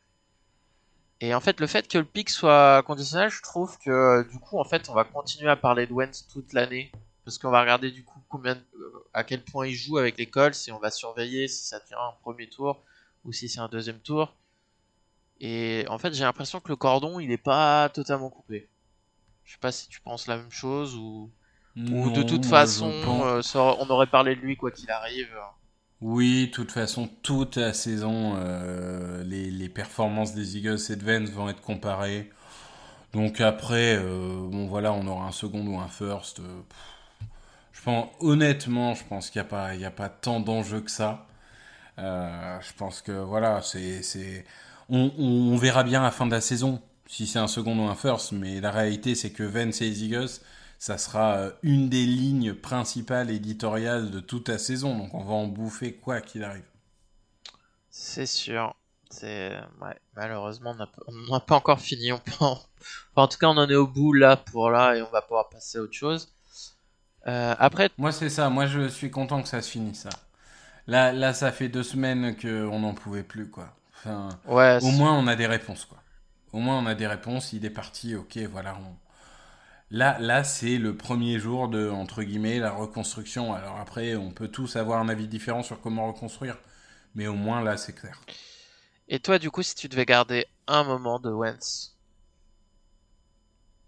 Et 1.19 1.33
en 1.33 1.41
fait, 1.41 1.59
le 1.59 1.67
fait 1.67 1.87
que 1.87 1.97
le 1.97 2.05
pic 2.05 2.29
soit 2.29 2.83
conditionnel, 2.83 3.29
je 3.29 3.41
trouve 3.41 3.77
que 3.79 4.27
du 4.29 4.39
coup, 4.39 4.59
en 4.59 4.63
fait, 4.63 4.89
on 4.89 4.93
va 4.93 5.03
continuer 5.03 5.49
à 5.49 5.55
parler 5.55 5.87
de 5.87 5.93
Wentz 5.93 6.27
toute 6.27 6.53
l'année 6.53 6.91
parce 7.25 7.39
qu'on 7.39 7.49
va 7.49 7.59
regarder 7.59 7.91
du 7.91 8.05
coup 8.05 8.21
combien, 8.29 8.55
euh, 8.55 9.05
à 9.13 9.25
quel 9.25 9.43
point 9.43 9.67
il 9.67 9.73
joue 9.73 9.97
avec 9.97 10.17
l'école, 10.17 10.53
si 10.53 10.71
on 10.71 10.79
va 10.79 10.91
surveiller 10.91 11.49
si 11.49 11.65
ça 11.65 11.79
tient 11.81 11.97
un 11.97 12.13
premier 12.21 12.47
tour 12.47 12.81
ou 13.25 13.33
si 13.33 13.49
c'est 13.49 13.59
un 13.59 13.67
deuxième 13.67 13.99
tour. 13.99 14.33
Et 15.41 15.85
en 15.89 15.97
fait, 15.97 16.13
j'ai 16.13 16.23
l'impression 16.23 16.61
que 16.61 16.69
le 16.69 16.77
cordon, 16.77 17.19
il 17.19 17.27
n'est 17.27 17.37
pas 17.37 17.89
totalement 17.89 18.29
coupé. 18.29 18.69
Je 19.43 19.53
sais 19.53 19.59
pas 19.59 19.73
si 19.73 19.89
tu 19.89 19.99
penses 19.99 20.27
la 20.27 20.37
même 20.37 20.51
chose 20.51 20.95
ou, 20.95 21.29
ou 21.75 22.09
de 22.11 22.23
toute 22.23 22.45
façon, 22.45 22.91
euh, 22.91 23.41
on 23.55 23.89
aurait 23.89 24.07
parlé 24.07 24.35
de 24.35 24.41
lui 24.41 24.55
quoi 24.55 24.71
qu'il 24.71 24.89
arrive. 24.89 25.35
Oui, 26.01 26.47
de 26.47 26.51
toute 26.51 26.71
façon, 26.71 27.09
toute 27.23 27.55
la 27.57 27.73
saison, 27.73 28.35
euh, 28.37 29.23
les, 29.23 29.69
performances 29.69 30.33
des 30.33 30.57
Eagles 30.57 30.77
et 30.89 30.95
de 30.95 31.03
Vance 31.03 31.29
vont 31.31 31.49
être 31.49 31.61
comparées. 31.61 32.29
Donc 33.13 33.41
après, 33.41 33.97
euh, 33.97 34.47
voilà, 34.69 34.93
on 34.93 35.07
aura 35.07 35.27
un 35.27 35.31
second 35.33 35.65
ou 35.67 35.79
un 35.79 35.87
first. 35.89 36.39
euh, 36.41 36.43
je 37.71 37.81
pense, 37.81 38.07
honnêtement, 38.19 38.95
je 38.95 39.03
pense 39.05 39.29
qu'il 39.29 39.39
n'y 39.41 39.45
a 39.47 39.49
pas, 39.49 39.67
a 39.69 39.91
pas 39.91 40.09
tant 40.09 40.39
d'enjeux 40.39 40.81
que 40.81 40.91
ça. 40.91 41.25
Je 41.97 42.73
pense 42.77 43.01
que 43.01 43.11
voilà, 43.11 43.61
c'est, 43.61 44.01
c'est, 44.03 44.45
on, 44.89 45.11
on- 45.17 45.53
on 45.53 45.57
verra 45.57 45.83
bien 45.83 46.01
à 46.01 46.05
la 46.05 46.11
fin 46.11 46.25
de 46.25 46.31
la 46.31 46.41
saison 46.41 46.81
si 47.07 47.25
c'est 47.27 47.39
un 47.39 47.47
second 47.47 47.77
ou 47.79 47.87
un 47.89 47.95
first. 47.95 48.31
Mais 48.33 48.59
la 48.61 48.71
réalité, 48.71 49.15
c'est 49.15 49.31
que 49.31 49.43
Vance 49.43 49.81
et 49.81 49.85
les 49.89 50.03
Eagles, 50.03 50.29
ça 50.79 50.97
sera 50.97 51.37
euh, 51.37 51.51
une 51.63 51.89
des 51.89 52.05
lignes 52.05 52.53
principales 52.53 53.31
éditoriales 53.31 54.11
de 54.11 54.19
toute 54.19 54.49
la 54.49 54.57
saison. 54.57 54.97
Donc 54.97 55.13
on 55.13 55.23
va 55.23 55.33
en 55.33 55.47
bouffer 55.47 55.93
quoi 55.93 56.21
qu'il 56.21 56.43
arrive. 56.43 56.65
C'est 57.89 58.25
sûr. 58.25 58.75
C'est 59.09 59.51
ouais, 59.81 59.95
malheureusement 60.15 60.71
on 60.71 60.75
n'a 60.75 60.87
pas- 60.87 61.03
on 61.07 61.53
encore 61.55 61.79
fini. 61.81 62.11
On 62.11 62.17
peut 62.19 62.31
en... 62.39 62.51
enfin, 62.53 62.61
en 63.15 63.27
tout 63.27 63.37
cas, 63.37 63.47
on 63.47 63.57
en 63.57 63.69
est 63.69 63.75
au 63.75 63.87
bout 63.87 64.13
là 64.13 64.37
pour 64.37 64.69
là 64.71 64.95
et 64.95 65.01
on 65.01 65.09
va 65.09 65.21
pouvoir 65.21 65.49
passer 65.49 65.77
à 65.77 65.81
autre 65.81 65.93
chose. 65.93 66.33
Euh, 67.27 67.55
après, 67.59 67.89
Moi, 67.97 68.11
c'est 68.11 68.29
ça. 68.29 68.49
Moi, 68.49 68.65
je 68.67 68.87
suis 68.87 69.11
content 69.11 69.41
que 69.41 69.47
ça 69.49 69.61
se 69.61 69.69
finisse, 69.71 70.01
ça. 70.03 70.09
Là, 70.87 71.11
là 71.13 71.33
ça 71.33 71.51
fait 71.51 71.69
deux 71.69 71.83
semaines 71.83 72.35
qu'on 72.37 72.79
n'en 72.79 72.93
pouvait 72.93 73.23
plus, 73.23 73.49
quoi. 73.49 73.75
Enfin, 73.95 74.29
ouais, 74.45 74.79
au 74.81 74.91
moins, 74.91 75.13
on 75.17 75.27
a 75.27 75.35
des 75.35 75.47
réponses, 75.47 75.85
quoi. 75.85 75.97
Au 76.53 76.59
moins, 76.59 76.77
on 76.79 76.85
a 76.85 76.95
des 76.95 77.07
réponses. 77.07 77.53
Il 77.53 77.65
est 77.65 77.69
parti, 77.71 78.15
ok, 78.15 78.37
voilà. 78.51 78.77
on- 78.77 78.97
Là, 79.89 80.17
là 80.19 80.43
c'est 80.43 80.77
le 80.77 80.95
premier 80.97 81.39
jour 81.39 81.69
de, 81.69 81.89
entre 81.89 82.23
guillemets, 82.23 82.59
la 82.59 82.71
reconstruction. 82.71 83.53
Alors 83.53 83.77
après, 83.79 84.15
on 84.15 84.31
peut 84.31 84.47
tous 84.49 84.75
avoir 84.75 84.99
un 84.99 85.09
avis 85.09 85.27
différent 85.27 85.63
sur 85.63 85.81
comment 85.81 86.07
reconstruire. 86.07 86.57
Mais 87.15 87.27
au 87.27 87.35
moins, 87.35 87.61
là, 87.63 87.77
c'est 87.77 87.93
clair. 87.93 88.21
Et 89.07 89.19
toi, 89.19 89.39
du 89.39 89.49
coup, 89.51 89.63
si 89.63 89.75
tu 89.75 89.87
devais 89.89 90.05
garder 90.05 90.45
un 90.67 90.83
moment 90.83 91.19
de 91.19 91.29
Wentz, 91.31 91.95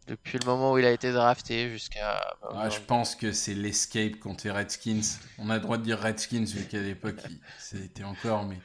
depuis 0.07 0.39
le 0.39 0.45
moment 0.45 0.73
où 0.73 0.77
il 0.77 0.85
a 0.85 0.91
été 0.91 1.11
drafté 1.11 1.69
jusqu'à. 1.69 2.35
bah, 2.41 2.63
Ah, 2.63 2.69
je 2.69 2.79
pense 2.79 3.15
que 3.15 3.31
c'est 3.31 3.53
l'escape 3.53 4.19
contre 4.19 4.45
les 4.45 4.51
Redskins. 4.51 5.01
On 5.37 5.49
a 5.49 5.55
le 5.55 5.61
droit 5.61 5.77
de 5.77 5.83
dire 5.83 5.99
Redskins 5.99 6.45
vu 6.45 6.65
qu'à 6.65 6.81
l'époque 6.81 7.21
c'était 7.59 8.03
encore, 8.03 8.45
mais 8.45 8.59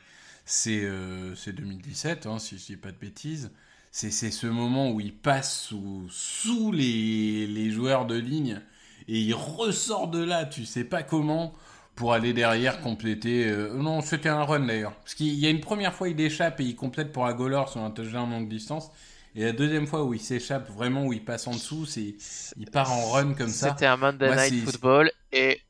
c'est 0.45 0.85
euh, 0.85 1.35
c'est 1.35 1.53
2017, 1.53 2.27
hein, 2.27 2.39
si 2.39 2.59
je 2.59 2.65
dis 2.67 2.77
pas 2.77 2.93
de 2.93 2.97
bêtises. 2.97 3.51
C'est 3.97 4.11
c'est 4.11 4.33
ce 4.33 4.49
moment 4.49 4.91
où 4.91 4.99
il 4.99 5.15
passe 5.15 5.67
sous, 5.69 6.09
sous 6.11 6.73
les, 6.73 7.47
les 7.47 7.71
joueurs 7.71 8.07
de 8.07 8.17
ligne 8.17 8.61
et 9.07 9.21
il 9.21 9.35
ressort 9.35 10.09
de 10.09 10.19
là, 10.19 10.47
tu 10.47 10.65
sais 10.65 10.83
pas 10.83 11.05
comment, 11.05 11.55
pour 11.95 12.13
aller 12.13 12.33
derrière 12.33 12.81
compléter. 12.81 13.47
euh, 13.47 13.73
non, 13.73 14.01
c'était 14.01 14.31
un 14.31 14.43
run 14.43 14.67
d'ailleurs. 14.67 14.97
Parce 14.97 15.15
qu'il 15.15 15.35
y 15.35 15.47
a 15.47 15.51
une 15.51 15.61
première 15.61 15.95
fois 15.95 16.09
il 16.09 16.21
échappe 16.21 16.59
et 16.59 16.65
il 16.65 16.75
complète 16.75 17.13
pour 17.13 17.25
la 17.25 17.35
goal 17.35 17.53
sur 17.69 17.83
un 17.83 17.93
touchdown 17.93 18.29
longue 18.29 18.49
distance. 18.49 18.91
Et 19.37 19.45
la 19.45 19.53
deuxième 19.53 19.87
fois 19.87 20.03
où 20.03 20.13
il 20.13 20.21
s'échappe 20.21 20.69
vraiment, 20.73 21.07
où 21.07 21.13
il 21.13 21.25
passe 21.25 21.47
en 21.47 21.53
dessous, 21.53 21.87
c'est 21.87 22.17
il 22.57 22.69
part 22.69 22.91
en 22.91 23.13
run 23.13 23.35
comme 23.35 23.49
ça. 23.49 23.71
C'était 23.71 23.87
un 23.87 23.97
Monday 23.97 24.27
Moi, 24.27 24.49
Night 24.49 24.65
Football 24.65 25.13
et 25.31 25.61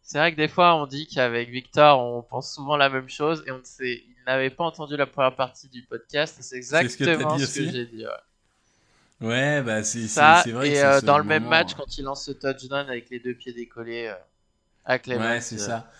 c'est 0.00 0.18
vrai 0.18 0.30
que 0.30 0.36
des 0.36 0.46
fois 0.46 0.76
on 0.76 0.86
dit 0.86 1.08
qu'avec 1.08 1.50
Victor 1.50 1.98
on 2.00 2.22
pense 2.22 2.54
souvent 2.54 2.76
la 2.76 2.88
même 2.88 3.08
chose 3.08 3.42
et 3.48 3.50
on 3.50 3.60
sait, 3.64 4.04
n'avait 4.28 4.50
pas 4.50 4.64
entendu 4.64 4.96
la 4.96 5.06
première 5.06 5.34
partie 5.36 5.68
du 5.68 5.82
podcast 5.82 6.38
c'est 6.40 6.62
ce 6.62 6.96
que 6.96 7.04
t'as 7.04 7.24
exactement 7.24 7.38
ce 7.38 7.46
que 7.52 7.64
j'ai 7.68 7.86
dit. 7.86 8.04
ouais. 8.06 8.12
Ouais, 9.20 9.62
bah 9.62 9.82
c'est 9.82 10.06
vrai 10.52 10.70
et 10.70 10.80
euh, 10.82 11.00
ce 11.00 11.04
dans 11.04 11.18
le 11.18 11.24
même 11.24 11.42
moment, 11.44 11.50
match 11.50 11.72
euh, 11.72 11.74
quand 11.76 11.98
il 11.98 12.04
lance 12.04 12.24
ce 12.24 12.30
touchdown 12.32 12.88
avec 12.88 13.10
les 13.10 13.18
deux 13.18 13.34
pieds 13.34 13.52
décollés 13.52 14.06
euh, 14.08 14.14
à 14.84 14.98
Clemens. 14.98 15.34
Ouais, 15.34 15.40
c'est 15.40 15.58
ça. 15.58 15.90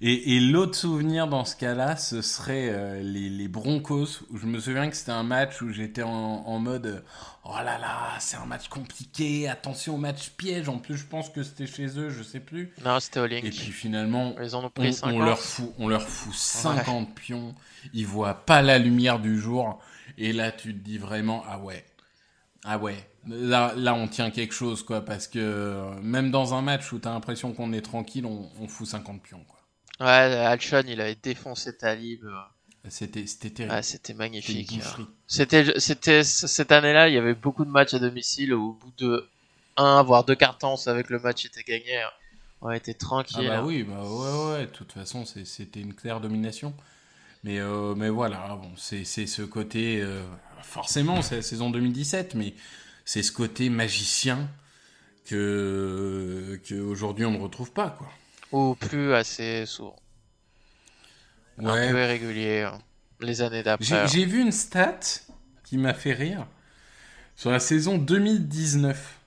Et, 0.00 0.36
et 0.36 0.40
l'autre 0.40 0.74
souvenir 0.76 1.28
dans 1.28 1.44
ce 1.44 1.54
cas-là, 1.56 1.96
ce 1.96 2.22
serait 2.22 2.70
euh, 2.70 3.02
les, 3.02 3.28
les 3.28 3.48
Broncos, 3.48 4.22
où 4.30 4.38
je 4.38 4.46
me 4.46 4.58
souviens 4.58 4.88
que 4.88 4.96
c'était 4.96 5.12
un 5.12 5.22
match 5.22 5.60
où 5.62 5.70
j'étais 5.70 6.02
en, 6.02 6.10
en 6.10 6.58
mode 6.58 7.04
Oh 7.44 7.54
là 7.56 7.78
là, 7.78 8.16
c'est 8.18 8.36
un 8.38 8.46
match 8.46 8.68
compliqué, 8.68 9.48
attention 9.48 9.94
au 9.94 9.98
match 9.98 10.30
piège. 10.30 10.68
En 10.68 10.78
plus, 10.78 10.96
je 10.96 11.04
pense 11.04 11.28
que 11.28 11.42
c'était 11.42 11.66
chez 11.66 11.98
eux, 11.98 12.08
je 12.08 12.22
sais 12.22 12.40
plus. 12.40 12.72
Non, 12.84 12.98
c'était 12.98 13.20
au 13.20 13.26
Link. 13.26 13.44
Et 13.44 13.50
puis 13.50 13.72
finalement, 13.72 14.34
Ils 14.42 14.56
en 14.56 14.64
ont 14.64 14.66
on, 14.66 14.70
pris 14.70 14.88
on 14.88 14.92
50. 14.92 15.18
leur 15.18 15.38
fout, 15.38 15.72
on 15.78 15.88
leur 15.88 16.02
fout 16.08 16.34
50 16.34 17.14
pions. 17.14 17.54
Ils 17.92 18.06
voient 18.06 18.44
pas 18.46 18.62
la 18.62 18.78
lumière 18.78 19.18
du 19.20 19.38
jour. 19.38 19.80
Et 20.18 20.32
là, 20.32 20.52
tu 20.52 20.72
te 20.74 20.78
dis 20.78 20.98
vraiment, 20.98 21.44
ah 21.48 21.58
ouais, 21.58 21.84
ah 22.64 22.78
ouais. 22.78 22.96
Là, 23.26 23.72
là, 23.76 23.94
on 23.94 24.08
tient 24.08 24.30
quelque 24.30 24.54
chose, 24.54 24.82
quoi, 24.82 25.02
parce 25.04 25.28
que 25.28 25.38
euh, 25.40 25.94
même 26.02 26.30
dans 26.30 26.54
un 26.54 26.62
match 26.62 26.92
où 26.92 26.98
t'as 26.98 27.12
l'impression 27.12 27.52
qu'on 27.54 27.72
est 27.72 27.80
tranquille, 27.82 28.26
on, 28.26 28.50
on 28.60 28.68
fout 28.68 28.86
50 28.86 29.22
pions, 29.22 29.44
quoi. 29.48 29.60
Ouais, 30.00 30.06
Alshon, 30.06 30.82
il 30.86 31.00
avait 31.00 31.14
défoncé 31.16 31.76
Talib. 31.76 32.24
euh, 32.24 32.32
C'était, 32.88 33.26
c'était 33.26 33.50
terrible. 33.50 33.82
C'était 33.82 34.12
C'était 34.12 34.14
magnifique. 34.14 34.72
hein. 34.72 34.76
boucherie. 34.76 35.06
C'était, 35.26 35.78
c'était 35.80 36.22
cette 36.24 36.72
année-là, 36.72 37.08
il 37.08 37.14
y 37.14 37.18
avait 37.18 37.34
beaucoup 37.34 37.64
de 37.64 37.70
matchs 37.70 37.94
à 37.94 37.98
domicile 37.98 38.54
où 38.54 38.70
au 38.70 38.72
bout 38.74 38.92
de 38.98 39.28
un 39.76 40.02
voire 40.02 40.24
deux 40.24 40.34
cartons, 40.36 40.72
on 40.74 40.76
savait 40.76 41.02
que 41.02 41.12
le 41.12 41.18
match 41.20 41.44
était 41.46 41.62
gagné. 41.64 42.00
hein. 42.02 42.10
On 42.60 42.70
était 42.70 42.94
Ah 42.94 42.98
tranquille. 42.98 43.46
bah 43.46 43.58
hein. 43.58 43.64
oui, 43.64 43.82
bah 43.84 44.02
ouais, 44.02 44.52
ouais, 44.52 44.66
de 44.66 44.70
toute 44.70 44.92
façon, 44.92 45.24
c'était 45.24 45.80
une 45.80 45.94
claire 45.94 46.20
domination. 46.20 46.74
Mais, 47.44 47.58
euh, 47.60 47.94
mais 47.94 48.08
voilà, 48.08 48.58
bon, 48.60 48.72
c'est 48.76 49.04
c'est 49.04 49.26
ce 49.26 49.42
côté, 49.42 50.00
euh, 50.00 50.24
forcément, 50.62 51.22
c'est 51.22 51.36
la 51.36 51.42
saison 51.42 51.70
2017, 51.70 52.34
mais 52.34 52.54
c'est 53.04 53.22
ce 53.22 53.30
côté 53.32 53.68
magicien 53.68 54.48
que, 55.26 56.60
que 56.66 56.74
aujourd'hui 56.80 57.24
on 57.24 57.32
ne 57.32 57.38
retrouve 57.40 57.70
pas, 57.72 57.90
quoi. 57.90 58.10
Ou 58.52 58.74
plus 58.74 59.12
assez 59.14 59.66
souvent. 59.66 59.96
Un 61.58 61.62
peu 61.62 61.70
Ouais, 61.70 61.88
irrégulier. 61.90 62.62
hein. 62.62 62.78
Les 63.20 63.40
années 63.42 63.62
d'après. 63.62 63.84
j'ai 63.84 63.94
hein. 63.96 64.06
j'ai 64.06 64.24
vu 64.24 64.40
une 64.40 64.52
stat 64.52 65.00
qui 65.64 65.78
m'a 65.78 65.94
fait 65.94 66.12
rire 66.12 66.46
sur 67.36 67.50
la 67.50 67.60
saison 67.60 67.96
2019. 67.98 69.18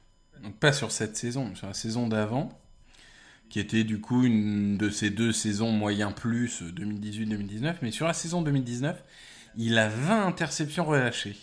Donc 0.43 0.55
pas 0.59 0.73
sur 0.73 0.91
cette 0.91 1.15
saison, 1.17 1.45
mais 1.49 1.55
sur 1.55 1.67
la 1.67 1.73
saison 1.73 2.07
d'avant, 2.07 2.49
qui 3.49 3.59
était 3.59 3.83
du 3.83 3.99
coup 4.01 4.23
une 4.25 4.77
de 4.77 4.89
ces 4.89 5.09
deux 5.09 5.31
saisons 5.31 5.71
moyen 5.71 6.11
plus 6.11 6.61
2018-2019. 6.63 7.75
Mais 7.81 7.91
sur 7.91 8.07
la 8.07 8.13
saison 8.13 8.41
2019, 8.41 9.03
il 9.57 9.77
a 9.77 9.87
20 9.89 10.27
interceptions 10.27 10.85
relâchées. 10.85 11.37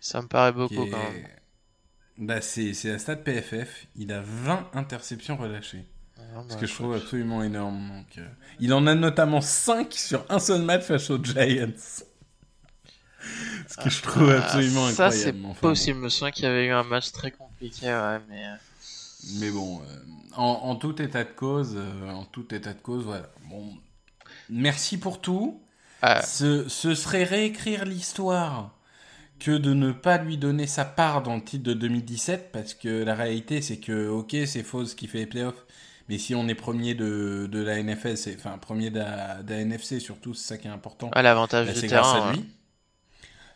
Ça 0.00 0.22
me 0.22 0.28
paraît 0.28 0.52
beaucoup 0.52 0.74
est- 0.84 0.90
quand 0.90 0.98
même. 1.12 1.26
Bah, 2.18 2.40
c'est 2.40 2.72
c'est 2.72 2.90
la 2.92 2.98
stat 2.98 3.16
PFF. 3.16 3.86
Il 3.96 4.12
a 4.12 4.20
20 4.22 4.70
interceptions 4.74 5.36
relâchées. 5.36 5.84
Ah, 6.18 6.42
Ce 6.48 6.54
bah, 6.54 6.60
que 6.60 6.66
je 6.66 6.74
trouve 6.74 6.94
absolument 6.94 7.42
énorme. 7.42 7.88
Donc, 7.88 8.18
euh, 8.18 8.26
il 8.58 8.72
en 8.72 8.86
a 8.86 8.94
notamment 8.94 9.40
5 9.42 9.92
sur 9.92 10.24
un 10.30 10.38
seul 10.38 10.62
match 10.62 10.84
face 10.84 11.10
aux 11.10 11.22
Giants. 11.22 11.72
Ce 13.68 13.76
que 13.76 13.90
je 13.90 14.02
trouve 14.02 14.30
Ah, 14.30 14.44
absolument 14.44 14.88
Ça, 14.90 15.06
incroyable. 15.06 15.14
c'est 15.16 15.32
mais 15.32 15.48
enfin, 15.48 15.60
possible. 15.60 15.98
Je 15.98 16.04
me 16.04 16.08
souviens 16.08 16.30
qu'il 16.30 16.44
y 16.44 16.48
avait 16.48 16.66
eu 16.66 16.70
un 16.70 16.84
match 16.84 17.10
très 17.12 17.30
compliqué, 17.32 17.86
ouais, 17.86 18.18
mais. 18.28 18.44
Mais 19.34 19.50
bon, 19.50 19.80
euh, 19.80 19.84
en, 20.36 20.44
en 20.44 20.76
tout 20.76 21.00
état 21.02 21.24
de 21.24 21.30
cause, 21.30 21.74
euh, 21.76 22.10
en 22.10 22.24
tout 22.24 22.54
état 22.54 22.72
de 22.72 22.80
cause, 22.80 23.04
voilà. 23.04 23.28
Bon, 23.50 23.64
merci 24.50 24.98
pour 24.98 25.20
tout. 25.20 25.60
euh, 26.04 26.20
Ce, 26.22 26.68
ce 26.68 26.94
serait 26.94 27.24
réécrire 27.24 27.84
l'histoire 27.84 28.72
que 29.38 29.52
de 29.52 29.74
ne 29.74 29.92
pas 29.92 30.18
lui 30.18 30.38
donner 30.38 30.66
sa 30.66 30.84
part 30.84 31.22
dans 31.22 31.36
le 31.36 31.42
titre 31.44 31.64
de 31.64 31.74
2017, 31.74 32.52
parce 32.52 32.74
que 32.74 33.04
la 33.04 33.14
réalité, 33.14 33.62
c'est 33.62 33.78
que, 33.78 34.08
ok, 34.08 34.36
c'est 34.46 34.62
Foz 34.62 34.94
qui 34.94 35.08
fait 35.08 35.18
les 35.20 35.26
playoffs, 35.26 35.66
mais 36.08 36.18
si 36.18 36.34
on 36.34 36.48
est 36.48 36.54
premier 36.54 36.94
de, 36.94 37.48
de 37.50 37.58
la 37.60 37.82
NFL, 37.82 38.16
c'est, 38.16 38.36
enfin, 38.36 38.58
premier 38.58 38.90
de 38.90 38.98
la, 39.00 39.42
de 39.42 39.50
la 39.54 39.60
NFC 39.60 40.00
surtout, 40.00 40.34
c'est 40.34 40.48
ça 40.48 40.58
qui 40.58 40.68
est 40.68 40.70
important. 40.70 41.10
ah, 41.12 41.22
l'avantage 41.22 41.66
Bah, 41.66 41.72
du 41.72 41.82
grâce 41.88 42.12
terrain. 42.12 42.28
à 42.28 42.32
lui. 42.32 42.44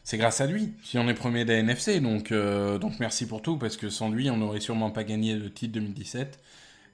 C'est 0.05 0.19
grâce 0.19 0.41
à 0.41 0.47
lui 0.47 0.75
si 0.83 0.99
on 0.99 1.09
est 1.09 1.15
premier 1.15 1.45
de 1.45 1.53
la 1.53 1.59
NFC. 1.59 2.01
Donc, 2.01 2.33
euh, 2.33 2.79
donc 2.79 2.99
merci 3.01 3.27
pour 3.27 3.43
tout, 3.43 3.59
parce 3.59 3.77
que 3.77 3.91
sans 3.91 4.11
lui, 4.11 4.31
on 4.31 4.37
n'aurait 4.37 4.61
sûrement 4.61 4.91
pas 4.91 5.05
gagné 5.05 5.35
le 5.35 5.53
titre 5.53 5.75
2017. 5.75 6.41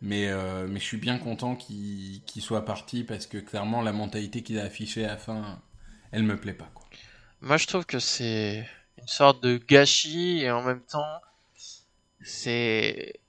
Mais, 0.03 0.29
euh, 0.29 0.67
mais 0.69 0.79
je 0.79 0.85
suis 0.85 0.99
bien 0.99 1.19
content 1.19 1.57
qu'il 1.57 2.23
soit 2.41 2.65
parti, 2.65 3.03
parce 3.03 3.27
que 3.27 3.39
clairement, 3.39 3.81
la 3.81 3.93
mentalité 3.93 4.43
qu'il 4.43 4.59
a 4.59 4.65
affichée 4.65 5.05
à 5.05 5.09
la 5.09 5.17
fin, 5.17 5.61
elle 6.13 6.23
me 6.23 6.37
plaît 6.37 6.53
pas. 6.53 6.71
Moi, 7.41 7.57
je 7.57 7.67
trouve 7.67 7.87
que 7.87 7.99
c'est 7.99 8.69
une 8.99 9.09
sorte 9.09 9.43
de 9.43 9.57
gâchis 9.57 10.41
et 10.41 10.51
en 10.51 10.63
même 10.63 10.83
temps, 10.83 11.21
c'est 12.23 13.21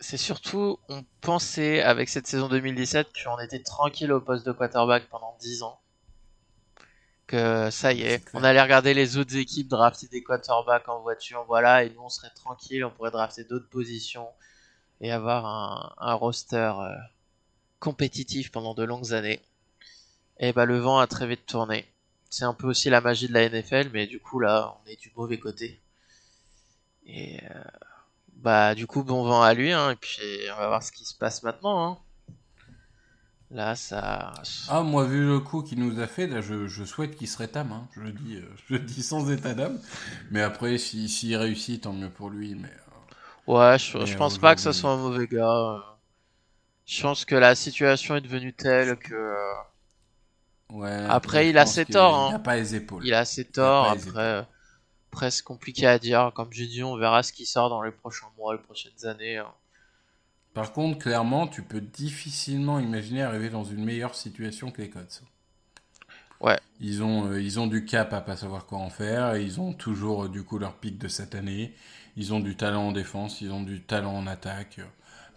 c'est 0.00 0.18
surtout 0.18 0.78
on 0.88 1.02
pensait 1.22 1.82
avec 1.82 2.10
cette 2.10 2.26
saison 2.26 2.48
2017 2.48 3.08
qu'on 3.24 3.38
était 3.38 3.62
tranquille 3.62 4.12
au 4.12 4.20
poste 4.20 4.44
de 4.44 4.52
quarterback 4.52 5.08
pendant 5.08 5.34
10 5.40 5.62
ans. 5.62 5.80
Que 7.26 7.70
ça 7.70 7.92
y 7.94 8.02
est, 8.02 8.22
on 8.34 8.44
allait 8.44 8.60
regarder 8.60 8.92
les 8.92 9.16
autres 9.16 9.36
équipes 9.36 9.68
drafter 9.68 10.08
des 10.08 10.22
quarterbacks 10.22 10.88
en 10.90 11.00
voiture, 11.00 11.44
voilà, 11.46 11.82
et 11.82 11.88
nous 11.90 12.02
on 12.02 12.10
serait 12.10 12.32
tranquille, 12.34 12.84
on 12.84 12.90
pourrait 12.90 13.10
drafter 13.10 13.44
d'autres 13.44 13.68
positions 13.68 14.28
et 15.00 15.10
avoir 15.10 15.46
un, 15.46 15.94
un 15.98 16.14
roster 16.14 16.72
euh, 16.78 16.94
compétitif 17.78 18.50
pendant 18.52 18.74
de 18.74 18.84
longues 18.84 19.14
années. 19.14 19.40
Et 20.38 20.52
bah 20.52 20.66
le 20.66 20.78
vent 20.78 20.98
a 20.98 21.06
très 21.06 21.26
vite 21.26 21.46
tourné. 21.46 21.86
C'est 22.28 22.44
un 22.44 22.54
peu 22.54 22.66
aussi 22.66 22.90
la 22.90 23.00
magie 23.00 23.28
de 23.28 23.32
la 23.32 23.48
NFL, 23.48 23.90
mais 23.92 24.06
du 24.06 24.20
coup 24.20 24.40
là, 24.40 24.76
on 24.84 24.90
est 24.90 25.00
du 25.00 25.12
mauvais 25.16 25.38
côté. 25.38 25.80
Et 27.06 27.40
euh, 27.44 27.64
bah 28.34 28.74
du 28.74 28.86
coup, 28.86 29.02
bon 29.04 29.24
vent 29.24 29.42
à 29.42 29.54
lui, 29.54 29.72
hein, 29.72 29.92
et 29.92 29.96
puis 29.96 30.20
on 30.52 30.56
va 30.58 30.68
voir 30.68 30.82
ce 30.82 30.92
qui 30.92 31.04
se 31.04 31.16
passe 31.16 31.42
maintenant. 31.42 31.86
Hein. 31.86 31.98
Là, 33.50 33.74
ça. 33.74 34.50
Ah, 34.66 34.82
moi, 34.82 35.04
vu 35.06 35.24
le 35.26 35.40
coup 35.40 35.62
qu'il 35.62 35.78
nous 35.78 36.00
a 36.00 36.06
fait, 36.06 36.26
là, 36.26 36.40
je, 36.42 36.66
je 36.66 36.84
souhaite 36.84 37.16
qu'il 37.16 37.28
se 37.28 37.38
rétame. 37.38 37.72
Hein. 37.72 37.88
Je, 37.94 38.00
le 38.00 38.12
dis, 38.12 38.36
euh, 38.36 38.42
je 38.68 38.74
le 38.74 38.80
dis 38.80 39.02
sans 39.02 39.30
état 39.30 39.54
d'âme. 39.54 39.80
Mais 40.30 40.42
après, 40.42 40.76
s'il 40.78 41.08
si, 41.08 41.34
réussit, 41.36 41.82
tant 41.82 41.92
mieux 41.92 42.10
pour 42.10 42.30
lui. 42.30 42.54
Mais, 42.54 42.68
euh, 42.68 43.00
ouais, 43.46 43.78
je, 43.78 44.04
je 44.04 44.16
pense 44.16 44.38
pas 44.38 44.54
que 44.54 44.60
ce 44.60 44.72
soit 44.72 44.90
un 44.90 44.96
mauvais 44.98 45.26
gars. 45.26 45.82
Je 46.86 47.02
pense 47.02 47.26
que 47.26 47.34
la 47.34 47.54
situation 47.54 48.16
est 48.16 48.22
devenue 48.22 48.54
telle 48.54 48.96
que. 48.98 49.14
euh, 49.14 49.54
Ouais, 50.70 50.90
Après, 51.08 51.44
je 51.44 51.50
il 51.50 51.56
a 51.58 51.64
ses 51.66 51.86
torts, 51.86 52.14
Il 52.28 52.28
hein. 52.28 52.30
n'a 52.32 52.38
pas 52.38 52.56
les 52.56 52.74
épaules. 52.74 53.02
Il 53.06 53.14
a 53.14 53.24
ses 53.24 53.44
torts. 53.46 53.88
Après, 53.90 54.20
euh, 54.20 54.42
presque 55.10 55.44
compliqué 55.44 55.86
à 55.86 55.98
dire. 55.98 56.32
Comme 56.34 56.52
j'ai 56.52 56.66
dit, 56.68 56.82
on 56.84 56.96
verra 56.96 57.22
ce 57.22 57.32
qui 57.32 57.46
sort 57.46 57.70
dans 57.70 57.82
les 57.82 57.92
prochains 57.92 58.28
mois, 58.38 58.54
les 58.56 58.62
prochaines 58.62 59.06
années. 59.06 59.38
hein. 59.38 59.52
Par 60.54 60.72
contre, 60.72 60.98
clairement, 60.98 61.46
tu 61.46 61.62
peux 61.62 61.82
difficilement 61.82 62.78
imaginer 62.80 63.22
arriver 63.22 63.50
dans 63.50 63.64
une 63.64 63.84
meilleure 63.84 64.14
situation 64.14 64.70
que 64.70 64.80
les 64.80 64.88
Cots. 64.90 65.22
Ouais. 66.40 66.58
Ils 66.80 67.02
ont, 67.02 67.26
euh, 67.30 67.40
ils 67.40 67.58
ont 67.60 67.66
du 67.66 67.84
cap 67.84 68.12
à 68.12 68.20
pas 68.20 68.36
savoir 68.36 68.66
quoi 68.66 68.78
en 68.78 68.90
faire. 68.90 69.36
Ils 69.36 69.60
ont 69.60 69.72
toujours, 69.72 70.24
euh, 70.24 70.28
du 70.28 70.42
coup, 70.42 70.58
leur 70.58 70.74
pic 70.76 70.98
de 70.98 71.08
cette 71.08 71.34
année. 71.34 71.74
Ils 72.16 72.32
ont 72.34 72.40
du 72.40 72.56
talent 72.56 72.88
en 72.88 72.92
défense. 72.92 73.40
Ils 73.40 73.52
ont 73.52 73.62
du 73.62 73.82
talent 73.82 74.14
en 74.14 74.26
attaque. 74.26 74.80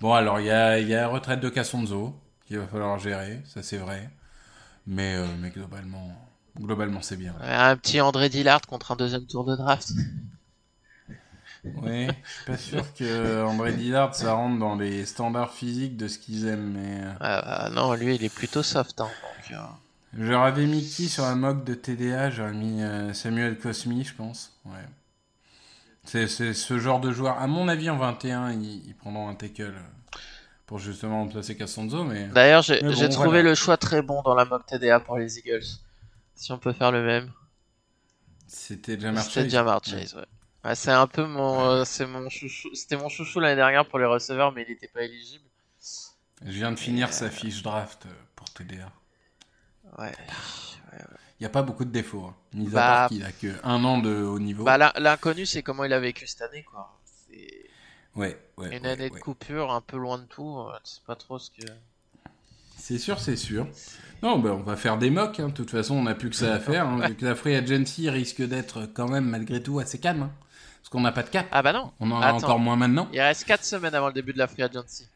Bon, 0.01 0.13
alors, 0.13 0.39
il 0.39 0.47
y 0.47 0.51
a, 0.51 0.79
y 0.79 0.93
a 0.93 1.01
la 1.01 1.07
retraite 1.07 1.39
de 1.39 1.49
Cassonzo 1.49 2.15
qu'il 2.45 2.57
va 2.59 2.67
falloir 2.67 2.97
gérer. 2.99 3.41
Ça, 3.45 3.63
c'est 3.63 3.77
vrai. 3.77 4.09
Mais, 4.87 5.15
euh, 5.15 5.27
mais 5.39 5.51
globalement, 5.51 6.11
globalement 6.59 7.01
c'est 7.01 7.17
bien. 7.17 7.35
Ouais, 7.39 7.45
Un 7.47 7.75
petit 7.77 8.01
André 8.01 8.29
Dillard 8.29 8.61
contre 8.61 8.91
un 8.91 8.95
deuxième 8.95 9.25
tour 9.25 9.45
de 9.45 9.55
draft. 9.55 9.91
Oui, 11.75 12.07
je 12.23 12.31
suis 12.31 12.45
pas 12.45 12.57
sûr 12.57 12.93
que 12.93 13.43
André 13.43 13.73
Dillard, 13.73 14.13
ça 14.15 14.33
rentre 14.33 14.59
dans 14.59 14.75
les 14.75 15.05
standards 15.05 15.53
physiques 15.53 15.97
de 15.97 16.07
ce 16.07 16.17
qu'ils 16.19 16.47
aiment. 16.47 16.71
Mais 16.73 17.01
euh, 17.03 17.13
Ah, 17.19 17.41
bah, 17.45 17.69
non, 17.73 17.93
lui, 17.93 18.15
il 18.15 18.23
est 18.23 18.33
plutôt 18.33 18.63
soft. 18.63 19.01
Hein, 19.01 19.09
donc, 19.21 19.51
euh, 19.57 19.63
j'aurais 20.17 20.51
mis 20.65 20.83
qui 20.87 21.09
sur 21.09 21.23
un 21.25 21.35
mock 21.35 21.63
de 21.63 21.73
TDA 21.73 22.29
J'aurais 22.29 22.53
mis 22.53 22.81
euh, 22.83 23.13
Samuel 23.13 23.57
Cosmi, 23.57 24.03
je 24.03 24.13
pense. 24.15 24.53
Ouais. 24.65 24.73
C'est 26.03 26.27
c'est 26.27 26.53
ce 26.53 26.79
genre 26.79 26.99
de 27.01 27.11
joueur. 27.11 27.37
À 27.39 27.47
mon 27.47 27.67
avis, 27.67 27.89
en 27.89 27.97
21, 27.97 28.51
ils, 28.53 28.87
ils 28.87 28.95
prendront 28.95 29.27
un 29.27 29.35
tackle 29.35 29.73
pour 30.65 30.79
justement 30.79 31.19
remplacer 31.21 31.55
Cassonzo. 31.57 32.03
Mais 32.03 32.27
D'ailleurs, 32.27 32.61
j'ai 32.61 32.81
bon, 32.81 32.93
trouvé 33.09 33.27
voilà. 33.27 33.43
le 33.43 33.55
choix 33.55 33.77
très 33.77 34.01
bon 34.01 34.21
dans 34.23 34.35
la 34.35 34.45
mock 34.45 34.65
TDA 34.65 34.99
pour 34.99 35.17
les 35.17 35.37
Eagles. 35.39 35.65
Si 36.35 36.51
on 36.51 36.57
peut 36.59 36.73
faire 36.73 36.91
le 36.91 37.03
même. 37.03 37.31
c'était 38.47 38.99
Jamar 38.99 39.23
C'était 39.23 39.43
Chase. 39.43 39.51
Jamar 39.51 39.81
Chase, 39.83 40.13
ouais. 40.15 40.21
Ouais, 40.21 40.27
c'est 40.75 40.91
un 40.91 41.07
peu 41.07 41.25
mon, 41.25 41.61
euh, 41.69 41.85
c'est 41.85 42.05
mon 42.07 42.29
chouchou. 42.29 42.73
C'était 42.75 42.97
mon 42.97 43.09
chouchou 43.09 43.39
l'année 43.39 43.55
dernière 43.55 43.87
pour 43.87 43.99
les 43.99 44.05
receveurs, 44.05 44.51
mais 44.51 44.63
il 44.67 44.69
n'était 44.69 44.87
pas 44.87 45.03
éligible. 45.03 45.43
Je 46.45 46.51
viens 46.51 46.71
de 46.71 46.77
finir 46.79 47.13
sa 47.13 47.29
fiche 47.29 47.63
draft 47.63 48.05
euh, 48.05 48.09
pour 48.35 48.49
TDA. 48.51 48.91
Ouais. 49.97 50.11
Il 51.39 51.43
n'y 51.43 51.45
a 51.45 51.49
pas 51.49 51.61
beaucoup 51.61 51.85
de 51.85 51.91
défauts. 51.91 52.25
hein. 52.25 52.35
Mis 52.53 52.67
à 52.67 52.69
Bah- 52.71 52.81
part 52.81 53.09
qu'il 53.09 53.23
a 53.23 53.31
que 53.31 53.53
un 53.63 53.83
an 53.83 53.99
de 53.99 54.23
haut 54.23 54.39
niveau. 54.39 54.63
Bah, 54.63 54.77
l'in- 54.77 54.93
l'inconnu, 54.97 55.45
c'est 55.45 55.61
comment 55.63 55.83
il 55.83 55.93
a 55.93 55.99
vécu 55.99 56.25
cette 56.27 56.41
année, 56.41 56.63
quoi. 56.63 56.97
C'est 57.05 57.65
ouais, 58.15 58.39
ouais. 58.57 58.75
une 58.77 58.83
ouais, 58.85 58.89
année 58.91 59.09
de 59.11 59.17
coupure, 59.19 59.71
un 59.71 59.81
peu 59.81 59.97
loin 59.97 60.17
de 60.17 60.23
tout. 60.25 60.57
euh, 60.59 60.73
sais 60.83 61.01
pas 61.05 61.15
trop 61.15 61.37
ce 61.37 61.51
que. 61.51 61.65
C'est 62.75 62.97
sûr, 62.97 63.19
c'est 63.19 63.35
sûr. 63.35 63.67
Non, 64.23 64.39
bah, 64.39 64.51
on 64.53 64.63
va 64.63 64.75
faire 64.75 64.97
des 64.97 65.09
mocks. 65.11 65.39
hein. 65.39 65.49
De 65.49 65.53
toute 65.53 65.69
façon, 65.71 65.95
on 65.95 66.03
n'a 66.03 66.15
plus 66.15 66.29
que 66.31 66.35
ça 66.35 66.53
à 66.55 66.59
faire. 66.59 66.87
hein, 66.87 67.07
vu 67.07 67.15
que 67.15 67.25
la 67.25 67.35
free 67.35 67.55
agency 67.55 68.09
risque 68.09 68.41
d'être 68.41 68.87
quand 68.93 69.07
même, 69.07 69.25
malgré 69.29 69.61
tout, 69.61 69.77
assez 69.79 69.99
calme. 69.99 70.29
Parce 70.81 70.89
qu'on 70.89 71.01
n'a 71.01 71.11
pas 71.11 71.23
de 71.23 71.29
cap. 71.29 71.45
Ah 71.51 71.61
bah 71.61 71.73
non. 71.73 71.91
On 71.99 72.09
en 72.11 72.21
a 72.21 72.31
encore 72.33 72.59
moins 72.59 72.75
maintenant. 72.75 73.07
Il 73.13 73.19
reste 73.21 73.43
4 73.45 73.63
semaines 73.63 73.95
avant 73.95 74.07
le 74.07 74.13
début 74.13 74.33
de 74.33 74.37
la 74.37 74.47
free 74.47 74.63
agency. 74.63 75.07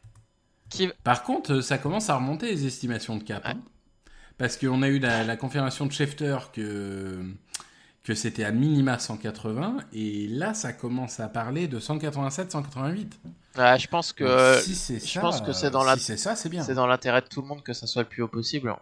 Qui... 0.68 0.88
Par 1.04 1.22
contre, 1.22 1.54
euh, 1.54 1.62
ça 1.62 1.78
commence 1.78 2.08
à 2.10 2.16
remonter 2.16 2.46
les 2.50 2.66
estimations 2.66 3.16
de 3.16 3.22
cap. 3.22 3.44
Ouais. 3.44 3.50
hein. 3.52 3.60
Parce 4.38 4.56
qu'on 4.56 4.82
a 4.82 4.88
eu 4.88 4.98
la, 4.98 5.24
la 5.24 5.36
confirmation 5.36 5.86
de 5.86 5.92
Schefter 5.92 6.36
que, 6.52 7.22
que 8.04 8.14
c'était 8.14 8.44
à 8.44 8.50
minima 8.50 8.98
180. 8.98 9.76
Et 9.92 10.26
là, 10.28 10.54
ça 10.54 10.72
commence 10.72 11.20
à 11.20 11.28
parler 11.28 11.68
de 11.68 11.78
187-188. 11.78 13.06
Ouais, 13.58 13.78
je 13.78 13.86
pense 13.88 14.12
que 14.14 14.58
si 14.62 14.74
c'est 14.74 14.98
je 14.98 15.06
ça, 15.12 15.20
pense 15.20 15.42
que 15.42 15.52
c'est 15.52 15.70
dans 15.70 15.84
la- 15.84 15.96
si 15.96 16.04
c'est 16.04 16.16
ça, 16.16 16.34
c'est 16.36 16.48
bien. 16.48 16.62
c'est 16.62 16.74
dans 16.74 16.86
l'intérêt 16.86 17.20
de 17.20 17.26
tout 17.26 17.42
le 17.42 17.46
monde 17.48 17.62
que 17.62 17.74
ça 17.74 17.86
soit 17.86 18.02
le 18.02 18.08
plus 18.08 18.22
haut 18.22 18.28
possible. 18.28 18.74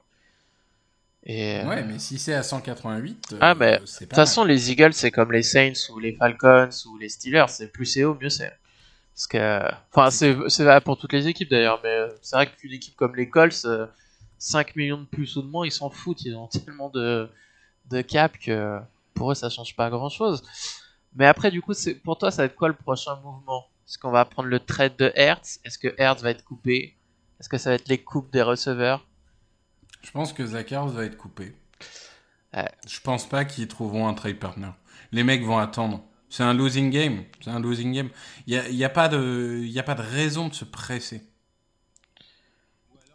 Et 1.25 1.59
euh, 1.59 1.69
Ouais, 1.69 1.83
mais 1.83 1.99
si 1.99 2.19
c'est 2.19 2.35
à 2.35 2.43
188, 2.43 3.33
euh, 3.33 3.39
Ah, 3.41 3.55
mais, 3.55 3.79
De 3.79 3.85
toute 3.85 4.15
façon, 4.15 4.45
les 4.45 4.71
Eagles, 4.71 4.95
c'est 4.95 5.11
comme 5.11 5.33
les 5.33 5.43
Saints 5.43 5.73
ou 5.93 5.99
les 5.99 6.15
Falcons 6.15 6.71
ou 6.87 6.99
les 6.99 7.09
Steelers. 7.09 7.47
C'est 7.49 7.73
plus 7.73 7.87
c'est 7.87 8.05
haut, 8.05 8.17
mieux 8.21 8.31
c'est. 8.31 8.53
Parce 9.15 9.27
que, 9.27 9.61
enfin, 9.93 10.11
c'est 10.11 10.65
valable 10.65 10.85
pour 10.85 10.97
toutes 10.97 11.13
les 11.13 11.29
équipes 11.29 11.51
d'ailleurs, 11.51 11.81
mais 11.83 11.91
euh, 11.91 12.09
c'est 12.23 12.37
vrai 12.37 12.47
qu'une 12.47 12.73
équipe 12.73 12.97
comme 12.97 13.15
les 13.17 13.29
Colts, 13.29 13.65
euh, 13.67 13.87
5 14.39 14.77
millions 14.77 14.97
de 14.99 15.05
plus 15.05 15.37
ou 15.37 15.43
de 15.43 15.49
moins, 15.49 15.67
ils 15.67 15.73
s'en 15.73 15.91
foutent. 15.91 16.23
Ils 16.25 16.35
ont 16.35 16.47
tellement 16.65 16.89
de, 16.89 17.29
de 17.91 18.01
cap 18.01 18.39
que 18.39 18.79
pour 19.13 19.33
eux, 19.33 19.35
ça 19.35 19.51
change 19.51 19.77
pas 19.77 19.91
grand 19.91 20.09
chose. 20.09 20.43
Mais 21.15 21.27
après, 21.27 21.51
du 21.51 21.61
coup, 21.61 21.75
pour 22.03 22.17
toi, 22.17 22.31
ça 22.31 22.43
va 22.43 22.47
être 22.47 22.57
quoi 22.57 22.69
le 22.69 22.75
prochain 22.75 23.17
mouvement? 23.17 23.67
Est-ce 23.87 23.99
qu'on 23.99 24.11
va 24.13 24.25
prendre 24.25 24.49
le 24.49 24.61
trade 24.61 24.97
de 24.97 25.13
Hertz? 25.15 25.61
Est-ce 25.65 25.79
que 25.79 25.93
Hertz 25.99 26.23
va 26.23 26.31
être 26.31 26.45
coupé? 26.45 26.97
Est-ce 27.41 27.49
que 27.49 27.59
ça 27.59 27.71
va 27.71 27.75
être 27.75 27.89
les 27.89 27.99
coupes 27.99 28.33
des 28.33 28.43
receveurs? 28.43 29.05
Je 30.03 30.11
pense 30.11 30.35
que 30.35 30.45
Zachar 30.45 30.89
va 30.89 31.05
être 31.07 31.17
coupé. 31.17 31.55
Je 32.87 33.01
pense 33.01 33.29
pas 33.29 33.45
qu'ils 33.45 33.69
trouveront 33.69 34.09
un 34.09 34.15
trade 34.15 34.39
partner. 34.39 34.71
Les 35.13 35.25
mecs 35.25 35.43
vont 35.45 35.59
attendre. 35.59 36.05
C'est 36.29 36.43
un 36.43 36.55
losing 36.55 36.91
game. 36.91 37.25
C'est 37.41 37.51
un 37.51 37.61
losing 37.61 37.93
game. 37.93 38.11
Il 38.47 38.53
n'y 38.55 38.59
a, 38.59 38.69
y 38.69 38.85
a, 38.85 38.89
pas 38.89 39.09
de- 39.09 39.61
y 39.65 39.79
a 39.79 39.83
pas 39.83 39.95
de 39.95 40.03
raison 40.03 40.49
de 40.49 40.55
se 40.55 40.65
presser. 40.65 41.23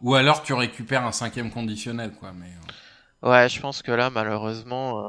Ou 0.00 0.14
alors 0.14 0.42
tu 0.42 0.54
récupères 0.54 1.04
un 1.04 1.12
cinquième 1.12 1.50
conditionnel, 1.50 2.12
quoi. 2.14 2.32
Mais 2.32 2.46
euh, 2.46 2.72
Ouais, 3.22 3.48
je 3.50 3.60
pense 3.60 3.82
que 3.82 3.92
là, 3.92 4.08
malheureusement, 4.10 5.04
euh, 5.04 5.08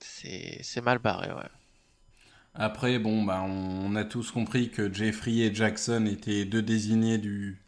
c'est 0.00 0.60
c'est 0.62 0.80
mal 0.82 0.98
barré, 1.00 1.32
ouais. 1.32 1.48
après, 2.54 2.98
bon, 2.98 3.22
bah, 3.24 3.42
on, 3.46 3.50
on 3.92 3.96
a 3.96 4.04
tous 4.04 4.30
compris 4.30 4.70
que 4.70 4.92
Jeffrey 4.92 5.38
et 5.38 5.54
Jackson 5.54 6.06
étaient 6.06 6.44
deux 6.44 6.62
désignés 6.62 7.18
du. 7.18 7.61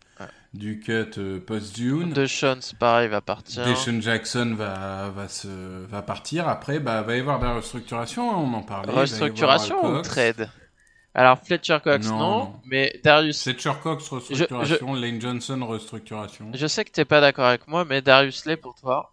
Du 0.55 0.79
cut 0.81 1.19
euh, 1.19 1.41
post-June. 1.41 2.13
Deshaun, 2.13 2.59
c'est 2.61 2.79
pareil, 2.79 3.09
va 3.09 3.21
partir. 3.21 3.65
Deshaun 3.67 4.01
Jackson 4.01 4.55
va, 4.57 5.11
va, 5.11 5.29
se, 5.29 5.49
va 5.87 6.01
partir. 6.01 6.49
Après, 6.49 6.79
bah, 6.79 7.03
va 7.03 7.17
y 7.17 7.21
avoir 7.21 7.41
de 7.41 7.45
la 7.45 7.55
restructuration, 7.55 8.31
hein, 8.31 8.37
on 8.39 8.55
en 8.55 8.63
parlait. 8.63 8.93
Restructuration 8.93 9.85
ou 9.85 10.01
trade? 10.03 10.49
Alors, 11.17 11.39
Fletcher 11.39 11.79
Cox, 11.83 12.09
Non, 12.09 12.19
non, 12.19 12.39
non. 12.39 12.61
mais 12.67 13.01
Darius. 13.05 13.43
Fletcher 13.43 13.73
Cox, 13.83 14.09
restructuration. 14.09 14.95
Lane 14.95 15.21
Johnson, 15.21 15.65
restructuration. 15.67 16.51
Je 16.55 16.67
sais 16.67 16.85
que 16.85 16.91
t'es 16.91 17.05
pas 17.05 17.21
d'accord 17.21 17.47
avec 17.47 17.69
moi, 17.69 17.85
mais 17.85 18.01
Darius 18.01 18.47
Lay 18.47 18.57
pour 18.57 18.75
toi. 18.75 19.13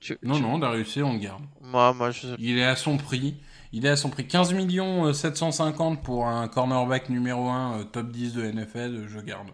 Tu- 0.00 0.18
Non, 0.22 0.34
tu- 0.36 0.42
non, 0.42 0.58
Darius, 0.58 0.96
on 0.98 1.12
le 1.14 1.18
garde. 1.18 1.42
Moi, 1.60 1.92
moi, 1.92 2.10
je. 2.10 2.28
Il 2.38 2.58
est 2.58 2.64
à 2.64 2.76
son 2.76 2.96
prix. 2.96 3.36
Il 3.72 3.86
est 3.86 3.90
à 3.90 3.96
son 3.96 4.10
prix 4.10 4.26
15 4.26 4.52
millions 4.52 5.06
euh, 5.06 5.12
750 5.14 6.02
pour 6.02 6.26
un 6.26 6.46
cornerback 6.48 7.08
numéro 7.08 7.48
1 7.48 7.78
euh, 7.80 7.84
top 7.84 8.10
10 8.10 8.34
de 8.34 8.42
NFL, 8.44 8.78
euh, 8.78 9.08
je 9.08 9.18
garde. 9.20 9.48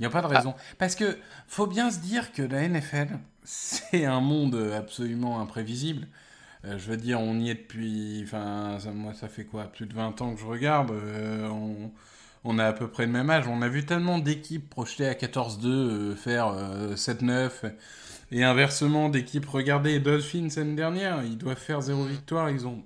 Il 0.00 0.02
n'y 0.02 0.06
a 0.06 0.10
pas 0.10 0.22
de 0.22 0.26
raison. 0.26 0.54
Parce 0.78 0.96
que 0.96 1.18
faut 1.46 1.68
bien 1.68 1.90
se 1.90 2.00
dire 2.00 2.32
que 2.32 2.42
la 2.42 2.68
NFL, 2.68 3.18
c'est 3.44 4.06
un 4.06 4.20
monde 4.20 4.56
absolument 4.76 5.40
imprévisible. 5.40 6.08
Euh, 6.64 6.78
je 6.78 6.90
veux 6.90 6.96
dire, 6.98 7.20
on 7.20 7.38
y 7.38 7.50
est 7.50 7.54
depuis. 7.54 8.22
Enfin, 8.24 8.78
ça- 8.80 8.92
moi, 8.92 9.14
ça 9.14 9.28
fait 9.28 9.44
quoi 9.44 9.64
Plus 9.66 9.86
de 9.86 9.94
20 9.94 10.20
ans 10.22 10.34
que 10.34 10.40
je 10.40 10.46
regarde. 10.46 10.90
euh, 10.92 11.48
on, 11.48 11.92
on 12.44 12.58
a 12.58 12.66
à 12.66 12.72
peu 12.72 12.88
près 12.88 13.06
le 13.06 13.12
même 13.12 13.30
âge. 13.30 13.46
On 13.48 13.62
a 13.62 13.68
vu 13.68 13.84
tellement 13.86 14.18
d'équipes 14.18 14.68
projetées 14.70 15.06
à 15.08 15.14
14-2 15.14 15.68
euh, 15.68 16.16
faire 16.16 16.48
euh, 16.48 16.96
7-9. 16.96 17.74
Et 18.32 18.44
inversement, 18.44 19.08
d'équipes, 19.10 19.46
regardez 19.46 19.92
les 19.92 20.00
Dolphins 20.00 20.48
l'année 20.56 20.76
dernière, 20.76 21.22
ils 21.24 21.36
doivent 21.38 21.58
faire 21.58 21.80
zéro 21.82 22.04
victoire, 22.04 22.50
ils 22.50 22.66
ont 22.66 22.82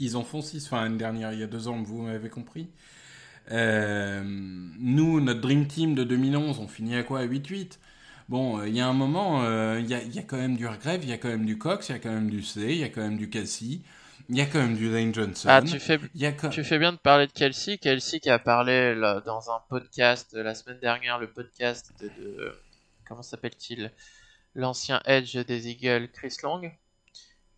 ils 0.00 0.16
en 0.16 0.24
font 0.24 0.42
6, 0.42 0.66
enfin 0.66 0.82
l'année 0.82 0.98
dernière, 0.98 1.32
il 1.32 1.40
y 1.40 1.42
a 1.42 1.46
deux 1.46 1.68
ans, 1.68 1.82
vous 1.82 2.02
m'avez 2.02 2.28
compris. 2.30 2.68
Euh, 3.50 4.22
nous, 4.24 5.20
notre 5.20 5.40
Dream 5.40 5.66
Team 5.66 5.94
de 5.94 6.04
2011, 6.04 6.58
on 6.60 6.68
finit 6.68 6.96
à 6.96 7.02
quoi 7.02 7.20
À 7.20 7.24
8-8 7.26 7.78
Bon, 8.30 8.58
euh, 8.58 8.68
il 8.68 8.74
y 8.74 8.80
a 8.80 8.86
un 8.88 8.94
moment, 8.94 9.44
euh, 9.44 9.78
il 9.80 9.86
y, 9.86 9.94
a, 9.94 10.02
il 10.02 10.14
y 10.14 10.18
a 10.18 10.22
quand 10.22 10.38
même 10.38 10.56
du 10.56 10.66
Regrave, 10.66 11.00
il 11.02 11.10
y 11.10 11.12
a 11.12 11.18
quand 11.18 11.28
même 11.28 11.44
du 11.44 11.58
Cox, 11.58 11.90
il 11.90 11.92
y 11.92 11.94
a 11.96 11.98
quand 11.98 12.10
même 12.12 12.30
du 12.30 12.42
C, 12.42 12.60
il 12.62 12.78
y 12.78 12.84
a 12.84 12.88
quand 12.88 13.02
même 13.02 13.18
du 13.18 13.28
Cassie, 13.28 13.82
il 14.30 14.36
y 14.38 14.40
a 14.40 14.46
quand 14.46 14.60
même 14.60 14.76
du 14.76 14.90
Lane 14.90 15.12
Johnson. 15.14 15.48
Ah, 15.50 15.60
tu 15.60 15.78
fais, 15.78 16.00
Il 16.14 16.22
y 16.22 16.26
a 16.26 16.32
quand- 16.32 16.48
tu 16.48 16.64
fais 16.64 16.78
bien 16.78 16.92
de 16.92 16.96
parler 16.96 17.26
de 17.26 17.32
Kelsey. 17.32 17.76
Kelsey 17.76 18.20
qui 18.20 18.30
a 18.30 18.38
parlé 18.38 18.94
là, 18.94 19.20
dans 19.20 19.50
un 19.50 19.60
podcast 19.68 20.32
la 20.32 20.54
semaine 20.54 20.78
dernière, 20.80 21.18
le 21.18 21.26
podcast 21.30 21.92
de. 22.00 22.06
de- 22.18 22.52
comment 23.06 23.20
s'appelle-t-il? 23.22 23.92
L'ancien 24.54 25.02
Edge 25.04 25.36
des 25.36 25.68
Eagles, 25.68 26.08
Chris 26.10 26.36
Long. 26.42 26.62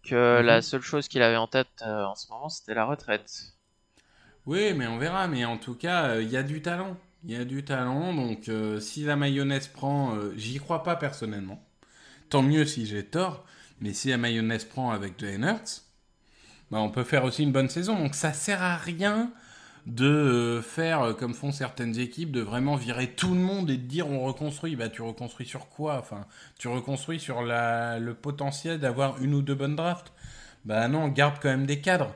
Que 0.03 0.41
Mhm. 0.41 0.47
la 0.47 0.63
seule 0.63 0.83
chose 0.83 1.07
qu'il 1.07 1.23
avait 1.23 1.37
en 1.37 1.47
tête 1.47 1.69
euh, 1.83 2.05
en 2.05 2.15
ce 2.17 2.29
moment, 2.33 2.49
c'était 2.49 2.75
la 2.75 2.85
retraite. 2.87 3.53
Oui, 4.47 4.75
mais 4.75 4.87
on 4.87 4.99
verra. 4.99 5.27
Mais 5.29 5.45
en 5.45 5.57
tout 5.59 5.75
cas, 5.75 6.07
euh, 6.11 6.23
il 6.23 6.31
y 6.31 6.37
a 6.37 6.43
du 6.43 6.63
talent. 6.63 6.97
Il 7.25 7.33
y 7.33 7.37
a 7.37 7.45
du 7.45 7.65
talent. 7.65 8.15
Donc, 8.15 8.49
euh, 8.49 8.81
si 8.81 9.05
la 9.05 9.17
mayonnaise 9.17 9.69
prend, 9.69 10.15
euh, 10.15 10.33
j'y 10.37 10.59
crois 10.59 10.83
pas 10.83 10.97
personnellement. 10.97 11.63
Tant 12.31 12.43
mieux 12.43 12.67
si 12.67 12.87
j'ai 12.87 13.05
tort. 13.05 13.45
Mais 13.81 13.93
si 13.93 14.11
la 14.11 14.19
mayonnaise 14.19 14.65
prend 14.65 14.91
avec 14.93 15.19
Jalen 15.21 15.45
Hurts, 15.45 15.83
bah, 16.71 16.79
on 16.81 16.91
peut 16.91 17.05
faire 17.05 17.25
aussi 17.25 17.43
une 17.43 17.53
bonne 17.53 17.69
saison. 17.69 17.99
Donc, 17.99 18.15
ça 18.15 18.33
sert 18.33 18.63
à 18.63 18.77
rien 18.77 19.33
de 19.87 20.63
faire 20.65 21.17
comme 21.19 21.35
font 21.35 21.53
certaines 21.53 21.99
équipes, 21.99 22.33
de 22.33 22.41
vraiment 22.41 22.77
virer 22.77 23.09
tout 23.13 23.35
le 23.35 23.41
monde 23.41 23.71
et 23.71 23.77
de 23.77 23.83
dire 23.87 24.09
on 24.09 24.21
reconstruit. 24.21 24.77
Bah 24.77 24.89
tu 24.89 25.03
reconstruis 25.03 25.47
sur 25.47 25.69
quoi? 25.69 25.99
Enfin, 25.99 26.27
tu 26.59 26.69
reconstruis 26.69 27.21
sur 27.21 27.43
la, 27.43 27.99
le 28.01 28.15
potentiel 28.15 28.81
d'avoir 28.81 29.23
une 29.23 29.35
ou 29.35 29.43
deux 29.43 29.55
bonnes 29.55 29.77
drafts. 29.77 30.13
Bah 30.65 30.89
non, 30.89 31.09
garde 31.09 31.37
quand 31.41 31.49
même 31.51 31.67
des 31.67 31.81
cadres. 31.81 32.15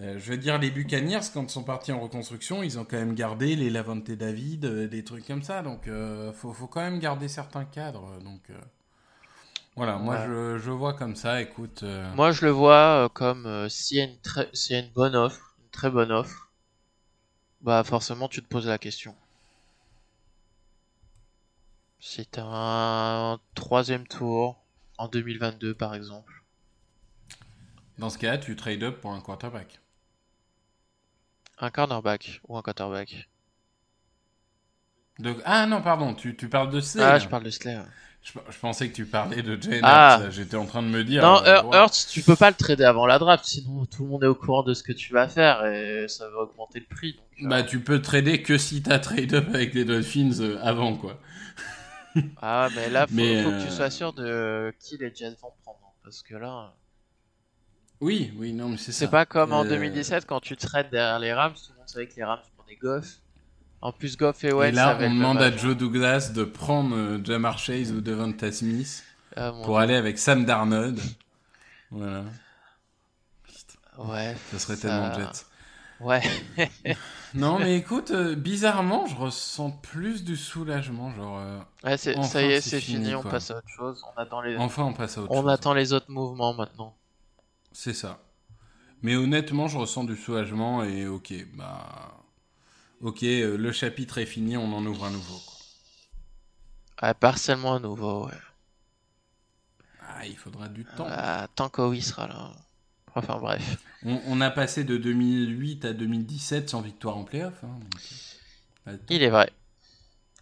Euh, 0.00 0.18
je 0.18 0.30
veux 0.32 0.36
dire, 0.38 0.58
les 0.58 0.70
Buccaneers, 0.70 1.20
quand 1.32 1.42
ils 1.44 1.50
sont 1.50 1.62
partis 1.62 1.92
en 1.92 2.00
reconstruction, 2.00 2.62
ils 2.62 2.78
ont 2.78 2.84
quand 2.84 2.96
même 2.96 3.14
gardé 3.14 3.54
les 3.54 3.70
Lavante 3.70 4.10
David, 4.10 4.64
euh, 4.64 4.88
des 4.88 5.04
trucs 5.04 5.26
comme 5.26 5.42
ça. 5.42 5.62
Donc, 5.62 5.86
euh, 5.88 6.32
faut, 6.32 6.52
faut 6.52 6.66
quand 6.66 6.80
même 6.80 6.98
garder 6.98 7.28
certains 7.28 7.64
cadres. 7.64 8.18
Donc, 8.24 8.40
voilà, 9.76 9.96
moi, 9.98 10.16
Ouais. 10.16 10.26
je, 10.26 10.58
je 10.58 10.70
vois 10.70 10.94
comme 10.94 11.16
ça. 11.16 11.40
Écoute, 11.40 11.84
Moi, 12.14 12.32
je 12.32 12.44
le 12.44 12.50
vois 12.52 13.08
comme 13.14 13.68
s'il 13.68 13.98
y, 13.98 14.00
y 14.00 14.74
a 14.74 14.78
une 14.78 14.90
bonne 14.92 15.16
offre, 15.16 15.54
une 15.62 15.70
très 15.70 15.90
bonne 15.90 16.12
offre, 16.12 16.50
bah 17.62 17.82
forcément, 17.84 18.28
tu 18.28 18.42
te 18.42 18.48
poses 18.48 18.66
la 18.66 18.78
question. 18.78 19.14
T'as 22.32 22.42
un 22.44 23.38
troisième 23.54 24.06
tour 24.06 24.62
en 24.98 25.08
2022, 25.08 25.74
par 25.74 25.94
exemple. 25.94 26.42
dans 27.98 28.10
ce 28.10 28.18
cas, 28.18 28.38
tu 28.38 28.56
trade 28.56 28.82
up 28.82 29.00
pour 29.00 29.12
un 29.12 29.20
quarterback. 29.20 29.79
Un 31.60 31.70
cornerback 31.70 32.40
ou 32.48 32.56
un 32.56 32.62
quarterback. 32.62 33.28
Ah 35.44 35.66
non, 35.66 35.82
pardon, 35.82 36.14
tu, 36.14 36.34
tu 36.34 36.48
parles 36.48 36.70
de 36.70 36.80
Slay. 36.80 37.02
Ah, 37.04 37.18
je 37.18 37.28
parle 37.28 37.42
de 37.44 37.50
Slayer. 37.50 37.80
Je, 38.22 38.32
je 38.50 38.58
pensais 38.58 38.88
que 38.88 38.94
tu 38.94 39.06
parlais 39.06 39.42
de 39.42 39.60
Jane 39.60 39.80
Ah. 39.82 40.20
J'étais 40.30 40.56
en 40.56 40.66
train 40.66 40.82
de 40.82 40.88
me 40.88 41.04
dire. 41.04 41.22
Non, 41.22 41.42
euh. 41.44 41.62
Hurts, 41.72 42.06
tu 42.10 42.22
peux 42.22 42.36
pas 42.36 42.50
le 42.50 42.56
trader 42.56 42.84
avant 42.84 43.06
la 43.06 43.18
draft, 43.18 43.44
sinon 43.44 43.84
tout 43.86 44.04
le 44.04 44.10
monde 44.10 44.24
est 44.24 44.28
au 44.28 44.34
courant 44.34 44.62
de 44.62 44.72
ce 44.74 44.82
que 44.82 44.92
tu 44.92 45.12
vas 45.12 45.28
faire 45.28 45.64
et 45.66 46.06
ça 46.08 46.28
va 46.30 46.38
augmenter 46.38 46.80
le 46.80 46.86
prix. 46.86 47.12
donc, 47.14 47.44
euh, 47.44 47.48
Bah, 47.48 47.62
tu 47.62 47.80
peux 47.80 48.00
trader 48.00 48.42
que 48.42 48.56
si 48.58 48.82
t'as 48.82 48.98
trade 48.98 49.34
up 49.34 49.48
avec 49.52 49.74
les 49.74 49.84
Dolphins 49.84 50.40
euh, 50.40 50.58
avant, 50.62 50.96
quoi. 50.96 51.20
Ah, 52.42 52.68
mais 52.74 52.88
là, 52.90 53.06
faut, 53.06 53.14
Mais, 53.14 53.42
faut 53.42 53.50
que 53.50 53.60
tu 53.62 53.68
euh, 53.68 53.70
sois 53.70 53.90
sûr 53.90 54.12
de 54.12 54.74
qui 54.80 54.96
les 54.98 55.14
Jets 55.14 55.36
vont 55.42 55.52
prendre. 55.62 55.78
hein, 55.84 55.92
Parce 56.02 56.22
que 56.22 56.34
là, 56.34 56.74
Oui, 58.00 58.32
oui, 58.38 58.52
non, 58.52 58.70
mais 58.70 58.76
c'est 58.78 58.92
ça. 58.92 59.00
c'est 59.00 59.10
pas 59.10 59.26
comme 59.26 59.52
en 59.52 59.64
Euh, 59.64 59.68
2017 59.68 60.26
quand 60.26 60.40
tu 60.40 60.56
trades 60.56 60.90
derrière 60.90 61.18
les 61.18 61.32
Rams, 61.32 61.52
tout 61.54 61.72
le 61.72 61.78
monde 61.78 61.88
savait 61.88 62.06
que 62.08 62.16
les 62.16 62.24
Rams 62.24 62.40
prenaient 62.56 62.76
Goff. 62.80 63.06
En 63.82 63.92
plus, 63.92 64.16
Goff 64.16 64.42
et 64.44 64.52
Wentz 64.52 64.72
et 64.72 64.76
là, 64.76 64.96
on 65.00 65.10
demande 65.14 65.38
à. 65.42 65.54
Joe 65.56 65.76
Douglas 65.76 66.30
de 66.34 66.44
prendre 66.44 66.94
euh, 66.96 67.20
Jamar 67.24 67.58
Chase 67.58 67.92
ou 67.92 68.00
Devonta 68.00 68.50
Smith 68.52 69.04
Ah, 69.36 69.52
pour 69.64 69.78
aller 69.78 69.94
avec 69.96 70.18
Sam 70.18 70.44
Darnold. 70.44 70.98
Voilà, 71.90 72.24
Ouais, 73.98 74.34
ça 74.50 74.58
serait 74.58 74.76
ça- 74.76 74.88
tellement 74.88 75.12
Jets. 75.14 75.44
Ouais. 76.00 76.22
Non, 77.34 77.58
mais 77.60 77.76
écoute, 77.76 78.10
euh, 78.10 78.34
bizarrement, 78.34 79.06
je 79.06 79.14
ressens 79.14 79.70
plus 79.70 80.24
du 80.24 80.36
soulagement. 80.36 81.14
Genre, 81.14 81.38
euh, 81.38 81.58
Ouais, 81.84 81.94
Enfin, 82.16 82.22
ça 82.24 82.42
y 82.42 82.46
est, 82.46 82.60
c'est 82.60 82.80
fini, 82.80 83.04
fini, 83.04 83.14
on 83.14 83.22
passe 83.22 83.50
à 83.52 83.58
autre 83.58 83.68
chose. 83.68 84.02
On 84.16 84.20
attend 84.20 84.40
les, 84.40 84.56
enfin, 84.56 84.82
on 84.84 84.92
passe 84.94 85.16
à 85.16 85.20
autre 85.22 85.30
on 85.32 85.42
chose. 85.42 85.50
attend 85.50 85.74
les 85.74 85.92
autres 85.92 86.10
mouvements 86.10 86.54
maintenant. 86.54 86.96
C'est 87.72 87.94
ça. 87.94 88.20
Mais 89.02 89.16
honnêtement, 89.16 89.68
je 89.68 89.78
ressens 89.78 90.04
du 90.04 90.16
soulagement 90.16 90.82
et 90.84 91.06
ok, 91.06 91.32
bah. 91.54 92.16
Ok, 93.00 93.22
euh, 93.22 93.56
le 93.56 93.72
chapitre 93.72 94.18
est 94.18 94.26
fini, 94.26 94.56
on 94.58 94.72
en 94.74 94.84
ouvre 94.84 95.04
un 95.06 95.10
nouveau. 95.10 95.38
quoi. 95.38 97.08
Ouais, 97.08 97.14
partiellement 97.14 97.74
à 97.76 97.78
nouveau, 97.80 98.26
ouais. 98.26 98.34
Ah, 100.06 100.26
il 100.26 100.36
faudra 100.36 100.68
du 100.68 100.84
temps. 100.84 101.06
Ah, 101.08 101.48
tant 101.54 101.70
qu'Owi 101.70 102.02
sera 102.02 102.26
là. 102.28 102.52
Enfin 103.14 103.38
bref. 103.38 103.78
On, 104.04 104.20
on 104.26 104.40
a 104.40 104.50
passé 104.50 104.84
de 104.84 104.96
2008 104.96 105.84
à 105.86 105.92
2017 105.94 106.68
sans 106.68 106.80
victoire 106.82 107.16
en 107.16 107.24
playoff. 107.24 107.64
Hein, 107.64 107.78
donc, 107.80 108.00
euh. 108.88 108.96
Il 109.08 109.22
est 109.22 109.30
vrai. 109.30 109.50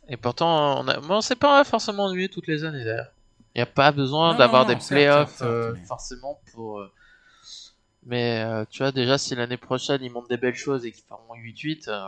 Et 0.08 0.16
pourtant, 0.16 0.80
on 0.84 0.88
a... 0.88 1.22
s'est 1.22 1.36
pas 1.36 1.62
forcément 1.64 2.06
ennuyé 2.06 2.28
toutes 2.28 2.46
les 2.48 2.64
années 2.64 2.84
d'ailleurs. 2.84 3.12
Il 3.54 3.58
n'y 3.58 3.62
a 3.62 3.66
pas 3.66 3.92
besoin 3.92 4.34
d'avoir 4.34 4.66
des 4.66 4.76
playoffs 4.76 5.42
euh, 5.42 5.74
forcément 5.86 6.40
pour. 6.52 6.80
euh, 6.80 6.92
Mais 8.08 8.42
euh, 8.44 8.64
tu 8.70 8.78
vois, 8.82 8.90
déjà, 8.90 9.18
si 9.18 9.34
l'année 9.36 9.56
prochaine 9.58 10.02
ils 10.02 10.10
montent 10.10 10.28
des 10.30 10.36
belles 10.38 10.56
choses 10.56 10.84
et 10.84 10.90
qu'ils 10.92 11.04
feront 11.04 11.34
8-8, 11.36 11.88
euh, 11.88 12.06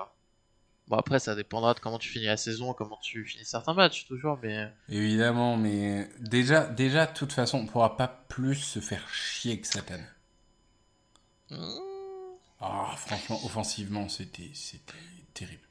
bon 0.89 0.97
après 0.97 1.19
ça 1.21 1.35
dépendra 1.37 1.75
de 1.75 1.81
comment 1.81 1.99
tu 1.99 2.09
finis 2.09 2.25
la 2.27 2.37
saison, 2.37 2.73
comment 2.73 2.99
tu 3.03 3.25
finis 3.25 3.45
certains 3.45 3.75
matchs 3.75 4.07
toujours, 4.07 4.39
mais. 4.43 4.73
Évidemment, 4.89 5.57
mais 5.57 6.09
déjà, 6.19 6.67
déjà, 6.67 7.07
de 7.07 7.13
toute 7.13 7.33
façon, 7.33 7.59
on 7.59 7.67
pourra 7.67 7.97
pas 7.97 8.09
plus 8.29 8.57
se 8.57 8.81
faire 8.81 9.09
chier 9.13 9.61
que 9.61 9.67
cette 9.69 9.91
année. 9.91 10.03
Ah, 12.61 12.95
franchement, 12.97 13.39
offensivement, 13.45 14.09
c'était, 14.09 14.51
c'était 14.55 14.93
terrible. 15.35 15.63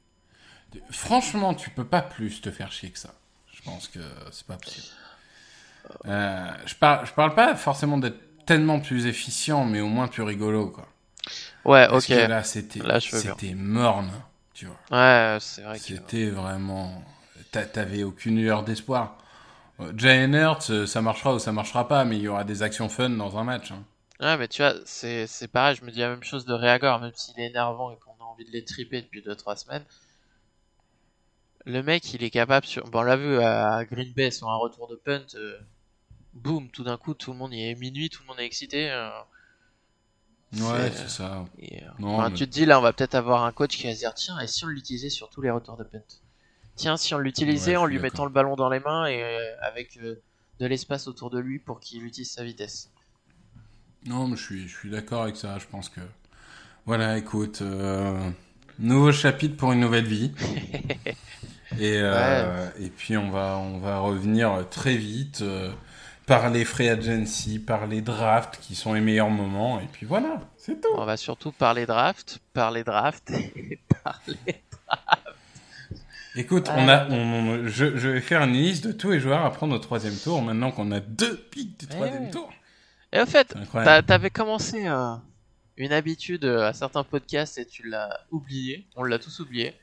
De- 0.73 0.82
Franchement, 0.91 1.53
tu 1.53 1.69
peux 1.69 1.86
pas 1.86 2.01
plus 2.01 2.41
te 2.41 2.51
faire 2.51 2.71
chier 2.71 2.91
que 2.91 2.99
ça. 2.99 3.13
Je 3.53 3.61
pense 3.61 3.88
que 3.88 3.99
c'est 4.32 4.45
pas 4.47 4.57
possible. 4.57 4.88
Euh, 6.05 6.51
je 6.65 6.75
parle, 6.75 7.05
je 7.05 7.13
parle 7.13 7.34
pas 7.36 7.55
forcément 7.55 7.97
d'être 7.97 8.19
tellement 8.50 8.80
plus 8.80 9.06
efficient, 9.06 9.64
mais 9.64 9.80
au 9.80 9.88
moins 9.88 10.08
plus 10.08 10.24
rigolo, 10.24 10.70
quoi. 10.70 10.88
Ouais, 11.66 11.88
Parce 11.88 12.06
ok. 12.06 12.14
que 12.14 12.22
là, 12.28 12.43
c'était, 12.43 12.82
c'était 13.00 13.54
morne, 13.54 14.12
tu 14.56 14.66
vois. 14.66 14.80
Ouais, 14.91 15.38
c'est 15.39 15.62
vrai 15.62 15.78
que. 15.80 15.84
C'était 15.86 16.30
vraiment. 16.30 17.04
t'a- 17.52 17.66
T'avais 17.66 18.04
aucune 18.04 18.38
lueur 18.38 18.64
d'espoir. 18.64 19.18
Jalen 19.95 20.34
Hurts, 20.36 20.72
euh, 20.72 20.86
ça 20.88 21.02
marchera 21.02 21.36
ou 21.36 21.39
ça 21.39 21.52
marchera 21.52 21.88
pas, 21.88 22.06
mais 22.06 22.18
il 22.18 22.24
y 22.24 22.28
aura 22.28 22.43
des 22.43 22.64
actions 22.64 22.89
fun 22.89 23.10
dans 23.12 23.38
un 23.38 23.43
match. 23.43 23.72
hein. 23.72 23.84
Ouais, 24.22 24.38
mais 24.38 24.47
tu 24.47 24.62
vois, 24.62 24.76
c'est 24.86 25.28
c'est 25.28 25.47
pareil, 25.50 25.76
je 25.76 25.84
me 25.86 25.91
dis 25.91 26.00
la 26.00 26.10
même 26.10 26.24
chose 26.24 26.45
de 26.45 26.54
Reagor, 26.54 27.00
même 27.00 27.14
s'il 27.16 27.39
est 27.39 27.47
énervant 27.47 27.91
et 27.91 27.97
qu'on 28.00 28.12
a 28.24 28.28
envie 28.28 28.45
de 28.45 28.52
les 28.52 28.64
triper 28.66 29.02
depuis 29.02 29.22
2-3 29.22 29.56
semaines. 29.58 29.86
Le 31.66 31.82
mec, 31.82 32.14
il 32.14 32.22
est 32.24 32.30
capable 32.32 32.66
sur. 32.66 32.84
Bon, 32.89 33.00
on 33.00 33.04
l'a 33.04 33.16
vu 33.16 33.39
à 33.39 33.86
Green 33.86 34.12
Bay 34.14 34.30
sur 34.30 34.50
un 34.50 34.58
retour 34.58 34.89
de 34.89 34.95
punt. 34.97 35.26
euh, 35.36 35.58
Boum, 36.43 36.69
tout 36.69 36.83
d'un 36.83 36.97
coup, 36.97 37.13
tout 37.13 37.31
le 37.31 37.37
monde 37.37 37.53
y 37.53 37.61
est 37.69 37.75
minuit, 37.75 38.09
tout 38.09 38.21
le 38.23 38.27
monde 38.27 38.39
est 38.39 38.45
excité. 38.45 38.89
euh, 38.91 39.09
Ouais, 40.53 40.91
C'est- 40.91 41.09
ça. 41.09 41.45
et, 41.59 41.83
euh, 41.83 41.87
Non, 41.99 42.15
enfin, 42.17 42.29
mais- 42.29 42.35
Tu 42.35 42.45
te 42.47 42.51
dis, 42.51 42.65
là, 42.65 42.79
on 42.79 42.81
va 42.81 42.91
peut-être 42.91 43.13
avoir 43.15 43.43
un 43.43 43.51
coach 43.51 43.77
qui 43.77 43.85
va 43.85 43.93
se 43.93 43.99
dire 43.99 44.13
tiens, 44.15 44.39
et 44.39 44.47
si 44.47 44.65
on 44.65 44.67
l'utilisait 44.67 45.09
sur 45.09 45.29
tous 45.29 45.41
les 45.41 45.51
retours 45.51 45.77
de 45.77 45.83
punt? 45.83 46.01
Tiens, 46.75 46.97
si 46.97 47.13
on 47.13 47.19
l'utilisait 47.19 47.71
Ouais, 47.71 47.77
en 47.77 47.85
lui 47.85 47.99
mettant 47.99 48.25
le 48.25 48.31
ballon 48.31 48.55
dans 48.55 48.69
les 48.69 48.79
mains 48.79 49.05
et 49.05 49.21
euh, 49.21 49.55
avec 49.61 49.97
euh, 49.97 50.15
de 50.59 50.65
l'espace 50.65 51.07
autour 51.07 51.29
de 51.29 51.37
lui 51.37 51.59
pour 51.59 51.79
qu'il 51.79 52.03
utilise 52.03 52.31
sa 52.31 52.43
vitesse. 52.43 52.89
Non, 54.05 54.27
mais 54.27 54.37
je 54.37 54.43
suis, 54.43 54.67
je 54.67 54.75
suis 54.77 54.89
d'accord 54.89 55.23
avec 55.23 55.35
ça. 55.35 55.59
Je 55.59 55.67
pense 55.67 55.89
que. 55.89 55.99
Voilà, 56.85 57.17
écoute. 57.17 57.61
euh, 57.61 58.29
Nouveau 58.79 59.11
chapitre 59.11 59.57
pour 59.57 59.73
une 59.73 59.81
nouvelle 59.81 60.05
vie. 60.05 60.31
et, 61.77 61.97
euh, 61.97 62.69
et 62.79 62.89
puis, 62.89 63.17
on 63.17 63.29
va, 63.29 63.57
on 63.57 63.77
va 63.79 63.99
revenir 63.99 64.65
très 64.69 64.95
vite 64.95 65.41
euh, 65.41 65.71
par 66.30 66.49
les 66.51 66.63
free 66.63 66.88
agency, 66.88 67.57
par 67.59 67.88
les 67.88 68.01
drafts 68.01 68.59
qui 68.61 68.75
sont 68.75 68.93
les 68.93 69.01
meilleurs 69.01 69.32
moments. 69.32 69.80
Et 69.82 69.88
puis 69.91 70.05
voilà, 70.05 70.39
c'est 70.57 70.80
tout. 70.80 70.88
On 70.95 71.03
va 71.03 71.17
surtout 71.17 71.51
parler 71.51 71.86
draft, 71.88 72.39
parler 72.53 72.84
draft 72.84 73.32
et 73.32 73.80
parler. 74.03 74.61
Écoute, 76.36 76.67
Ah. 76.69 76.75
on 76.77 76.88
a, 76.88 77.07
on- 77.09 77.15
on- 77.15 77.67
je, 77.67 77.97
je 77.97 78.07
vais 78.09 78.21
faire 78.21 78.43
une 78.43 78.53
liste 78.53 78.86
de 78.86 78.91
tous 78.91 79.09
les 79.09 79.19
joueurs 79.19 79.43
à 79.43 79.51
prendre 79.51 79.75
au 79.75 79.80
troisième 79.80 80.15
tour, 80.15 80.41
maintenant 80.43 80.71
qu'on 80.71 80.91
a 80.91 80.99
deux 80.99 81.36
pics 81.36 81.77
du 81.80 81.88
troisième 81.88 82.25
ouais. 82.25 82.30
tour. 82.32 82.49
Et 83.11 83.19
au 83.19 83.25
fait, 83.25 83.55
t'avais 84.05 84.30
commencé 84.30 84.88
euh, 84.88 85.15
une 85.77 85.91
habitude 85.91 86.45
euh, 86.45 86.67
à 86.67 86.73
certains 86.73 87.03
podcasts 87.03 87.57
et 87.57 87.65
tu 87.65 87.89
l'as 87.89 88.19
oublié. 88.30 88.86
On 88.95 89.01
l'a 89.03 89.17
tous 89.17 89.39
oublié. 89.39 89.73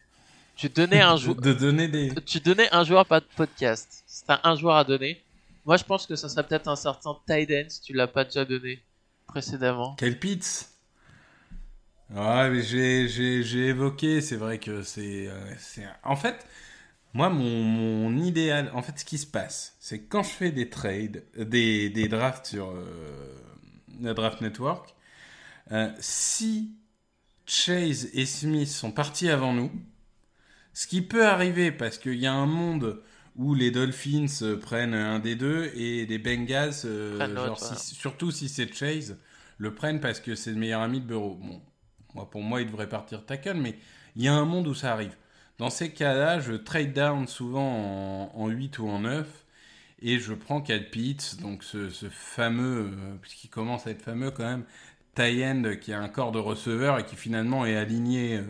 Tu 0.55 0.69
donnais 0.69 1.01
un 1.03 1.17
joueur, 1.23 1.35
de 1.37 1.53
donner 1.53 1.89
des. 1.89 2.15
tu 2.25 2.39
donnais 2.39 2.69
un 2.73 2.85
joueur 2.85 3.05
pas 3.05 3.19
de 3.19 3.27
podcast. 3.37 4.05
Si 4.07 4.25
t'as 4.25 4.39
un 4.45 4.55
joueur 4.55 4.77
à 4.77 4.85
donner, 4.85 5.21
moi 5.67 5.77
je 5.77 5.85
pense 5.85 6.07
que 6.07 6.17
ça 6.17 6.29
serait 6.29 6.47
peut-être 6.47 6.69
un 6.69 6.77
certain 6.77 7.17
Tiden 7.27 7.69
si 7.69 7.81
tu 7.83 7.93
l'as 7.93 8.07
pas 8.07 8.25
déjà 8.25 8.45
donné 8.45 8.83
précédemment. 9.27 9.95
Quel 9.99 10.19
Pitts 10.19 10.71
Ouais, 12.11 12.51
mais 12.51 12.63
j'ai, 12.63 13.67
évoqué, 13.67 14.21
c'est 14.21 14.37
vrai 14.37 14.59
que 14.59 14.83
c'est, 14.83 15.27
euh. 15.29 15.55
En 16.05 16.15
fait, 16.15 16.47
moi, 17.13 17.31
mon, 17.31 17.65
mon 17.65 18.17
idéal... 18.17 18.71
En 18.75 18.83
fait, 18.83 18.97
ce 19.01 19.05
qui 19.05 19.19
se 19.19 19.27
passe, 19.27 19.77
c'est 19.81 20.03
que 20.03 20.09
quand 20.09 20.23
je 20.23 20.29
fais 20.29 20.53
des 20.53 20.71
trades, 20.71 21.25
des, 21.37 21.91
des 21.91 22.07
drafts 22.07 22.47
sur 22.47 22.71
euh, 22.71 23.43
le 24.01 24.15
Draft 24.15 24.41
Network, 24.41 24.95
euh, 25.73 25.91
si 25.99 26.77
Chase 27.45 28.09
et 28.13 28.25
Smith 28.25 28.69
sont 28.69 28.93
partis 28.93 29.29
avant 29.29 29.53
nous, 29.53 29.73
ce 30.75 30.87
qui 30.87 31.03
peut 31.03 31.27
arriver 31.27 31.73
parce 31.73 31.99
qu'il 31.99 32.21
y 32.21 32.27
a 32.27 32.33
un 32.33 32.47
monde 32.47 33.03
où 33.37 33.55
les 33.55 33.71
Dolphins 33.71 34.27
euh, 34.43 34.57
prennent 34.59 34.95
un 34.95 35.19
des 35.19 35.37
deux 35.37 35.71
et 35.75 36.07
les 36.07 36.19
Bengals, 36.19 36.73
euh, 36.85 37.37
genre, 37.39 37.59
si- 37.61 37.77
surtout 37.77 38.31
si 38.31 38.49
c'est 38.49 38.73
Chase, 38.75 39.19
le 39.59 39.75
prennent 39.75 40.01
parce 40.01 40.21
que 40.21 40.35
c'est 40.35 40.51
le 40.51 40.57
meilleur 40.59 40.81
ami 40.83 41.01
de 41.01 41.07
Bureau. 41.07 41.35
Bon, 41.37 41.61
moi, 42.15 42.29
pour 42.31 42.43
moi, 42.43 42.61
il 42.63 42.67
devrait 42.69 42.89
partir 42.89 43.25
tackle, 43.27 43.55
mais 43.59 43.77
il 44.17 44.23
y 44.23 44.29
a 44.29 44.35
un 44.35 44.45
monde 44.45 44.67
où 44.69 44.75
ça 44.75 44.93
arrive. 44.93 45.15
Dans 45.59 45.71
ces 45.71 45.91
cas-là, 45.93 46.41
je 46.41 46.53
trade 46.53 46.93
down 46.93 47.27
souvent 47.27 48.31
en, 48.35 48.41
en 48.41 48.49
8 48.49 48.79
ou 48.79 48.89
en 48.89 49.01
9 49.01 49.45
et 50.03 50.19
je 50.19 50.35
prends 50.35 50.61
Cal 50.61 50.91
Pitts, 50.91 51.41
donc 51.41 51.65
ce, 51.65 51.89
ce 51.89 52.07
fameux, 52.11 52.91
euh, 52.93 53.17
puisqu'il 53.21 53.49
commence 53.49 53.87
à 53.87 53.91
être 53.91 54.03
fameux 54.03 54.31
quand 54.31 54.45
même, 54.45 54.65
tie 55.15 55.45
end 55.45 55.63
qui 55.81 55.93
a 55.93 56.01
un 56.01 56.09
corps 56.09 56.33
de 56.33 56.39
receveur 56.39 56.99
et 56.99 57.05
qui 57.07 57.17
finalement 57.17 57.65
est 57.67 57.77
aligné 57.77 58.37
euh, 58.39 58.45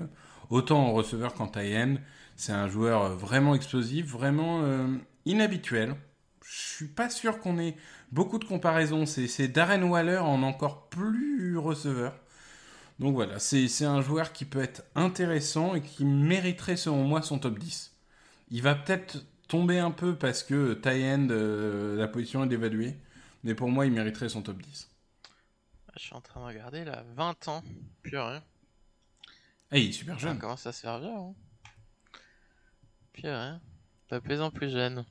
autant 0.50 0.80
en 0.86 0.92
receveur 0.92 1.34
qu'en 1.34 1.46
tie-end. 1.48 1.96
C'est 2.36 2.52
un 2.52 2.68
joueur 2.68 3.02
euh, 3.02 3.14
vraiment 3.14 3.54
explosif, 3.54 4.06
vraiment 4.06 4.62
euh, 4.62 4.86
inhabituel. 5.24 5.96
Je 6.44 6.54
suis 6.54 6.86
pas 6.86 7.10
sûr 7.10 7.40
qu'on 7.40 7.58
ait 7.58 7.76
beaucoup 8.12 8.38
de 8.38 8.44
comparaisons. 8.44 9.06
C'est 9.06 9.48
Darren 9.48 9.82
Waller 9.82 10.18
en 10.18 10.42
encore 10.42 10.88
plus 10.88 11.58
receveur. 11.58 12.14
Donc 12.98 13.14
voilà, 13.14 13.38
c'est 13.38 13.84
un 13.84 14.00
joueur 14.00 14.32
qui 14.32 14.44
peut 14.44 14.62
être 14.62 14.84
intéressant 14.94 15.74
et 15.74 15.82
qui 15.82 16.04
mériterait 16.04 16.76
selon 16.76 17.04
moi 17.04 17.20
son 17.20 17.38
top 17.38 17.58
10. 17.58 17.94
Il 18.50 18.62
va 18.62 18.74
peut-être 18.74 19.24
tomber 19.48 19.78
un 19.78 19.90
peu 19.90 20.14
parce 20.14 20.42
que 20.42 20.74
tie-end, 20.74 21.26
euh, 21.30 21.96
la 21.96 22.08
position 22.08 22.44
est 22.44 22.52
évaluée. 22.52 22.96
Mais 23.44 23.54
pour 23.54 23.68
moi, 23.68 23.86
il 23.86 23.92
mériterait 23.92 24.28
son 24.28 24.42
top 24.42 24.60
10. 24.62 24.90
Je 25.96 26.02
suis 26.02 26.14
en 26.14 26.20
train 26.20 26.40
de 26.40 26.46
regarder 26.46 26.84
là, 26.84 27.04
20 27.14 27.48
ans, 27.48 27.62
plus 28.02 28.18
rien. 28.18 28.42
Ah, 29.70 29.78
il 29.78 29.90
est 29.90 29.92
super 29.92 30.18
jeune. 30.18 30.34
Ça 30.34 30.40
commence 30.40 30.66
à 30.66 30.72
se 30.72 30.80
faire 30.80 30.98
vieux. 31.00 31.08
Hein. 31.08 31.34
Plus 33.16 33.28
rien. 33.28 33.60
Pas 34.08 34.20
plus 34.20 34.40
en 34.40 34.50
plus 34.50 34.70
jeune. 34.70 35.04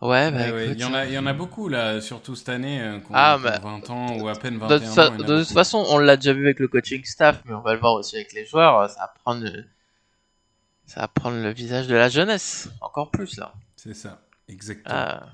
Ouais, 0.00 0.30
bah 0.30 0.38
Ouais, 0.38 0.52
ouais, 0.52 0.64
écoute, 0.66 0.76
Il 0.78 0.80
y, 0.80 0.84
en 0.84 0.94
a, 0.94 0.98
euh, 0.98 1.06
il 1.06 1.12
y 1.12 1.18
en 1.18 1.26
a 1.26 1.32
beaucoup 1.32 1.68
là, 1.68 2.00
surtout 2.00 2.36
cette 2.36 2.50
année, 2.50 2.80
euh, 2.80 3.00
Ah, 3.12 3.36
bah, 3.42 3.58
20 3.58 3.90
ans 3.90 4.16
ou 4.16 4.28
à 4.28 4.34
peine 4.38 4.54
De, 4.54 4.60
21 4.60 4.90
toute 4.90 4.98
ans. 4.98 5.16
de 5.18 5.38
toute 5.44 5.52
façon, 5.52 5.84
on 5.88 5.98
l'a 5.98 6.16
déjà 6.16 6.32
vu 6.32 6.44
avec 6.44 6.60
le 6.60 6.68
coaching 6.68 7.02
staff, 7.04 7.42
mais 7.46 7.54
on 7.54 7.60
va 7.62 7.72
le 7.74 7.80
voir 7.80 7.94
aussi 7.94 8.14
avec 8.16 8.32
les 8.32 8.44
joueurs. 8.46 8.88
Ça 8.90 9.00
va 9.00 9.08
prendre, 9.24 9.42
le- 9.44 9.64
ça 10.86 11.00
va 11.00 11.08
prendre 11.08 11.36
le 11.42 11.50
visage 11.50 11.88
de 11.88 11.94
la 11.96 12.08
jeunesse, 12.08 12.68
encore 12.80 13.10
plus 13.10 13.36
là. 13.38 13.54
C'est 13.76 13.94
ça, 13.94 14.20
exactement. 14.48 14.94
Ah, 14.94 15.28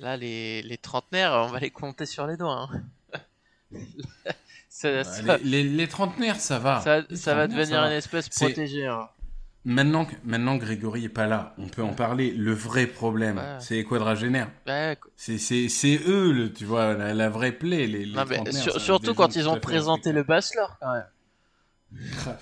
là, 0.00 0.16
les, 0.18 0.60
les 0.62 0.76
trentenaires, 0.78 1.32
on 1.32 1.48
va 1.48 1.58
les 1.60 1.70
compter 1.70 2.04
sur 2.06 2.26
les 2.26 2.36
doigts. 2.36 2.68
hein. 2.70 2.82
ça, 4.68 4.92
Bah, 4.92 5.04
ça- 5.04 5.22
les, 5.38 5.38
les, 5.38 5.62
les 5.64 5.88
trentenaires, 5.88 6.40
ça 6.40 6.58
va. 6.58 6.80
ça- 6.82 7.34
va 7.34 7.46
devenir 7.46 7.80
une 7.84 7.92
espèce 7.92 8.28
protégée. 8.28 8.86
hein. 8.86 9.08
Maintenant, 9.68 10.04
que- 10.04 10.14
maintenant, 10.24 10.58
que 10.58 10.64
Grégory 10.64 11.06
est 11.06 11.08
pas 11.08 11.26
là, 11.26 11.52
on 11.58 11.66
peut 11.66 11.82
en 11.82 11.92
parler. 11.92 12.30
Le 12.30 12.52
vrai 12.52 12.86
problème, 12.86 13.36
Ouais. 13.38 13.56
c'est 13.58 13.74
les 13.74 13.84
quadragénaires. 13.84 14.48
Ouais, 14.68 14.96
C'est, 15.16 15.38
c'est, 15.38 15.68
c'est 15.68 16.00
eux, 16.06 16.30
le, 16.30 16.52
tu 16.52 16.64
vois, 16.64 16.94
la, 16.94 17.12
la 17.14 17.28
vraie 17.28 17.50
plaie. 17.50 17.88
Les, 17.88 18.04
les 18.04 18.14
non, 18.14 18.24
mais 18.28 18.36
trentenaires, 18.36 18.62
sur- 18.62 18.72
ça, 18.74 18.78
surtout 18.78 19.12
quand 19.14 19.34
ils 19.34 19.48
ont 19.48 19.58
présenté 19.58 20.12
le 20.12 20.22
Bachelor 20.22 20.76
quand 20.80 20.92
même. 20.92 22.36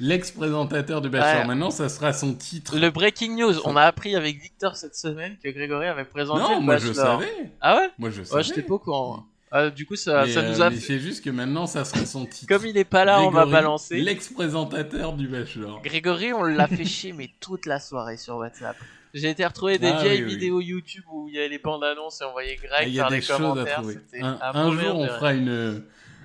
L'ex-présentateur 0.00 1.00
du 1.00 1.08
Bachelor, 1.08 1.42
Ouais. 1.42 1.46
maintenant, 1.46 1.70
ça 1.70 1.88
sera 1.88 2.12
son 2.12 2.34
titre. 2.34 2.78
Le 2.78 2.90
breaking 2.90 3.36
news, 3.36 3.58
on 3.64 3.74
a 3.76 3.82
appris 3.82 4.14
avec 4.16 4.40
Victor 4.40 4.76
cette 4.76 4.94
semaine 4.96 5.36
que 5.42 5.48
Grégory 5.50 5.86
avait 5.86 6.04
présenté 6.04 6.40
Non, 6.40 6.60
le 6.60 6.64
moi 6.64 6.76
je 6.76 6.88
Bachelor. 6.88 7.06
savais. 7.20 7.50
Ah 7.60 7.76
ouais? 7.76 7.88
Moi 7.98 8.10
je 8.10 8.22
savais. 8.22 8.36
Ouais, 8.36 8.42
j'étais 8.42 8.62
pas 8.62 8.74
au 8.74 8.78
courant. 8.78 9.24
Ah, 9.50 9.70
du 9.70 9.86
coup, 9.86 9.96
ça, 9.96 10.24
Mais, 10.26 10.32
ça 10.32 10.40
euh, 10.40 10.50
nous 10.50 10.60
a 10.62 10.70
mais 10.70 10.76
fait... 10.76 10.82
c'est 10.82 10.98
juste 10.98 11.24
que 11.24 11.30
maintenant, 11.30 11.66
ça 11.66 11.84
sera 11.84 12.04
son 12.04 12.26
titre. 12.26 12.46
Comme 12.54 12.66
il 12.66 12.76
est 12.76 12.84
pas 12.84 13.04
là, 13.04 13.22
on 13.22 13.30
va 13.30 13.46
balancer. 13.46 13.98
L'ex-présentateur 14.00 15.14
du 15.14 15.26
Bachelor. 15.28 15.80
Grégory, 15.82 16.32
on 16.32 16.42
l'a 16.42 16.66
fait 16.68 16.84
chier, 16.84 17.12
mais 17.12 17.30
toute 17.40 17.64
la 17.66 17.80
soirée 17.80 18.16
sur 18.18 18.36
WhatsApp. 18.36 18.76
J'ai 19.14 19.30
été 19.30 19.46
retrouver 19.46 19.78
des 19.78 19.86
Ah, 19.88 20.02
vieilles 20.02 20.18
oui, 20.18 20.24
oui. 20.26 20.34
vidéos 20.34 20.60
YouTube 20.60 21.04
où 21.10 21.28
il 21.28 21.34
y 21.34 21.38
avait 21.38 21.48
les 21.48 21.58
bandes 21.58 21.82
annonces 21.82 22.20
et 22.20 22.24
on 22.24 22.32
voyait 22.32 22.56
Greg 22.56 22.88
Il 22.88 22.94
y 22.94 23.00
a 23.00 23.04
faire 23.04 23.10
des 23.10 23.16
des 23.16 23.22
choses 23.22 23.40
à 23.40 23.40
commentaires. 23.40 23.82
Un, 24.20 24.38
un 24.42 24.70
jour, 24.78 24.96
on 24.98 25.06
fera 25.08 25.32
une. 25.32 25.82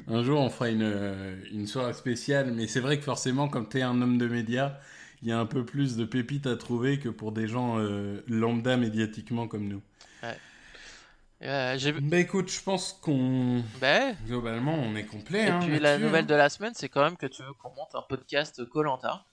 Un 0.10 0.22
jour, 0.22 0.42
on 0.42 0.50
fera 0.50 0.70
une, 0.70 1.38
une 1.54 1.66
soirée 1.66 1.94
spéciale, 1.94 2.52
mais 2.54 2.68
c'est 2.68 2.82
vrai 2.82 2.98
que 2.98 3.06
forcément, 3.06 3.48
comme 3.48 3.70
tu 3.70 3.78
es 3.78 3.84
un 3.84 4.02
homme 4.02 4.18
de 4.18 4.28
médias, 4.28 4.74
il 5.22 5.30
y 5.30 5.32
a 5.32 5.40
un 5.40 5.46
peu 5.46 5.64
plus 5.64 5.96
de 5.96 6.04
pépites 6.04 6.46
à 6.46 6.58
trouver 6.58 7.00
que 7.00 7.08
pour 7.08 7.32
des 7.32 7.48
gens 7.48 7.80
euh, 7.80 8.22
lambda 8.28 8.76
médiatiquement 8.76 9.48
comme 9.48 9.70
nous. 9.70 9.82
Euh, 11.44 11.78
Bah 12.02 12.20
écoute, 12.20 12.50
je 12.50 12.62
pense 12.62 12.94
qu'on. 13.02 13.64
Ben, 13.82 14.16
Globalement, 14.26 14.76
on 14.76 14.96
est 14.96 15.06
complet. 15.06 15.46
et 15.46 15.50
hein, 15.50 15.60
puis 15.62 15.80
la 15.80 15.98
nouvelle 15.98 16.24
hein. 16.24 16.28
de 16.28 16.36
la 16.36 16.50
semaine, 16.50 16.74
c'est 16.76 16.90
quand 16.90 17.04
même 17.04 17.18
que 17.18 17.26
tu 17.26 17.44
veux 17.44 17.54
qu'on 17.54 17.70
monte 17.70 17.94
un 17.96 18.02
podcast 18.02 18.64
Colanta. 18.66 19.26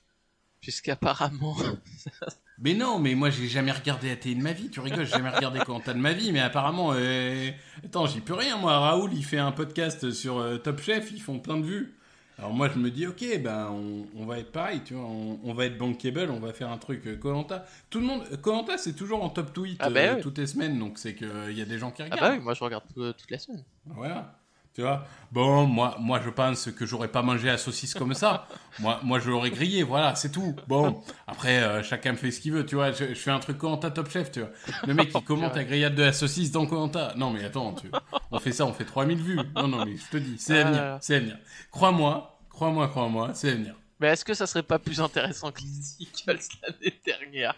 Puisqu'apparemment. 0.60 1.56
Mais 2.62 2.74
non, 2.74 2.98
mais 2.98 3.14
moi 3.14 3.30
j'ai 3.30 3.48
jamais 3.48 3.72
regardé 3.72 4.14
télé 4.18 4.34
de 4.34 4.42
ma 4.42 4.52
vie. 4.52 4.68
Tu 4.68 4.80
rigoles, 4.80 5.06
j'ai 5.06 5.12
jamais 5.12 5.30
regardé 5.30 5.60
Quentin 5.60 5.94
de 5.94 5.98
ma 5.98 6.12
vie. 6.12 6.30
Mais 6.30 6.40
apparemment, 6.40 6.92
euh... 6.94 7.50
attends, 7.82 8.04
j'y 8.04 8.20
peux 8.20 8.34
rien. 8.34 8.58
Moi, 8.58 8.78
Raoul, 8.78 9.14
il 9.14 9.24
fait 9.24 9.38
un 9.38 9.50
podcast 9.50 10.10
sur 10.10 10.38
euh, 10.38 10.58
Top 10.58 10.78
Chef, 10.82 11.10
ils 11.10 11.22
font 11.22 11.38
plein 11.38 11.56
de 11.56 11.64
vues. 11.64 11.96
Alors 12.40 12.54
moi, 12.54 12.70
je 12.72 12.78
me 12.78 12.90
dis, 12.90 13.06
ok, 13.06 13.22
ben 13.42 13.68
on, 13.70 14.06
on 14.18 14.24
va 14.24 14.38
être 14.38 14.50
pareil, 14.50 14.80
tu 14.82 14.94
vois, 14.94 15.04
on, 15.04 15.38
on 15.44 15.52
va 15.52 15.66
être 15.66 15.76
bankable, 15.76 16.30
on 16.30 16.40
va 16.40 16.52
faire 16.54 16.70
un 16.70 16.78
truc 16.78 17.06
euh, 17.06 17.14
Colanta. 17.16 17.66
Tout 17.90 18.00
le 18.00 18.06
monde, 18.06 18.22
Colanta, 18.40 18.78
c'est 18.78 18.94
toujours 18.94 19.22
en 19.22 19.28
top 19.28 19.52
tweet 19.52 19.76
Ah 19.78 19.88
euh, 19.88 19.90
bah 19.90 20.14
oui. 20.16 20.22
toutes 20.22 20.38
les 20.38 20.46
semaines, 20.46 20.78
donc 20.78 20.98
c'est 20.98 21.14
qu'il 21.14 21.52
y 21.52 21.60
a 21.60 21.66
des 21.66 21.78
gens 21.78 21.90
qui 21.90 22.00
Ah 22.00 22.06
regardent. 22.06 22.20
bah 22.20 22.36
oui, 22.38 22.42
moi 22.42 22.54
je 22.54 22.64
regarde 22.64 22.84
tout- 22.94 23.12
toutes 23.12 23.30
les 23.30 23.36
semaines. 23.38 23.62
Voilà. 23.84 24.39
Tu 24.80 24.86
vois 24.86 25.04
Bon, 25.30 25.66
moi, 25.66 25.94
moi, 26.00 26.22
je 26.24 26.30
pense 26.30 26.70
que 26.72 26.86
j'aurais 26.86 27.08
pas 27.08 27.20
mangé 27.20 27.48
la 27.48 27.58
saucisse 27.58 27.92
comme 27.92 28.14
ça. 28.14 28.48
moi, 28.78 28.98
moi, 29.02 29.20
je 29.20 29.28
l'aurais 29.28 29.50
grillé, 29.50 29.82
voilà, 29.82 30.14
c'est 30.14 30.32
tout. 30.32 30.56
Bon, 30.66 31.04
après, 31.26 31.62
euh, 31.62 31.82
chacun 31.82 32.16
fait 32.16 32.30
ce 32.30 32.40
qu'il 32.40 32.52
veut, 32.52 32.64
tu 32.64 32.76
vois. 32.76 32.90
Je, 32.90 33.08
je 33.10 33.14
fais 33.14 33.30
un 33.30 33.38
truc 33.40 33.58
Colanta 33.58 33.90
Top 33.90 34.10
Chef, 34.10 34.32
tu 34.32 34.40
vois. 34.40 34.48
Le 34.86 34.94
mec, 34.94 35.10
il 35.14 35.22
commente 35.22 35.54
la 35.54 35.64
grillade 35.64 35.94
de 35.94 36.02
la 36.04 36.14
saucisse 36.14 36.50
dans 36.50 36.64
Colanta. 36.64 37.12
Non, 37.16 37.30
mais 37.30 37.44
attends, 37.44 37.74
tu 37.74 37.90
on 38.30 38.38
fait 38.40 38.52
ça, 38.52 38.64
on 38.64 38.72
fait 38.72 38.86
3000 38.86 39.18
vues. 39.18 39.40
Non, 39.54 39.68
non, 39.68 39.84
mais 39.84 39.96
je 39.98 40.08
te 40.10 40.16
dis, 40.16 40.36
c'est 40.38 40.62
à 40.62 40.94
Ah 40.94 40.98
c'est 41.02 41.16
à 41.16 41.20
venir. 41.20 41.36
Crois-moi, 41.70 42.40
crois-moi, 42.48 42.88
crois-moi, 42.88 43.32
c'est 43.34 43.50
à 43.50 43.54
venir. 43.54 43.74
Mais 44.00 44.08
est-ce 44.08 44.24
que 44.24 44.32
ça 44.32 44.46
serait 44.46 44.62
pas 44.62 44.78
plus 44.78 44.98
intéressant 44.98 45.52
que 45.52 45.60
les 45.60 46.06
Eagles 46.06 46.40
l'année 46.62 47.00
dernière? 47.04 47.54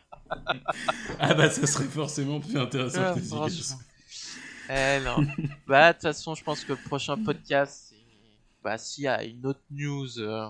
Ah 1.20 1.34
bah, 1.34 1.48
ça 1.48 1.68
serait 1.68 1.84
forcément 1.84 2.40
plus 2.40 2.56
intéressant 2.58 3.00
Ah, 3.00 3.14
que 3.14 3.20
les 3.20 3.32
Eagles. 3.32 3.76
Eh 4.70 5.00
non. 5.04 5.26
bah, 5.66 5.88
de 5.88 5.92
toute 5.94 6.02
façon, 6.02 6.34
je 6.34 6.44
pense 6.44 6.64
que 6.64 6.72
le 6.72 6.78
prochain 6.78 7.22
podcast, 7.22 7.94
bah, 8.62 8.78
s'il 8.78 9.04
y 9.04 9.08
a 9.08 9.22
une 9.24 9.44
autre 9.46 9.62
news 9.70 10.18
euh, 10.18 10.48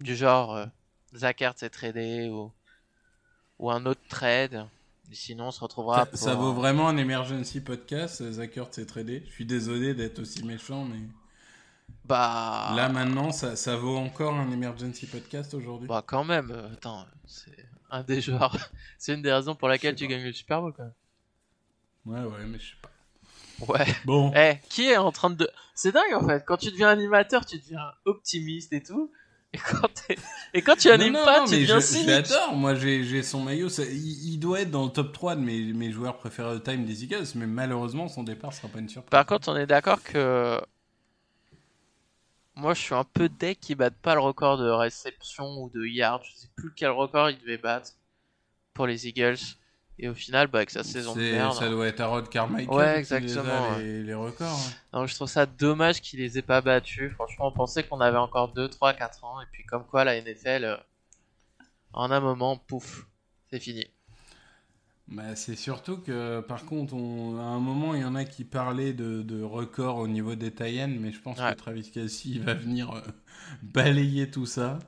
du 0.00 0.16
genre 0.16 0.54
euh, 0.56 0.66
Zach 1.14 1.40
Ertz 1.42 1.62
est 1.62 1.70
tradé 1.70 2.28
ou, 2.28 2.52
ou 3.58 3.70
un 3.70 3.84
autre 3.86 4.00
trade, 4.08 4.66
sinon 5.12 5.48
on 5.48 5.50
se 5.50 5.60
retrouvera 5.60 5.98
Ça, 5.98 6.06
pour... 6.06 6.18
ça 6.18 6.34
vaut 6.34 6.52
vraiment 6.52 6.88
un 6.88 6.96
emergency 6.96 7.60
podcast, 7.60 8.20
euh, 8.20 8.32
Zach 8.32 8.56
Ertz 8.56 8.78
est 8.78 8.86
tradé. 8.86 9.22
Je 9.26 9.32
suis 9.32 9.46
désolé 9.46 9.94
d'être 9.94 10.20
aussi 10.20 10.44
méchant, 10.44 10.84
mais... 10.84 11.00
Bah... 12.04 12.72
Là 12.74 12.88
maintenant, 12.88 13.32
ça, 13.32 13.56
ça 13.56 13.76
vaut 13.76 13.96
encore 13.96 14.34
un 14.34 14.50
emergency 14.50 15.06
podcast 15.06 15.54
aujourd'hui. 15.54 15.88
Bah 15.88 16.02
quand 16.06 16.24
même, 16.24 16.50
euh, 16.50 16.72
attends, 16.72 17.06
c'est 17.26 17.66
un 17.90 18.02
des 18.02 18.20
joueurs... 18.20 18.56
c'est 18.98 19.14
une 19.14 19.22
des 19.22 19.32
raisons 19.32 19.54
pour 19.54 19.68
laquelle 19.68 19.94
tu 19.94 20.06
pas. 20.06 20.12
gagnes 20.12 20.24
le 20.24 20.32
Super 20.32 20.60
Bowl 20.60 20.72
quand 20.74 20.84
même. 20.84 20.94
Ouais, 22.06 22.20
ouais, 22.20 22.46
mais 22.46 22.58
je 22.58 22.70
sais. 22.70 22.77
Ouais. 23.66 23.86
Bon, 24.04 24.32
Eh, 24.36 24.54
qui 24.68 24.88
est 24.88 24.96
en 24.96 25.10
train 25.12 25.30
de... 25.30 25.48
C'est 25.74 25.92
dingue 25.92 26.14
en 26.14 26.26
fait, 26.26 26.44
quand 26.46 26.56
tu 26.56 26.70
deviens 26.70 26.88
animateur, 26.88 27.44
tu 27.46 27.58
deviens 27.58 27.92
optimiste 28.04 28.72
et 28.72 28.82
tout. 28.82 29.10
Et 29.54 29.58
quand, 29.58 29.88
et 30.52 30.60
quand 30.60 30.76
tu 30.76 30.90
animes 30.90 31.14
non, 31.14 31.24
pas, 31.24 31.40
non, 31.40 31.46
tu 31.46 31.54
deviens 31.54 31.76
je, 31.76 31.86
je 31.86 31.86
cynique. 31.86 32.06
l'adore. 32.08 32.54
Moi, 32.54 32.74
j'ai 32.74 33.22
son 33.22 33.40
maillot. 33.42 33.70
ça- 33.70 33.84
il, 33.84 34.34
il 34.34 34.38
doit 34.38 34.60
être 34.60 34.70
dans 34.70 34.84
le 34.84 34.90
top 34.90 35.12
3 35.12 35.36
de 35.36 35.40
mes, 35.40 35.72
mes 35.72 35.90
joueurs 35.90 36.18
préférés 36.18 36.52
de 36.54 36.58
time 36.58 36.84
des 36.84 37.04
Eagles, 37.04 37.24
mais 37.34 37.46
malheureusement, 37.46 38.08
son 38.08 38.24
départ 38.24 38.52
sera 38.52 38.68
pas 38.68 38.78
une 38.80 38.88
surprise. 38.90 39.08
Par 39.10 39.24
contre, 39.24 39.48
on 39.50 39.56
est 39.56 39.66
d'accord 39.66 40.02
que 40.02 40.60
moi, 42.56 42.74
je 42.74 42.80
suis 42.80 42.94
un 42.94 43.04
peu 43.04 43.28
deck 43.28 43.58
qui 43.60 43.74
batte 43.74 43.94
pas 43.94 44.14
le 44.14 44.20
record 44.20 44.58
de 44.58 44.68
réception 44.68 45.46
ou 45.62 45.70
de 45.70 45.84
yards. 45.86 46.24
Je 46.24 46.36
sais 46.36 46.48
plus 46.56 46.72
quel 46.74 46.90
record 46.90 47.30
il 47.30 47.38
devait 47.38 47.56
battre 47.58 47.92
pour 48.74 48.86
les 48.86 49.06
Eagles. 49.06 49.38
Et 50.00 50.08
au 50.08 50.14
final, 50.14 50.46
bah, 50.46 50.58
avec 50.58 50.70
sa 50.70 50.84
saison 50.84 51.14
de 51.14 51.20
merde. 51.20 51.54
ça 51.54 51.68
doit 51.68 51.86
être 51.88 52.00
Harold 52.00 52.28
Carmichael 52.28 52.72
Ouais, 52.76 52.92
qui 52.94 52.98
exactement, 53.00 53.42
les, 53.42 53.74
a, 53.74 53.78
les, 53.78 54.02
les 54.04 54.14
records. 54.14 54.60
Non, 54.92 55.06
je 55.06 55.14
trouve 55.14 55.28
ça 55.28 55.44
dommage 55.46 56.00
qu'il 56.00 56.20
les 56.20 56.38
ait 56.38 56.42
pas 56.42 56.60
battus. 56.60 57.12
Franchement, 57.14 57.48
on 57.48 57.52
pensait 57.52 57.82
qu'on 57.82 58.00
avait 58.00 58.16
encore 58.18 58.52
2, 58.52 58.68
3, 58.68 58.92
4 58.94 59.24
ans. 59.24 59.40
Et 59.40 59.46
puis, 59.50 59.64
comme 59.64 59.84
quoi, 59.84 60.04
la 60.04 60.20
NFL, 60.20 60.64
euh, 60.64 60.76
en 61.92 62.10
un 62.12 62.20
moment, 62.20 62.56
pouf, 62.56 63.06
c'est 63.50 63.58
fini. 63.58 63.86
Bah, 65.08 65.34
c'est 65.34 65.56
surtout 65.56 65.98
que, 65.98 66.40
par 66.40 66.64
contre, 66.66 66.94
on, 66.94 67.38
à 67.38 67.42
un 67.42 67.58
moment, 67.60 67.94
il 67.94 68.02
y 68.02 68.04
en 68.04 68.14
a 68.14 68.24
qui 68.24 68.44
parlaient 68.44 68.92
de, 68.92 69.22
de 69.22 69.42
records 69.42 69.96
au 69.96 70.06
niveau 70.06 70.34
des 70.34 70.52
tie 70.52 70.86
mais 70.86 71.12
je 71.12 71.20
pense 71.20 71.38
Ouais. 71.40 71.50
que 71.52 71.56
Travis 71.58 71.90
Kelsey 71.90 72.38
va 72.38 72.54
venir 72.54 72.92
euh, 72.92 73.00
balayer 73.62 74.30
tout 74.30 74.46
ça. 74.46 74.78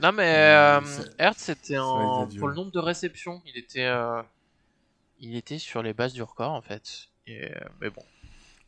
Non, 0.00 0.12
mais 0.12 0.32
Euh, 0.32 0.80
Hertz, 1.18 1.38
c'était 1.40 1.78
en... 1.78 2.26
pour 2.38 2.48
le 2.48 2.54
nombre 2.54 2.70
de 2.70 2.78
réceptions. 2.78 3.42
Il 3.46 3.58
était, 3.58 3.86
il 5.18 5.36
était 5.36 5.58
sur 5.58 5.82
les 5.82 5.94
bases 5.94 6.12
du 6.12 6.22
record, 6.22 6.52
en 6.52 6.62
fait. 6.62 7.08
Et, 7.26 7.44
euh, 7.44 7.60
mais 7.80 7.90
bon. 7.90 8.02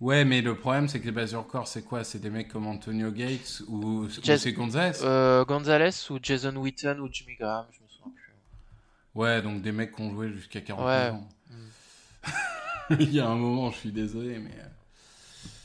Ouais, 0.01 0.25
mais 0.27 0.43
le 0.43 0.55
problème, 0.57 0.89
c'est 0.89 1.01
que 1.01 1.07
les 1.07 1.13
bases 1.13 1.33
de 1.33 1.37
record, 1.37 1.67
c'est 1.67 1.83
quoi? 1.83 2.05
C'est 2.05 2.19
des 2.19 2.29
mecs 2.31 2.49
comme 2.49 2.67
Antonio 2.67 3.11
Gates 3.11 3.63
ou, 3.69 4.03
ou 4.05 4.09
Jas- 4.23 4.39
c'est 4.39 4.53
Gonzalez? 4.53 4.99
Euh, 5.03 5.45
Gonzalez 5.45 5.91
ou 6.11 6.19
Jason 6.23 6.55
Witten 6.57 7.01
ou 7.01 7.09
Jimmy 7.11 7.35
Graham, 7.37 7.67
je 7.73 7.83
me 7.83 7.89
souviens 7.89 8.13
plus. 8.15 8.35
Ouais, 9.15 9.41
donc 9.41 9.63
des 9.63 9.73
mecs 9.73 9.95
qui 9.95 10.03
ont 10.03 10.11
joué 10.13 10.31
jusqu'à 10.33 10.61
40 10.61 10.87
Ouais. 10.87 11.11
ans. 11.11 11.29
Il 13.01 13.13
y 13.13 13.21
a 13.21 13.27
un 13.29 13.35
moment, 13.37 13.71
je 13.71 13.79
suis 13.79 13.93
désolé, 13.93 14.39
mais. 14.39 14.51
euh, 14.61 14.69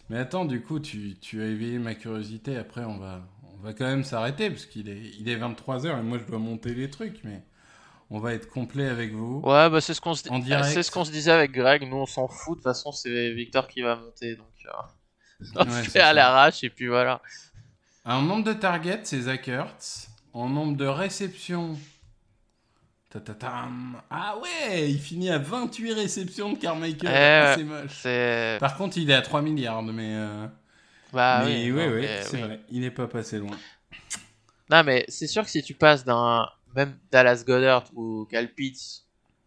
Mais 0.10 0.18
attends, 0.18 0.46
du 0.46 0.62
coup, 0.62 0.80
tu, 0.80 1.16
tu 1.20 1.42
as 1.42 1.46
éveillé 1.48 1.78
ma 1.80 1.96
curiosité. 1.96 2.58
Après, 2.58 2.84
on 2.84 2.98
va, 2.98 3.28
on 3.54 3.58
va 3.64 3.74
quand 3.74 3.86
même 3.86 4.04
s'arrêter 4.04 4.50
parce 4.50 4.66
qu'il 4.66 4.90
est, 4.90 5.12
il 5.20 5.30
est 5.30 5.38
23h 5.38 5.98
et 6.00 6.02
moi, 6.04 6.18
je 6.20 6.26
dois 6.26 6.40
monter 6.40 6.74
les 6.74 6.90
trucs, 6.90 7.24
mais 7.24 7.42
on 8.12 8.20
va 8.20 8.34
être 8.34 8.49
complet 8.49 8.88
avec 8.88 9.14
vous. 9.14 9.39
Ouais, 9.43 9.70
bah 9.70 9.82
c'est 9.82 9.93
ce 9.93 10.01
qu'on 10.01 10.14
se, 10.14 10.24
c'est 10.24 10.84
ce 10.84 10.91
qu'on 10.91 11.05
se 11.05 11.12
disait 11.12 11.32
avec 11.32 11.51
Greg. 11.51 11.88
Nous, 11.89 11.95
on 11.97 12.05
s'en 12.05 12.28
fout. 12.28 12.57
De 12.57 12.62
toute 12.62 12.64
façon, 12.64 12.91
c'est 12.91 13.32
Victor 13.32 13.68
qui 13.68 13.82
va 13.82 13.95
monter, 13.95 14.36
donc 14.36 14.47
euh, 14.66 14.70
on 15.55 15.66
Ouais, 15.66 15.84
c'est 15.89 15.99
à 16.01 16.14
l'arrache 16.14 16.64
et 16.64 16.70
puis 16.70 16.88
voilà. 16.88 17.22
En 18.05 18.22
nombre 18.22 18.43
de 18.43 18.53
targets, 18.53 18.99
c'est 19.03 19.22
Zach 19.22 19.47
Ertz. 19.47 20.09
En 20.34 20.49
nombre 20.49 20.76
de 20.78 20.86
réceptions. 20.86 21.78
Ta-ta-tam. 23.09 24.01
Ah 24.09 24.36
ouais, 24.38 24.89
il 24.89 24.99
finit 24.99 25.30
à 25.30 25.38
28 25.38 25.93
réceptions 25.93 26.53
de 26.53 26.57
Carmichael. 26.57 27.12
Eh 27.14 27.57
c'est 27.57 27.64
moche. 27.66 28.59
Par 28.59 28.78
contre, 28.78 28.97
il 28.97 29.09
est 29.09 29.14
à 29.14 29.22
3 29.22 29.41
milliards, 29.41 29.84
mais. 29.84 30.14
euh, 30.16 30.47
Bah 31.12 31.43
mais 31.45 31.70
oui, 31.70 31.72
ouais, 31.72 31.88
non, 31.88 31.93
ouais, 31.95 32.01
mais 32.01 32.22
c'est 32.24 32.38
oui. 32.38 32.43
vrai. 32.43 32.59
Il 32.70 32.82
n'est 32.82 32.91
pas 32.91 33.07
passé 33.07 33.38
loin. 33.38 33.57
Non, 34.70 34.84
mais 34.86 35.03
c'est 35.09 35.28
sûr 35.28 35.43
que 35.43 35.49
si 35.49 35.62
tu 35.62 35.74
passes 35.74 36.05
d'un. 36.05 36.47
Même 36.76 36.97
Dallas 37.11 37.43
Goddard 37.45 37.86
ou 37.95 38.26
Cal 38.30 38.47
Pitts 38.53 39.03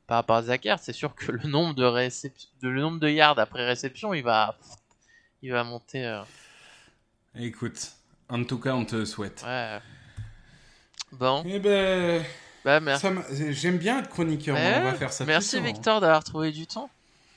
par 0.07 0.19
rapport 0.19 0.37
à 0.37 0.43
Zach 0.43 0.67
Ertz, 0.67 0.83
c'est 0.85 0.93
sûr 0.93 1.15
que 1.15 1.33
le 1.33 1.49
nombre 1.49 1.75
de, 1.75 1.85
récep- 1.85 2.49
de, 2.61 2.69
le 2.69 2.81
nombre 2.83 3.01
de 3.01 3.09
yards 3.09 3.39
après 3.39 3.65
réception, 3.67 4.13
il 4.15 4.23
va. 4.23 4.57
Il 5.43 5.53
va 5.53 5.65
monter. 5.65 6.05
euh, 6.05 6.23
Écoute, 7.39 7.93
en 8.29 8.45
tout 8.45 8.59
cas, 8.59 8.75
on 8.75 8.85
te 8.85 9.05
souhaite. 9.05 9.43
Ouais. 9.47 9.79
Bon, 11.13 11.43
Eh 11.47 11.59
ben, 11.59 12.25
bah 12.65 12.81
merci. 12.81 13.07
j'aime 13.51 13.79
bien 13.79 14.01
être 14.01 14.09
chroniqueur. 14.09 14.57
Ouais, 14.57 14.75
on 14.79 14.85
va 14.85 14.95
faire 14.95 15.13
ça. 15.13 15.25
Merci 15.25 15.51
souvent. 15.57 15.65
Victor 15.65 16.01
d'avoir 16.01 16.25
trouvé 16.25 16.51
du 16.51 16.67
temps 16.67 16.91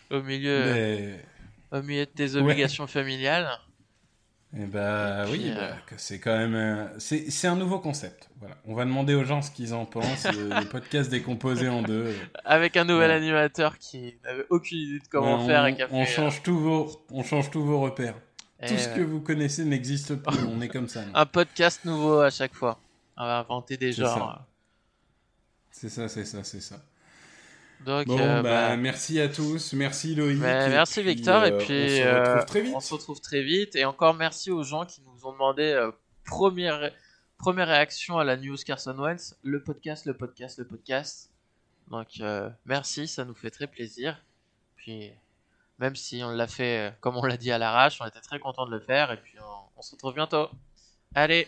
au 0.10 0.22
milieu, 0.22 0.74
Mais- 0.74 1.26
au 1.72 1.82
milieu 1.82 2.06
de 2.06 2.12
tes 2.12 2.36
obligations 2.36 2.88
familiales. 2.88 3.50
Eh 4.60 4.66
ben 4.66 5.26
Et 5.28 5.32
oui, 5.32 5.52
bah, 5.54 5.62
euh, 5.62 5.74
que 5.86 5.96
c'est 5.98 6.20
quand 6.20 6.36
même. 6.36 6.56
euh, 6.56 6.88
c'est 7.00 7.30
c'est 7.30 7.48
un 7.48 7.56
nouveau 7.56 7.80
concept. 7.80 8.30
Voilà. 8.40 8.56
On 8.66 8.74
va 8.74 8.86
demander 8.86 9.14
aux 9.14 9.24
gens 9.24 9.42
ce 9.44 9.52
qu'ils 9.52 9.74
en 9.74 9.86
pensent. 9.86 10.26
le, 10.34 10.50
le 10.62 10.66
podcast 10.68 11.12
décomposé 11.12 11.68
en 11.70 11.84
deux. 11.84 12.16
Avec 12.44 12.76
un 12.78 12.86
nouvel 12.86 13.12
Ouais. 13.12 13.18
animateur 13.18 13.78
qui 13.78 14.16
n'avait 14.24 14.46
aucune 14.50 14.80
idée 14.80 15.00
de 15.00 15.08
comment 15.10 15.42
Ouais, 15.42 15.46
faire 15.48 15.64
on, 15.64 15.68
et 15.68 15.76
qui 15.76 15.82
a 15.84 15.88
on 15.92 16.06
fait, 16.06 16.12
change 16.12 16.42
tous 16.42 16.58
vos, 16.58 17.06
on 17.12 17.24
change 17.24 17.52
tous 17.52 17.64
vos 17.64 17.82
repères. 17.82 18.16
euh, 18.64 18.68
Tout 18.68 18.78
ce 18.78 18.88
que 18.90 19.02
euh, 19.02 19.06
vous 19.06 19.20
connaissez 19.22 19.64
n'existe 19.64 20.16
plus. 20.16 20.44
on 20.48 20.60
est 20.62 20.70
comme 20.70 20.88
ça. 20.88 21.02
un 21.14 21.26
podcast 21.28 21.86
nouveau 21.86 22.22
à 22.22 22.30
chaque 22.32 22.56
fois. 22.56 22.80
On 23.16 23.26
va 23.26 23.40
inventer 23.40 23.78
des 23.78 23.92
genres. 23.92 24.44
C'est 25.72 25.90
ça, 25.90 26.08
c'est 26.10 26.26
ça, 26.26 26.44
c'est 26.44 26.62
ça. 26.62 26.78
Donc, 27.86 28.08
Bon, 28.08 28.20
euh, 28.20 28.42
bah, 28.42 28.70
bah, 28.70 28.78
merci 28.78 29.20
à 29.22 29.30
tous. 29.30 29.74
Merci 29.74 30.16
Loïc. 30.16 30.40
bah, 30.40 30.68
merci 30.68 31.02
puis, 31.02 31.14
Victor. 31.16 31.44
euh, 31.44 31.48
et 31.48 31.58
puis, 31.58 31.74
on 31.74 31.90
se 31.90 32.02
euh, 32.04 32.20
retrouve 32.20 32.46
très 32.46 32.62
vite. 32.62 32.74
on 32.76 32.80
se 32.80 32.94
retrouve 32.94 33.22
très 33.22 33.42
vite. 33.44 33.76
Et 33.76 33.86
encore 33.86 34.14
merci 34.14 34.52
aux 34.52 34.64
gens 34.64 34.86
qui 34.86 35.02
nous 35.04 35.26
ont 35.26 35.32
demandé 35.32 35.64
euh, 35.64 35.92
première, 36.26 36.92
première 37.38 37.68
réaction 37.68 38.18
à 38.18 38.24
la 38.24 38.36
news 38.36 38.58
Carson 38.66 38.98
Wentz. 38.98 39.38
Le 39.44 39.64
podcast, 39.64 40.06
le 40.06 40.16
podcast, 40.16 40.58
le 40.60 40.66
podcast. 40.66 41.32
Donc, 41.90 42.08
euh, 42.20 42.50
merci, 42.66 43.08
ça 43.08 43.24
nous 43.24 43.36
fait 43.36 43.52
très 43.52 43.68
plaisir. 43.68 44.22
Puis, 44.76 45.12
même 45.80 45.96
si 45.96 46.22
on 46.24 46.32
l'a 46.32 46.48
fait, 46.48 46.90
euh, 46.90 46.92
comme 47.00 47.16
on 47.16 47.24
l'a 47.24 47.38
dit 47.38 47.52
à 47.52 47.58
l'arrache, 47.58 48.00
on 48.02 48.06
était 48.06 48.20
très 48.20 48.40
content 48.40 48.66
de 48.66 48.72
le 48.72 48.80
faire. 48.82 49.12
Et 49.12 49.18
puis, 49.18 49.36
on, 49.40 49.80
on 49.80 49.82
se 49.82 49.92
retrouve 49.92 50.14
bientôt. 50.14 50.50
Allez! 51.16 51.48